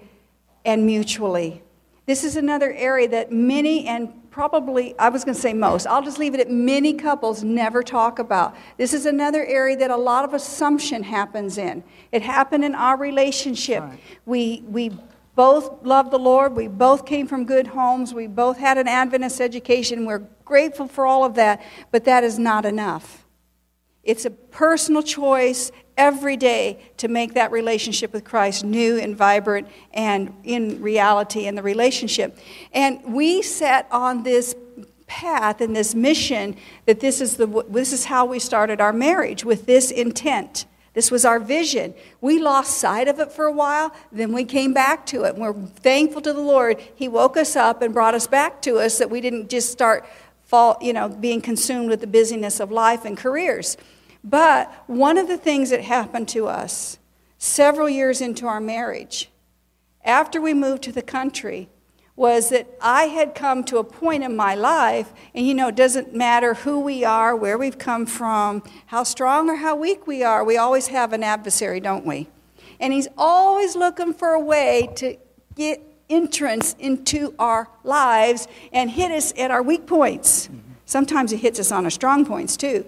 and 0.64 0.86
mutually. 0.86 1.64
This 2.06 2.24
is 2.24 2.38
another 2.38 2.72
area 2.72 3.10
that 3.10 3.32
many 3.32 3.88
and 3.88 4.21
probably, 4.32 4.98
I 4.98 5.10
was 5.10 5.24
going 5.24 5.36
to 5.36 5.42
say 5.42 5.54
most, 5.54 5.86
I'll 5.86 6.02
just 6.02 6.18
leave 6.18 6.34
it 6.34 6.40
at 6.40 6.50
many 6.50 6.94
couples 6.94 7.44
never 7.44 7.84
talk 7.84 8.18
about. 8.18 8.56
This 8.78 8.94
is 8.94 9.06
another 9.06 9.46
area 9.46 9.76
that 9.78 9.92
a 9.92 9.98
lot 9.98 10.26
of 10.26 10.34
assumption 10.34 11.04
happens 11.04 11.58
in. 11.58 11.84
It 12.12 12.22
happened 12.22 12.64
in 12.64 12.74
our 12.74 12.98
relationship. 12.98 13.84
Right. 13.84 14.00
We, 14.26 14.64
we 14.68 14.92
both 15.36 15.86
love 15.86 16.12
the 16.12 16.20
Lord. 16.20 16.56
We 16.56 16.68
both 16.68 17.06
came 17.06 17.28
from 17.28 17.46
good 17.46 17.68
homes. 17.68 18.14
We 18.14 18.28
both 18.28 18.58
had 18.58 18.78
an 18.78 18.88
Adventist 18.88 19.42
education. 19.42 20.06
We're 20.06 20.28
grateful 20.46 20.88
for 20.88 21.06
all 21.06 21.24
of 21.26 21.36
that, 21.36 21.62
but 21.92 22.06
that 22.06 22.24
is 22.24 22.40
not 22.40 22.66
enough. 22.66 23.26
It's 24.04 24.26
a 24.26 24.32
personal 24.32 25.04
choice 25.04 25.72
every 25.98 26.38
day 26.38 26.80
to 26.98 27.08
make 27.08 27.34
that 27.34 27.52
relationship 27.52 28.14
with 28.14 28.24
Christ 28.24 28.64
new 28.64 28.98
and 28.98 29.16
vibrant 29.16 29.68
and 29.94 30.34
in 30.44 30.82
reality 30.82 31.46
in 31.46 31.56
the 31.56 31.64
relationship. 31.64 32.38
And 32.74 33.04
we 33.14 33.42
set 33.42 33.88
on 33.92 34.24
this 34.24 34.56
path 35.08 35.60
and 35.60 35.76
this 35.76 35.94
mission 35.94 36.56
that 36.86 37.02
this 37.02 37.20
is, 37.20 37.36
the, 37.36 37.66
this 37.70 37.92
is 37.92 38.06
how 38.06 38.26
we 38.26 38.40
started 38.40 38.80
our 38.80 38.94
marriage 38.94 39.44
with 39.44 39.66
this 39.66 39.92
intent. 39.92 40.66
This 40.94 41.12
was 41.12 41.24
our 41.24 41.40
vision. 41.40 41.94
We 42.20 42.40
lost 42.40 42.78
sight 42.78 43.08
of 43.08 43.20
it 43.20 43.32
for 43.32 43.46
a 43.46 43.52
while, 43.52 43.94
then 44.12 44.34
we 44.34 44.44
came 44.44 44.74
back 44.74 45.06
to 45.08 45.24
it. 45.24 45.34
And 45.34 45.42
we're 45.42 45.54
thankful 45.54 46.22
to 46.22 46.34
the 46.34 46.42
Lord. 46.42 46.82
He 46.96 47.08
woke 47.08 47.38
us 47.38 47.56
up 47.56 47.82
and 47.82 47.94
brought 47.94 48.14
us 48.14 48.28
back 48.28 48.62
to 48.64 48.80
us 48.80 48.98
that 48.98 49.10
we 49.10 49.22
didn't 49.22 49.50
just 49.50 49.72
start 49.72 50.06
fall, 50.44 50.78
you 50.82 50.92
know, 50.92 51.08
being 51.08 51.40
consumed 51.40 51.90
with 51.90 52.02
the 52.02 52.08
busyness 52.08 52.60
of 52.60 52.72
life 52.72 53.06
and 53.06 53.18
careers. 53.18 53.78
But 54.24 54.72
one 54.88 55.18
of 55.18 55.28
the 55.28 55.38
things 55.38 55.70
that 55.72 55.82
happened 55.82 56.28
to 56.30 56.48
us 56.48 57.00
several 57.38 57.90
years 57.90 58.22
into 58.22 58.46
our 58.46 58.62
marriage, 58.62 59.30
after 60.04 60.40
we 60.40 60.54
moved 60.54 60.84
to 60.84 60.92
the 60.92 61.02
country, 61.02 61.70
was 62.16 62.50
that 62.50 62.68
I 62.82 63.06
had 63.06 63.34
come 63.34 63.64
to 63.64 63.78
a 63.78 63.84
point 63.84 64.24
in 64.24 64.36
my 64.36 64.54
life, 64.54 65.12
and 65.34 65.48
you 65.48 65.56
know, 65.56 65.70
it 65.70 65.76
doesn't 65.76 66.14
matter 66.14 66.54
who 66.54 66.80
we 66.80 67.04
are, 67.04 67.36
where 67.36 67.58
we've 67.58 67.80
come 67.80 68.06
from, 68.06 68.62
how 68.88 69.04
strong 69.04 69.50
or 69.50 69.56
how 69.56 69.76
weak 69.76 70.06
we 70.06 70.22
are, 70.22 70.44
we 70.44 70.58
always 70.58 70.88
have 70.88 71.14
an 71.14 71.24
adversary, 71.24 71.80
don't 71.80 72.06
we? 72.06 72.28
And 72.80 72.94
he's 72.94 73.08
always 73.18 73.76
looking 73.76 74.14
for 74.14 74.30
a 74.30 74.40
way 74.40 74.90
to 74.98 75.18
get 75.56 75.82
entrance 76.10 76.76
into 76.78 77.34
our 77.40 77.70
lives 77.84 78.48
and 78.72 78.92
hit 78.92 79.12
us 79.12 79.34
at 79.38 79.50
our 79.50 79.64
weak 79.64 79.88
points. 79.88 80.48
Mm-hmm. 80.48 80.58
Sometimes 80.86 81.32
he 81.32 81.38
hits 81.38 81.60
us 81.60 81.72
on 81.72 81.86
our 81.86 81.90
strong 81.90 82.26
points 82.26 82.58
too. 82.58 82.86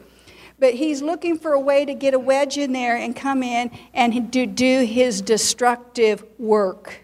But 0.59 0.75
he's 0.75 1.01
looking 1.01 1.37
for 1.37 1.53
a 1.53 1.59
way 1.59 1.85
to 1.85 1.93
get 1.93 2.13
a 2.13 2.19
wedge 2.19 2.57
in 2.57 2.73
there 2.73 2.95
and 2.95 3.15
come 3.15 3.43
in 3.43 3.71
and 3.93 4.31
to 4.33 4.45
do 4.45 4.85
his 4.85 5.21
destructive 5.21 6.23
work. 6.37 7.03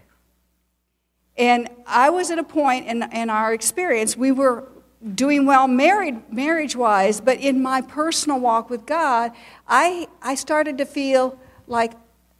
And 1.38 1.70
I 1.88 2.10
was 2.10 2.32
at 2.32 2.38
a 2.38 2.44
point 2.44 2.88
in, 2.88 3.04
in 3.14 3.30
our 3.30 3.54
experience, 3.54 4.18
we 4.18 4.32
were 4.32 4.68
doing 5.16 5.46
well 5.46 5.68
married 5.68 6.32
marriage 6.32 6.76
wise, 6.76 7.22
but 7.22 7.40
in 7.40 7.62
my 7.62 7.82
personal 7.82 8.40
walk 8.40 8.70
with 8.70 8.86
God, 8.86 9.32
I, 9.68 10.08
I 10.22 10.36
started 10.36 10.78
to 10.80 10.86
feel 10.86 11.40
like 11.68 11.94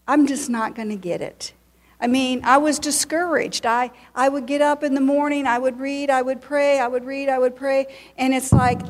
I'm 0.08 0.28
just 0.28 0.50
not 0.50 0.76
going 0.76 0.90
to 0.90 0.98
get 0.98 1.22
it. 1.22 1.54
I 2.02 2.08
mean, 2.08 2.42
I 2.44 2.58
was 2.58 2.80
discouraged. 2.80 3.66
I, 3.66 3.92
I 4.16 4.30
would 4.30 4.46
get 4.46 4.62
up 4.62 4.84
in 4.84 4.94
the 4.94 5.02
morning, 5.02 5.46
I 5.46 5.60
would 5.60 5.80
read, 5.80 6.10
I 6.10 6.22
would 6.22 6.42
pray, 6.42 6.80
I 6.80 6.88
would 6.88 7.06
read, 7.06 7.30
I 7.30 7.40
would 7.40 7.56
pray, 7.56 7.88
and 8.18 8.34
it's 8.34 8.52
like, 8.52 8.82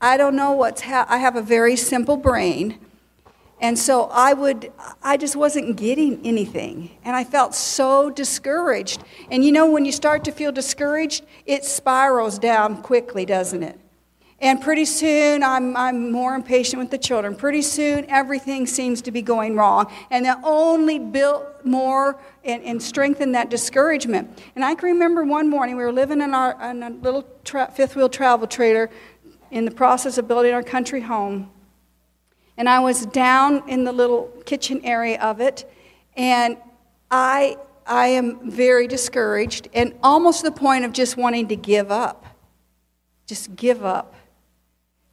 I 0.00 0.16
don't 0.16 0.34
know 0.34 0.52
what's 0.52 0.80
ha- 0.80 1.06
I 1.08 1.18
have 1.18 1.36
a 1.36 1.42
very 1.42 1.76
simple 1.76 2.16
brain. 2.16 2.78
And 3.60 3.78
so 3.78 4.04
I 4.04 4.32
would, 4.32 4.72
I 5.02 5.18
just 5.18 5.36
wasn't 5.36 5.76
getting 5.76 6.24
anything. 6.24 6.90
And 7.04 7.14
I 7.14 7.24
felt 7.24 7.54
so 7.54 8.08
discouraged. 8.08 9.04
And 9.30 9.44
you 9.44 9.52
know, 9.52 9.70
when 9.70 9.84
you 9.84 9.92
start 9.92 10.24
to 10.24 10.32
feel 10.32 10.50
discouraged, 10.50 11.24
it 11.44 11.64
spirals 11.66 12.38
down 12.38 12.82
quickly, 12.82 13.26
doesn't 13.26 13.62
it? 13.62 13.78
And 14.42 14.58
pretty 14.62 14.86
soon, 14.86 15.42
I'm, 15.42 15.76
I'm 15.76 16.10
more 16.10 16.34
impatient 16.34 16.80
with 16.80 16.90
the 16.90 16.96
children. 16.96 17.34
Pretty 17.36 17.60
soon, 17.60 18.06
everything 18.08 18.66
seems 18.66 19.02
to 19.02 19.10
be 19.10 19.20
going 19.20 19.54
wrong. 19.54 19.92
And 20.10 20.24
that 20.24 20.40
only 20.42 20.98
built 20.98 21.44
more 21.62 22.18
and, 22.42 22.62
and 22.62 22.82
strengthened 22.82 23.34
that 23.34 23.50
discouragement. 23.50 24.42
And 24.54 24.64
I 24.64 24.74
can 24.74 24.88
remember 24.92 25.24
one 25.24 25.50
morning, 25.50 25.76
we 25.76 25.84
were 25.84 25.92
living 25.92 26.22
in, 26.22 26.32
our, 26.32 26.70
in 26.70 26.82
a 26.82 26.88
little 26.88 27.26
tra- 27.44 27.70
fifth 27.70 27.96
wheel 27.96 28.08
travel 28.08 28.46
trailer 28.46 28.88
in 29.50 29.64
the 29.64 29.70
process 29.70 30.18
of 30.18 30.28
building 30.28 30.52
our 30.52 30.62
country 30.62 31.00
home. 31.00 31.50
And 32.56 32.68
I 32.68 32.80
was 32.80 33.06
down 33.06 33.68
in 33.68 33.84
the 33.84 33.92
little 33.92 34.26
kitchen 34.44 34.80
area 34.84 35.20
of 35.20 35.40
it, 35.40 35.70
and 36.16 36.56
I, 37.10 37.56
I 37.86 38.08
am 38.08 38.50
very 38.50 38.86
discouraged 38.86 39.68
and 39.72 39.94
almost 40.02 40.40
to 40.40 40.50
the 40.50 40.56
point 40.56 40.84
of 40.84 40.92
just 40.92 41.16
wanting 41.16 41.48
to 41.48 41.56
give 41.56 41.90
up. 41.90 42.26
Just 43.26 43.56
give 43.56 43.84
up. 43.84 44.14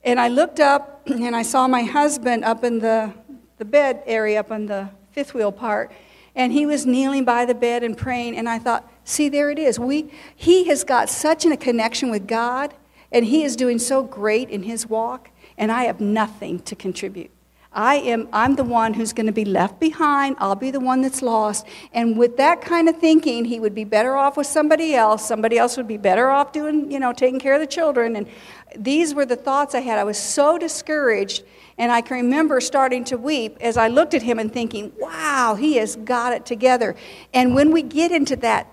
And 0.03 0.19
I 0.19 0.27
looked 0.27 0.59
up 0.59 1.07
and 1.07 1.35
I 1.35 1.43
saw 1.43 1.67
my 1.67 1.83
husband 1.83 2.43
up 2.43 2.63
in 2.63 2.79
the, 2.79 3.13
the 3.57 3.65
bed 3.65 4.03
area, 4.05 4.39
up 4.39 4.51
in 4.51 4.65
the 4.65 4.89
fifth 5.11 5.33
wheel 5.33 5.51
part, 5.51 5.91
and 6.35 6.53
he 6.53 6.65
was 6.65 6.85
kneeling 6.85 7.25
by 7.25 7.45
the 7.45 7.55
bed 7.55 7.83
and 7.83 7.97
praying. 7.97 8.37
And 8.37 8.47
I 8.47 8.59
thought, 8.59 8.89
see, 9.03 9.27
there 9.27 9.49
it 9.49 9.57
is. 9.57 9.79
We, 9.79 10.11
he 10.35 10.65
has 10.65 10.83
got 10.83 11.09
such 11.09 11.45
a 11.45 11.57
connection 11.57 12.11
with 12.11 12.27
God, 12.27 12.73
and 13.11 13.25
he 13.25 13.43
is 13.43 13.55
doing 13.55 13.79
so 13.79 14.03
great 14.03 14.49
in 14.49 14.63
his 14.63 14.87
walk, 14.87 15.29
and 15.57 15.71
I 15.71 15.83
have 15.83 15.99
nothing 15.99 16.59
to 16.59 16.75
contribute. 16.75 17.31
I 17.77 17.97
am 17.97 18.27
I'm 18.33 18.55
the 18.55 18.63
one 18.63 18.95
who's 18.95 19.13
going 19.13 19.27
to 19.27 19.31
be 19.31 19.45
left 19.45 19.79
behind. 19.79 20.35
I'll 20.39 20.55
be 20.55 20.71
the 20.71 20.79
one 20.79 21.01
that's 21.01 21.21
lost. 21.21 21.67
And 21.93 22.17
with 22.17 22.37
that 22.37 22.59
kind 22.61 22.89
of 22.89 22.97
thinking, 22.97 23.45
he 23.45 23.59
would 23.59 23.75
be 23.75 23.83
better 23.83 24.15
off 24.15 24.35
with 24.35 24.47
somebody 24.47 24.95
else. 24.95 25.27
Somebody 25.27 25.59
else 25.59 25.77
would 25.77 25.87
be 25.87 25.97
better 25.97 26.29
off 26.29 26.51
doing, 26.51 26.91
you 26.91 26.99
know, 26.99 27.13
taking 27.13 27.39
care 27.39 27.53
of 27.53 27.59
the 27.59 27.67
children. 27.67 28.15
And 28.15 28.27
these 28.75 29.13
were 29.13 29.27
the 29.27 29.35
thoughts 29.35 29.75
I 29.75 29.81
had. 29.81 29.99
I 29.99 30.05
was 30.05 30.17
so 30.17 30.57
discouraged. 30.57 31.43
And 31.77 31.91
I 31.91 32.01
can 32.01 32.17
remember 32.17 32.59
starting 32.61 33.03
to 33.05 33.17
weep 33.17 33.57
as 33.61 33.77
I 33.77 33.89
looked 33.89 34.15
at 34.15 34.23
him 34.23 34.39
and 34.39 34.51
thinking, 34.51 34.91
wow, 34.97 35.55
he 35.59 35.75
has 35.75 35.95
got 35.97 36.33
it 36.33 36.47
together. 36.47 36.95
And 37.31 37.53
when 37.53 37.71
we 37.71 37.83
get 37.83 38.11
into 38.11 38.35
that, 38.37 38.67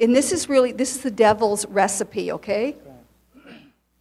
and 0.00 0.16
this 0.16 0.32
is 0.32 0.48
really, 0.48 0.72
this 0.72 0.96
is 0.96 1.02
the 1.02 1.10
devil's 1.10 1.66
recipe, 1.66 2.32
okay? 2.32 2.76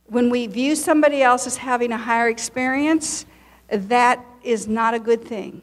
When 0.08 0.30
we 0.30 0.48
view 0.48 0.76
somebody 0.76 1.22
else 1.22 1.48
as 1.48 1.58
having 1.58 1.92
a 1.92 1.98
higher 1.98 2.30
experience, 2.30 3.26
that 3.70 4.24
is 4.44 4.68
not 4.68 4.94
a 4.94 5.00
good 5.00 5.24
thing. 5.24 5.62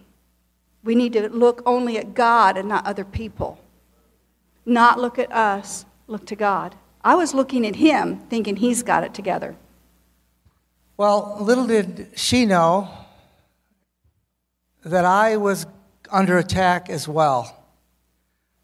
We 0.82 0.95
need 0.95 1.14
to 1.14 1.28
look 1.30 1.62
only 1.64 1.97
at 1.97 2.14
God 2.14 2.57
and 2.57 2.68
not 2.68 2.86
other 2.86 3.05
people. 3.05 3.59
Not 4.66 5.01
look 5.01 5.18
at 5.18 5.32
us, 5.32 5.86
look 6.07 6.26
to 6.26 6.36
God. 6.36 6.74
I 7.03 7.14
was 7.14 7.34
looking 7.34 7.66
at 7.66 7.76
him 7.76 8.18
thinking 8.28 8.57
he's 8.57 8.82
got 8.82 9.03
it 9.05 9.14
together. 9.14 9.57
Well, 10.97 11.38
little 11.40 11.66
did 11.66 12.11
she 12.14 12.47
know 12.47 12.88
that 14.84 15.05
I 15.05 15.36
was 15.36 15.66
under 16.11 16.38
attack 16.38 16.88
as 16.88 17.09
well. 17.09 17.64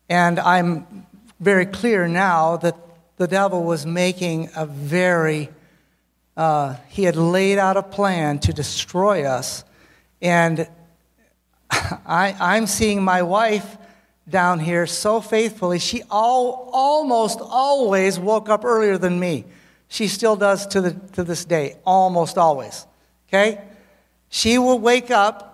And 0.08 0.38
I'm 0.38 1.06
very 1.40 1.66
clear 1.66 2.06
now 2.06 2.56
that 2.58 2.76
the 3.16 3.26
devil 3.26 3.64
was 3.64 3.86
making 3.86 4.50
a 4.54 4.66
very, 4.66 5.48
uh, 6.36 6.76
he 6.88 7.04
had 7.04 7.16
laid 7.16 7.58
out 7.58 7.76
a 7.76 7.82
plan 7.82 8.38
to 8.40 8.52
destroy 8.52 9.24
us. 9.24 9.64
And 10.22 10.68
I, 11.70 12.36
I'm 12.40 12.66
seeing 12.66 13.02
my 13.02 13.22
wife 13.22 13.76
down 14.28 14.60
here 14.60 14.86
so 14.86 15.20
faithfully. 15.20 15.78
She 15.78 16.02
all, 16.10 16.70
almost 16.72 17.40
always 17.40 18.18
woke 18.18 18.48
up 18.48 18.64
earlier 18.64 18.96
than 18.96 19.18
me. 19.18 19.44
She 19.88 20.06
still 20.06 20.36
does 20.36 20.66
to, 20.68 20.80
the, 20.80 20.92
to 21.14 21.24
this 21.24 21.44
day, 21.44 21.76
almost 21.84 22.38
always. 22.38 22.86
Okay? 23.28 23.60
She 24.28 24.58
will 24.58 24.78
wake 24.78 25.10
up 25.10 25.50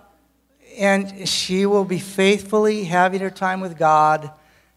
and 0.77 1.27
she 1.27 1.65
will 1.65 1.85
be 1.85 1.99
faithfully 1.99 2.83
having 2.83 3.19
her 3.21 3.31
time 3.31 3.61
with 3.61 3.77
God, 3.77 4.29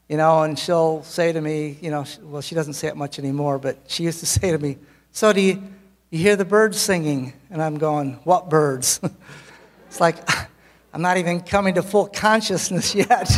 you 0.09 0.17
know, 0.17 0.43
and 0.43 0.59
she'll 0.59 1.03
say 1.03 1.31
to 1.31 1.41
me, 1.41 1.79
you 1.83 1.91
know, 1.91 2.05
well, 2.23 2.41
she 2.41 2.55
doesn't 2.55 2.73
say 2.73 2.89
it 2.89 2.97
much 2.97 3.19
anymore, 3.19 3.59
but 3.59 3.79
she 3.87 4.05
used 4.05 4.21
to 4.21 4.27
say 4.41 4.51
to 4.51 4.59
me, 4.59 4.79
So 5.13 5.33
do 5.33 5.41
you, 5.41 5.63
you 6.11 6.19
hear 6.19 6.37
the 6.37 6.45
birds 6.45 6.79
singing? 6.79 7.33
And 7.51 7.63
I'm 7.63 7.79
going, 7.79 8.15
What 8.25 8.51
birds? 8.51 9.01
it's 9.89 10.01
like, 10.01 10.17
I'm 10.93 11.03
not 11.03 11.17
even 11.17 11.41
coming 11.41 11.75
to 11.75 11.83
full 11.83 12.09
consciousness 12.09 12.95
yet. 12.97 13.31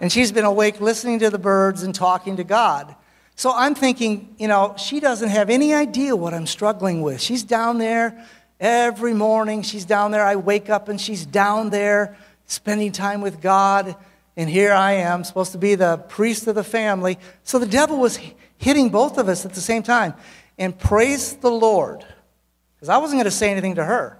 and 0.00 0.10
she's 0.12 0.30
been 0.30 0.44
awake 0.44 0.80
listening 0.80 1.18
to 1.20 1.30
the 1.30 1.38
birds 1.38 1.82
and 1.82 1.94
talking 1.94 2.36
to 2.36 2.44
God. 2.44 2.94
So 3.34 3.52
I'm 3.54 3.74
thinking, 3.74 4.34
you 4.38 4.48
know, 4.48 4.74
she 4.76 5.00
doesn't 5.00 5.28
have 5.28 5.50
any 5.50 5.74
idea 5.74 6.14
what 6.16 6.34
I'm 6.34 6.46
struggling 6.46 7.02
with. 7.02 7.20
She's 7.20 7.42
down 7.44 7.78
there 7.78 8.24
every 8.60 9.14
morning. 9.14 9.62
She's 9.62 9.84
down 9.84 10.10
there. 10.10 10.24
I 10.24 10.36
wake 10.36 10.70
up 10.70 10.88
and 10.88 11.00
she's 11.00 11.24
down 11.24 11.70
there 11.70 12.16
spending 12.46 12.92
time 12.92 13.20
with 13.20 13.40
God. 13.40 13.94
And 14.36 14.48
here 14.48 14.72
I 14.72 14.92
am, 14.92 15.24
supposed 15.24 15.52
to 15.52 15.58
be 15.58 15.74
the 15.74 15.98
priest 16.08 16.46
of 16.46 16.54
the 16.54 16.64
family. 16.64 17.18
So 17.42 17.58
the 17.58 17.66
devil 17.66 17.98
was 17.98 18.18
hitting 18.56 18.88
both 18.88 19.18
of 19.18 19.28
us 19.28 19.44
at 19.44 19.54
the 19.54 19.60
same 19.60 19.82
time. 19.82 20.14
And 20.58 20.76
praise 20.76 21.34
the 21.36 21.50
Lord. 21.50 22.04
Because 22.76 22.88
I 22.88 22.98
wasn't 22.98 23.18
going 23.18 23.24
to 23.24 23.30
say 23.30 23.50
anything 23.50 23.76
to 23.76 23.84
her. 23.84 24.18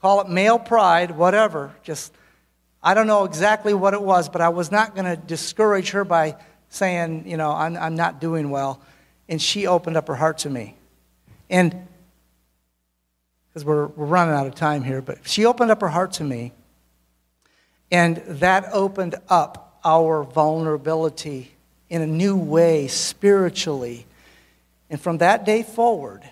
Call 0.00 0.20
it 0.20 0.28
male 0.28 0.58
pride, 0.58 1.12
whatever. 1.12 1.74
Just, 1.82 2.12
I 2.82 2.94
don't 2.94 3.06
know 3.06 3.24
exactly 3.24 3.74
what 3.74 3.94
it 3.94 4.02
was, 4.02 4.28
but 4.28 4.40
I 4.40 4.48
was 4.48 4.72
not 4.72 4.94
going 4.94 5.04
to 5.04 5.16
discourage 5.16 5.90
her 5.90 6.04
by 6.04 6.36
saying, 6.70 7.28
you 7.28 7.36
know, 7.36 7.52
I'm, 7.52 7.76
I'm 7.76 7.94
not 7.94 8.20
doing 8.20 8.50
well. 8.50 8.80
And 9.28 9.40
she 9.40 9.66
opened 9.66 9.96
up 9.96 10.08
her 10.08 10.14
heart 10.14 10.38
to 10.38 10.50
me. 10.50 10.74
And 11.48 11.86
because 13.48 13.64
we're, 13.64 13.86
we're 13.88 14.06
running 14.06 14.34
out 14.34 14.46
of 14.46 14.54
time 14.54 14.82
here, 14.82 15.02
but 15.02 15.18
she 15.28 15.44
opened 15.44 15.70
up 15.70 15.82
her 15.82 15.88
heart 15.88 16.12
to 16.14 16.24
me. 16.24 16.52
And 17.90 18.16
that 18.26 18.70
opened 18.72 19.16
up 19.28 19.78
our 19.84 20.22
vulnerability 20.22 21.52
in 21.90 22.00
a 22.00 22.06
new 22.06 22.36
way 22.36 22.88
spiritually. 22.88 24.06
And 24.92 25.00
from 25.00 25.18
that 25.18 25.46
day 25.46 25.62
forward, 25.62 26.22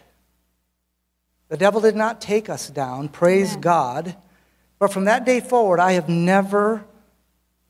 the 1.49 1.57
devil 1.57 1.81
did 1.81 1.97
not 1.97 2.21
take 2.21 2.51
us 2.51 2.69
down, 2.69 3.09
praise 3.09 3.53
Amen. 3.53 3.61
God. 3.63 4.17
But 4.79 4.93
from 4.93 5.07
that 5.07 5.25
day 5.25 5.41
forward, 5.41 5.81
I 5.81 5.93
have 5.93 6.11
never, 6.11 6.85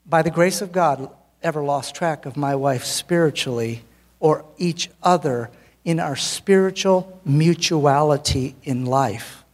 by 0.04 0.22
the 0.22 0.32
grace 0.32 0.60
of 0.60 0.72
God, 0.72 1.08
ever 1.44 1.62
lost 1.62 1.94
track 1.94 2.26
of 2.26 2.36
my 2.36 2.56
wife 2.56 2.84
spiritually 2.84 3.84
or 4.18 4.44
each 4.58 4.90
other 5.00 5.50
in 5.84 6.00
our 6.00 6.16
spiritual 6.16 7.20
mutuality 7.24 8.56
in 8.64 8.84
life. 8.84 9.44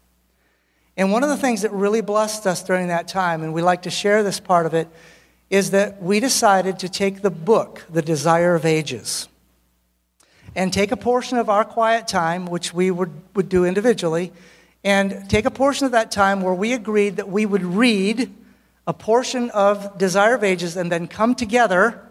And 0.96 1.12
one 1.12 1.22
of 1.22 1.28
the 1.28 1.36
things 1.36 1.60
that 1.62 1.72
really 1.72 2.00
blessed 2.00 2.46
us 2.46 2.62
during 2.62 2.88
that 2.88 3.08
time, 3.08 3.42
and 3.42 3.52
we 3.52 3.60
like 3.60 3.82
to 3.82 3.90
share 3.90 4.22
this 4.22 4.40
part 4.40 4.64
of 4.64 4.72
it, 4.72 4.88
is 5.50 5.72
that 5.72 6.02
we 6.02 6.18
decided 6.18 6.78
to 6.78 6.88
take 6.88 7.20
the 7.20 7.30
book, 7.30 7.84
The 7.90 8.00
Desire 8.00 8.54
of 8.54 8.64
Ages, 8.64 9.28
and 10.56 10.72
take 10.72 10.90
a 10.90 10.96
portion 10.96 11.38
of 11.38 11.48
our 11.48 11.64
quiet 11.64 12.08
time, 12.08 12.46
which 12.46 12.74
we 12.74 12.90
would, 12.90 13.12
would 13.34 13.48
do 13.48 13.64
individually, 13.64 14.32
and 14.82 15.28
take 15.30 15.44
a 15.44 15.50
portion 15.50 15.86
of 15.86 15.92
that 15.92 16.10
time 16.10 16.40
where 16.40 16.54
we 16.54 16.72
agreed 16.72 17.16
that 17.16 17.28
we 17.28 17.46
would 17.46 17.62
read 17.62 18.32
a 18.86 18.94
portion 18.94 19.50
of 19.50 19.98
Desire 19.98 20.34
of 20.34 20.42
Ages 20.42 20.76
and 20.76 20.90
then 20.90 21.06
come 21.06 21.34
together 21.34 22.02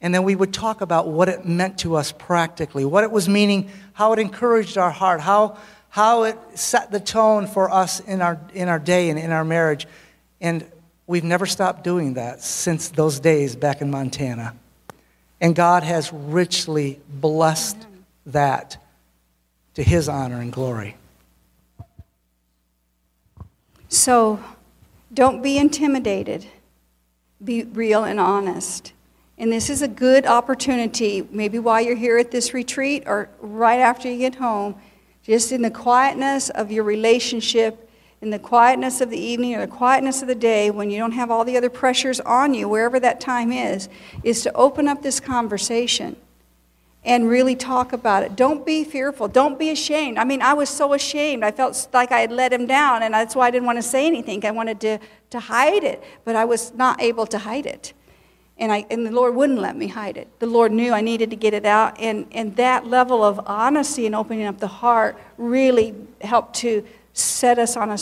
and 0.00 0.14
then 0.14 0.22
we 0.22 0.34
would 0.34 0.54
talk 0.54 0.80
about 0.80 1.08
what 1.08 1.28
it 1.28 1.44
meant 1.44 1.78
to 1.80 1.96
us 1.96 2.12
practically, 2.12 2.84
what 2.84 3.04
it 3.04 3.10
was 3.10 3.28
meaning, 3.28 3.70
how 3.92 4.12
it 4.12 4.18
encouraged 4.18 4.78
our 4.78 4.90
heart, 4.90 5.20
how, 5.20 5.58
how 5.90 6.22
it 6.22 6.38
set 6.54 6.90
the 6.90 7.00
tone 7.00 7.46
for 7.46 7.70
us 7.70 8.00
in 8.00 8.22
our, 8.22 8.40
in 8.54 8.68
our 8.68 8.78
day 8.78 9.10
and 9.10 9.18
in 9.18 9.30
our 9.30 9.44
marriage. 9.44 9.86
And 10.40 10.64
we've 11.06 11.24
never 11.24 11.44
stopped 11.44 11.84
doing 11.84 12.14
that 12.14 12.42
since 12.42 12.88
those 12.88 13.20
days 13.20 13.56
back 13.56 13.82
in 13.82 13.90
Montana. 13.90 14.54
And 15.40 15.54
God 15.54 15.82
has 15.82 16.12
richly 16.12 17.00
blessed 17.08 17.86
that 18.26 18.76
to 19.74 19.82
his 19.82 20.08
honor 20.08 20.40
and 20.40 20.52
glory. 20.52 20.96
So 23.88 24.38
don't 25.12 25.42
be 25.42 25.58
intimidated, 25.58 26.46
be 27.42 27.64
real 27.64 28.04
and 28.04 28.20
honest. 28.20 28.92
And 29.36 29.50
this 29.50 29.70
is 29.70 29.82
a 29.82 29.88
good 29.88 30.26
opportunity, 30.26 31.26
maybe 31.30 31.58
while 31.58 31.80
you're 31.80 31.96
here 31.96 32.18
at 32.18 32.30
this 32.30 32.54
retreat 32.54 33.04
or 33.06 33.30
right 33.40 33.80
after 33.80 34.10
you 34.10 34.18
get 34.18 34.36
home, 34.36 34.76
just 35.22 35.50
in 35.50 35.62
the 35.62 35.70
quietness 35.70 36.50
of 36.50 36.70
your 36.70 36.84
relationship, 36.84 37.89
in 38.22 38.30
the 38.30 38.38
quietness 38.38 39.00
of 39.00 39.10
the 39.10 39.18
evening 39.18 39.54
or 39.54 39.60
the 39.60 39.66
quietness 39.66 40.20
of 40.20 40.28
the 40.28 40.34
day, 40.34 40.70
when 40.70 40.90
you 40.90 40.98
don't 40.98 41.12
have 41.12 41.30
all 41.30 41.44
the 41.44 41.56
other 41.56 41.70
pressures 41.70 42.20
on 42.20 42.52
you, 42.52 42.68
wherever 42.68 43.00
that 43.00 43.20
time 43.20 43.50
is, 43.50 43.88
is 44.22 44.42
to 44.42 44.52
open 44.54 44.88
up 44.88 45.02
this 45.02 45.20
conversation 45.20 46.16
and 47.02 47.28
really 47.28 47.56
talk 47.56 47.94
about 47.94 48.22
it. 48.22 48.36
Don't 48.36 48.66
be 48.66 48.84
fearful. 48.84 49.26
Don't 49.26 49.58
be 49.58 49.70
ashamed. 49.70 50.18
I 50.18 50.24
mean, 50.24 50.42
I 50.42 50.52
was 50.52 50.68
so 50.68 50.92
ashamed. 50.92 51.42
I 51.42 51.50
felt 51.50 51.88
like 51.94 52.12
I 52.12 52.20
had 52.20 52.30
let 52.30 52.52
him 52.52 52.66
down, 52.66 53.02
and 53.02 53.14
that's 53.14 53.34
why 53.34 53.46
I 53.46 53.50
didn't 53.50 53.64
want 53.64 53.78
to 53.78 53.82
say 53.82 54.06
anything. 54.06 54.44
I 54.44 54.50
wanted 54.50 54.80
to, 54.82 54.98
to 55.30 55.40
hide 55.40 55.82
it, 55.82 56.02
but 56.26 56.36
I 56.36 56.44
was 56.44 56.74
not 56.74 57.00
able 57.00 57.26
to 57.26 57.38
hide 57.38 57.64
it 57.64 57.94
and, 58.60 58.70
I, 58.70 58.84
and 58.90 59.06
the 59.06 59.10
Lord 59.10 59.34
wouldn't 59.34 59.58
let 59.58 59.74
me 59.74 59.86
hide 59.86 60.18
it. 60.18 60.28
The 60.38 60.46
Lord 60.46 60.70
knew 60.70 60.92
I 60.92 61.00
needed 61.00 61.30
to 61.30 61.36
get 61.36 61.54
it 61.54 61.64
out, 61.64 61.98
and, 61.98 62.26
and 62.30 62.54
that 62.56 62.86
level 62.86 63.24
of 63.24 63.40
honesty 63.46 64.04
and 64.04 64.14
opening 64.14 64.44
up 64.44 64.58
the 64.58 64.68
heart 64.68 65.16
really 65.38 65.94
helped 66.20 66.56
to 66.56 66.86
set 67.20 67.58
us 67.58 67.76
on 67.76 67.90
a 67.90 67.98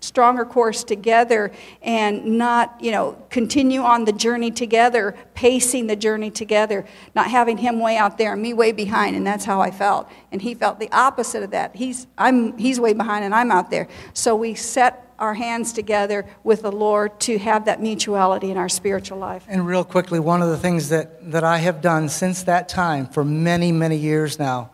stronger 0.00 0.44
course 0.44 0.82
together 0.82 1.52
and 1.82 2.24
not, 2.38 2.76
you 2.80 2.90
know, 2.90 3.22
continue 3.28 3.82
on 3.82 4.04
the 4.04 4.12
journey 4.12 4.50
together, 4.50 5.14
pacing 5.34 5.86
the 5.86 5.96
journey 5.96 6.30
together, 6.30 6.84
not 7.14 7.30
having 7.30 7.58
him 7.58 7.80
way 7.80 7.96
out 7.96 8.18
there 8.18 8.32
and 8.32 8.42
me 8.42 8.52
way 8.52 8.72
behind, 8.72 9.14
and 9.14 9.26
that's 9.26 9.44
how 9.44 9.60
I 9.60 9.70
felt. 9.70 10.10
And 10.32 10.40
he 10.40 10.54
felt 10.54 10.80
the 10.80 10.90
opposite 10.90 11.42
of 11.42 11.50
that. 11.50 11.76
He's, 11.76 12.06
I'm, 12.16 12.56
he's 12.56 12.80
way 12.80 12.94
behind 12.94 13.24
and 13.24 13.34
I'm 13.34 13.50
out 13.50 13.70
there. 13.70 13.88
So 14.14 14.34
we 14.34 14.54
set 14.54 15.06
our 15.18 15.34
hands 15.34 15.74
together 15.74 16.24
with 16.42 16.62
the 16.62 16.72
Lord 16.72 17.20
to 17.20 17.38
have 17.38 17.66
that 17.66 17.82
mutuality 17.82 18.50
in 18.50 18.56
our 18.56 18.70
spiritual 18.70 19.18
life. 19.18 19.44
And 19.48 19.66
real 19.66 19.84
quickly, 19.84 20.18
one 20.18 20.40
of 20.40 20.48
the 20.48 20.56
things 20.56 20.88
that, 20.88 21.30
that 21.30 21.44
I 21.44 21.58
have 21.58 21.82
done 21.82 22.08
since 22.08 22.44
that 22.44 22.70
time 22.70 23.06
for 23.06 23.22
many, 23.22 23.70
many 23.70 23.96
years 23.96 24.38
now 24.38 24.70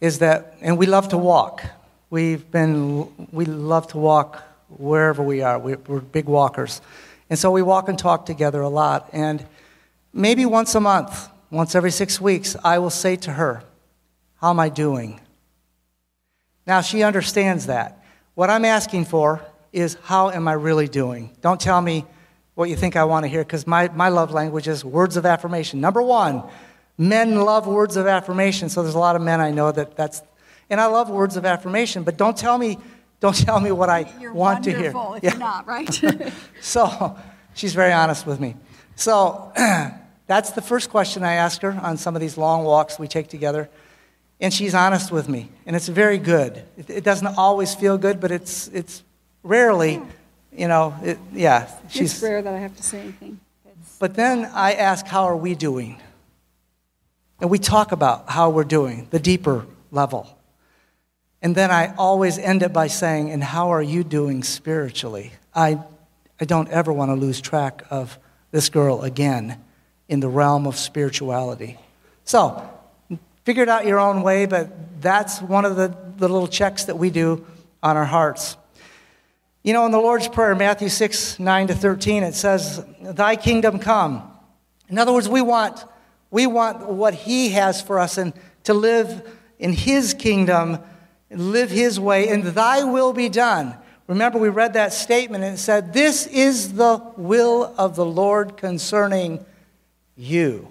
is 0.00 0.20
that, 0.20 0.54
and 0.60 0.78
we 0.78 0.86
love 0.86 1.08
to 1.08 1.18
walk. 1.18 1.64
We've 2.14 2.48
been, 2.48 3.08
we 3.32 3.44
love 3.44 3.88
to 3.88 3.98
walk 3.98 4.40
wherever 4.68 5.20
we 5.20 5.42
are. 5.42 5.58
We're, 5.58 5.80
we're 5.88 5.98
big 5.98 6.26
walkers. 6.26 6.80
And 7.28 7.36
so 7.36 7.50
we 7.50 7.60
walk 7.60 7.88
and 7.88 7.98
talk 7.98 8.24
together 8.24 8.60
a 8.60 8.68
lot. 8.68 9.10
And 9.12 9.44
maybe 10.12 10.46
once 10.46 10.76
a 10.76 10.80
month, 10.80 11.28
once 11.50 11.74
every 11.74 11.90
six 11.90 12.20
weeks, 12.20 12.54
I 12.62 12.78
will 12.78 12.90
say 12.90 13.16
to 13.16 13.32
her, 13.32 13.64
How 14.36 14.50
am 14.50 14.60
I 14.60 14.68
doing? 14.68 15.22
Now 16.68 16.82
she 16.82 17.02
understands 17.02 17.66
that. 17.66 18.04
What 18.36 18.48
I'm 18.48 18.64
asking 18.64 19.06
for 19.06 19.44
is 19.72 19.96
how 20.04 20.30
am 20.30 20.46
I 20.46 20.52
really 20.52 20.86
doing? 20.86 21.36
Don't 21.40 21.60
tell 21.60 21.80
me 21.80 22.04
what 22.54 22.68
you 22.70 22.76
think 22.76 22.94
I 22.94 23.06
want 23.06 23.24
to 23.24 23.28
hear 23.28 23.42
because 23.42 23.66
my, 23.66 23.88
my 23.88 24.08
love 24.08 24.30
language 24.30 24.68
is 24.68 24.84
words 24.84 25.16
of 25.16 25.26
affirmation. 25.26 25.80
Number 25.80 26.00
one, 26.00 26.44
men 26.96 27.40
love 27.40 27.66
words 27.66 27.96
of 27.96 28.06
affirmation. 28.06 28.68
So 28.68 28.84
there's 28.84 28.94
a 28.94 29.00
lot 29.00 29.16
of 29.16 29.22
men 29.22 29.40
I 29.40 29.50
know 29.50 29.72
that 29.72 29.96
that's, 29.96 30.22
and 30.74 30.80
I 30.80 30.86
love 30.86 31.08
words 31.08 31.36
of 31.36 31.46
affirmation, 31.46 32.02
but 32.02 32.16
don't 32.16 32.36
tell 32.36 32.58
me, 32.58 32.78
don't 33.20 33.36
tell 33.36 33.60
me 33.60 33.70
what 33.70 33.88
I 33.88 34.12
you're 34.20 34.32
want 34.32 34.64
to 34.64 34.76
hear. 34.76 34.88
If 34.88 35.22
yeah. 35.22 35.30
you're 35.30 35.38
not, 35.38 35.68
right? 35.68 36.02
so 36.60 37.16
she's 37.54 37.72
very 37.74 37.92
honest 37.92 38.26
with 38.26 38.40
me. 38.40 38.56
So 38.96 39.52
that's 40.26 40.50
the 40.50 40.60
first 40.60 40.90
question 40.90 41.22
I 41.22 41.34
ask 41.34 41.62
her 41.62 41.78
on 41.80 41.96
some 41.96 42.16
of 42.16 42.20
these 42.20 42.36
long 42.36 42.64
walks 42.64 42.98
we 42.98 43.06
take 43.06 43.28
together. 43.28 43.70
And 44.40 44.52
she's 44.52 44.74
honest 44.74 45.12
with 45.12 45.28
me, 45.28 45.48
and 45.64 45.76
it's 45.76 45.86
very 45.86 46.18
good. 46.18 46.64
It, 46.76 46.90
it 46.90 47.04
doesn't 47.04 47.38
always 47.38 47.72
feel 47.72 47.96
good, 47.96 48.18
but 48.18 48.32
it's, 48.32 48.66
it's 48.66 49.04
rarely, 49.44 50.02
you 50.52 50.66
know, 50.66 50.92
it, 51.04 51.18
yeah. 51.32 51.70
She's, 51.88 52.14
it's 52.14 52.20
rare 52.20 52.42
that 52.42 52.52
I 52.52 52.58
have 52.58 52.76
to 52.76 52.82
say 52.82 52.98
anything. 52.98 53.38
It's... 53.64 53.96
But 54.00 54.16
then 54.16 54.46
I 54.46 54.72
ask, 54.72 55.06
how 55.06 55.22
are 55.22 55.36
we 55.36 55.54
doing? 55.54 56.02
And 57.40 57.48
we 57.48 57.60
talk 57.60 57.92
about 57.92 58.28
how 58.28 58.50
we're 58.50 58.64
doing, 58.64 59.06
the 59.12 59.20
deeper 59.20 59.66
level. 59.92 60.36
And 61.44 61.54
then 61.54 61.70
I 61.70 61.94
always 61.98 62.38
end 62.38 62.62
it 62.62 62.72
by 62.72 62.86
saying, 62.86 63.30
and 63.30 63.44
how 63.44 63.68
are 63.68 63.82
you 63.82 64.02
doing 64.02 64.42
spiritually? 64.42 65.30
I, 65.54 65.78
I 66.40 66.46
don't 66.46 66.70
ever 66.70 66.90
want 66.90 67.10
to 67.10 67.16
lose 67.16 67.38
track 67.38 67.84
of 67.90 68.18
this 68.50 68.70
girl 68.70 69.02
again 69.02 69.62
in 70.08 70.20
the 70.20 70.28
realm 70.28 70.66
of 70.66 70.78
spirituality. 70.78 71.78
So, 72.24 72.66
figure 73.44 73.62
it 73.62 73.68
out 73.68 73.84
your 73.84 74.00
own 74.00 74.22
way, 74.22 74.46
but 74.46 75.02
that's 75.02 75.42
one 75.42 75.66
of 75.66 75.76
the, 75.76 75.94
the 76.16 76.28
little 76.28 76.48
checks 76.48 76.84
that 76.84 76.96
we 76.96 77.10
do 77.10 77.44
on 77.82 77.98
our 77.98 78.06
hearts. 78.06 78.56
You 79.62 79.74
know, 79.74 79.84
in 79.84 79.92
the 79.92 79.98
Lord's 79.98 80.28
Prayer, 80.28 80.54
Matthew 80.54 80.88
6, 80.88 81.38
9 81.38 81.66
to 81.66 81.74
13, 81.74 82.22
it 82.22 82.34
says, 82.34 82.82
Thy 83.02 83.36
kingdom 83.36 83.80
come. 83.80 84.32
In 84.88 84.96
other 84.96 85.12
words, 85.12 85.28
we 85.28 85.42
want, 85.42 85.84
we 86.30 86.46
want 86.46 86.88
what 86.88 87.12
He 87.12 87.50
has 87.50 87.82
for 87.82 87.98
us 87.98 88.16
and 88.16 88.32
to 88.62 88.72
live 88.72 89.30
in 89.58 89.74
His 89.74 90.14
kingdom, 90.14 90.78
live 91.38 91.70
His 91.70 91.98
way, 91.98 92.28
and 92.28 92.44
Thy 92.44 92.84
will 92.84 93.12
be 93.12 93.28
done. 93.28 93.76
Remember, 94.06 94.38
we 94.38 94.50
read 94.50 94.74
that 94.74 94.92
statement 94.92 95.44
and 95.44 95.54
it 95.54 95.58
said, 95.58 95.92
This 95.92 96.26
is 96.26 96.74
the 96.74 97.02
will 97.16 97.74
of 97.78 97.96
the 97.96 98.04
Lord 98.04 98.56
concerning 98.56 99.44
you, 100.16 100.68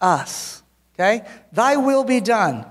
us. 0.00 0.62
Okay? 0.94 1.26
Thy 1.52 1.76
will 1.76 2.04
be 2.04 2.20
done. 2.20 2.64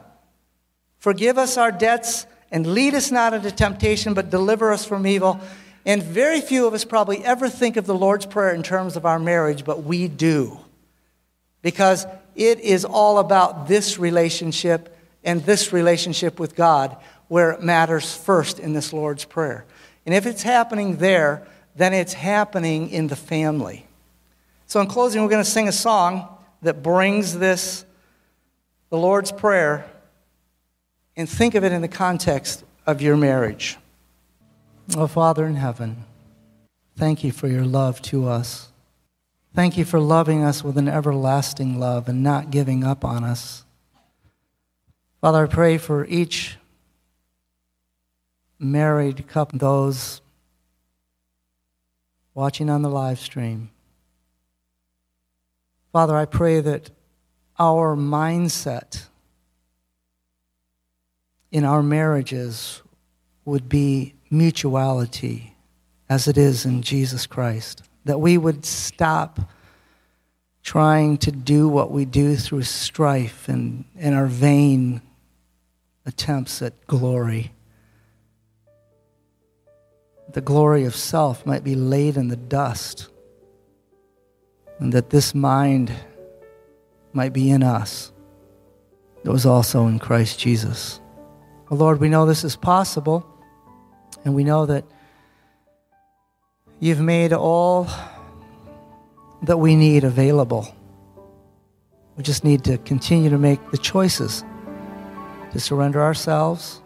Forgive 0.97 1.37
us 1.37 1.57
our 1.57 1.71
debts 1.71 2.25
and 2.51 2.65
lead 2.65 2.95
us 2.95 3.11
not 3.11 3.33
into 3.33 3.51
temptation, 3.51 4.15
but 4.15 4.31
deliver 4.31 4.71
us 4.71 4.85
from 4.85 5.05
evil. 5.05 5.39
And 5.85 6.01
very 6.01 6.41
few 6.41 6.65
of 6.65 6.73
us 6.73 6.83
probably 6.83 7.23
ever 7.23 7.47
think 7.47 7.77
of 7.77 7.85
the 7.85 7.93
Lord's 7.93 8.25
Prayer 8.25 8.55
in 8.55 8.63
terms 8.63 8.95
of 8.95 9.05
our 9.05 9.19
marriage, 9.19 9.63
but 9.63 9.83
we 9.83 10.07
do. 10.07 10.59
Because 11.61 12.07
it 12.35 12.59
is 12.59 12.83
all 12.83 13.19
about 13.19 13.67
this 13.67 13.99
relationship 13.99 14.94
and 15.25 15.43
this 15.43 15.73
relationship 15.73 16.39
with 16.39 16.55
God 16.55 16.95
where 17.27 17.51
it 17.51 17.61
matters 17.61 18.15
first 18.15 18.59
in 18.59 18.73
this 18.73 18.93
Lord's 18.93 19.25
Prayer. 19.25 19.65
And 20.05 20.13
if 20.13 20.25
it's 20.25 20.43
happening 20.43 20.97
there, 20.97 21.45
then 21.75 21.93
it's 21.93 22.13
happening 22.13 22.89
in 22.89 23.07
the 23.07 23.15
family. 23.15 23.85
So, 24.67 24.79
in 24.79 24.87
closing, 24.87 25.21
we're 25.21 25.29
going 25.29 25.43
to 25.43 25.49
sing 25.49 25.67
a 25.67 25.73
song 25.73 26.27
that 26.61 26.81
brings 26.81 27.37
this, 27.37 27.85
the 28.89 28.97
Lord's 28.97 29.31
Prayer, 29.31 29.85
and 31.17 31.27
think 31.27 31.55
of 31.55 31.63
it 31.63 31.71
in 31.71 31.81
the 31.81 31.87
context 31.87 32.63
of 32.85 33.01
your 33.01 33.17
marriage. 33.17 33.77
Oh, 34.95 35.07
Father 35.07 35.45
in 35.45 35.55
heaven, 35.55 36.05
thank 36.95 37.23
you 37.23 37.31
for 37.31 37.47
your 37.47 37.65
love 37.65 38.01
to 38.03 38.27
us. 38.27 38.69
Thank 39.55 39.77
you 39.77 39.85
for 39.85 39.99
loving 39.99 40.43
us 40.43 40.63
with 40.63 40.77
an 40.77 40.87
everlasting 40.87 41.79
love 41.79 42.07
and 42.07 42.21
not 42.21 42.51
giving 42.51 42.83
up 42.83 43.03
on 43.03 43.23
us. 43.23 43.64
Father, 45.25 45.45
I 45.45 45.47
pray 45.47 45.79
for 45.79 46.05
each 46.05 46.55
married 48.59 49.27
couple, 49.27 49.57
those 49.57 50.21
watching 52.35 52.69
on 52.69 52.83
the 52.83 52.91
live 52.91 53.17
stream. 53.17 53.71
Father, 55.91 56.15
I 56.15 56.25
pray 56.25 56.61
that 56.61 56.91
our 57.57 57.95
mindset 57.95 59.07
in 61.51 61.65
our 61.65 61.81
marriages 61.81 62.83
would 63.45 63.67
be 63.67 64.13
mutuality 64.29 65.55
as 66.07 66.27
it 66.27 66.37
is 66.37 66.67
in 66.67 66.83
Jesus 66.83 67.25
Christ. 67.25 67.81
That 68.03 68.19
we 68.19 68.37
would 68.37 68.63
stop 68.63 69.39
trying 70.61 71.17
to 71.17 71.31
do 71.31 71.67
what 71.67 71.89
we 71.89 72.05
do 72.05 72.35
through 72.35 72.61
strife 72.61 73.49
and, 73.49 73.85
and 73.97 74.13
our 74.13 74.27
vain 74.27 75.01
attempts 76.05 76.61
at 76.61 76.73
glory. 76.87 77.51
The 80.33 80.41
glory 80.41 80.85
of 80.85 80.95
self 80.95 81.45
might 81.45 81.63
be 81.63 81.75
laid 81.75 82.17
in 82.17 82.27
the 82.27 82.35
dust, 82.35 83.09
and 84.79 84.91
that 84.93 85.09
this 85.09 85.33
mind 85.33 85.91
might 87.13 87.33
be 87.33 87.49
in 87.49 87.63
us 87.63 88.11
that 89.23 89.31
was 89.31 89.45
also 89.45 89.87
in 89.87 89.99
Christ 89.99 90.39
Jesus. 90.39 90.99
Lord, 91.69 91.99
we 91.99 92.09
know 92.09 92.25
this 92.25 92.43
is 92.43 92.55
possible, 92.55 93.25
and 94.23 94.35
we 94.35 94.43
know 94.43 94.65
that 94.65 94.85
You've 96.79 96.99
made 96.99 97.31
all 97.31 97.87
that 99.43 99.57
we 99.57 99.75
need 99.75 100.03
available. 100.03 100.67
We 102.17 102.23
just 102.23 102.43
need 102.43 102.63
to 102.65 102.77
continue 102.79 103.29
to 103.29 103.37
make 103.37 103.71
the 103.71 103.77
choices 103.77 104.43
to 105.55 105.61
surrender 105.61 106.03
ourselves, 106.03 106.81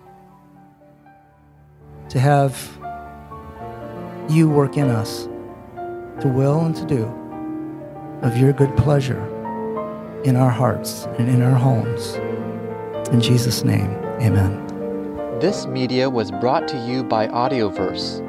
to 2.08 2.20
have 2.20 2.54
you 4.30 4.48
work 4.48 4.78
in 4.78 4.92
us, 4.92 5.24
to 6.22 6.28
will 6.28 6.60
and 6.60 6.76
to 6.76 6.86
do 6.86 7.06
of 8.22 8.38
your 8.38 8.54
good 8.54 8.78
pleasure 8.78 9.20
in 10.24 10.36
our 10.36 10.52
hearts 10.52 11.06
and 11.18 11.28
in 11.30 11.42
our 11.42 11.58
homes. 11.58 12.14
In 13.12 13.20
Jesus' 13.20 13.64
name, 13.64 13.90
amen. 14.22 14.64
This 15.40 15.66
media 15.66 16.08
was 16.08 16.30
brought 16.30 16.68
to 16.68 16.78
you 16.86 17.04
by 17.04 17.28
Audioverse, 17.28 18.20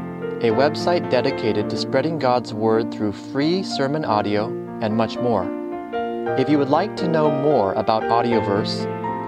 a 0.42 0.56
website 0.56 1.10
dedicated 1.10 1.68
to 1.68 1.76
spreading 1.76 2.18
God's 2.18 2.54
Word 2.54 2.90
through 2.90 3.12
free 3.12 3.62
sermon 3.62 4.06
audio 4.06 4.46
and 4.80 4.96
much 4.96 5.18
more. 5.18 5.44
If 6.38 6.48
you 6.48 6.56
would 6.56 6.70
like 6.70 6.96
to 6.96 7.08
know 7.08 7.30
more 7.30 7.74
about 7.74 8.04
Audioverse, 8.04 8.99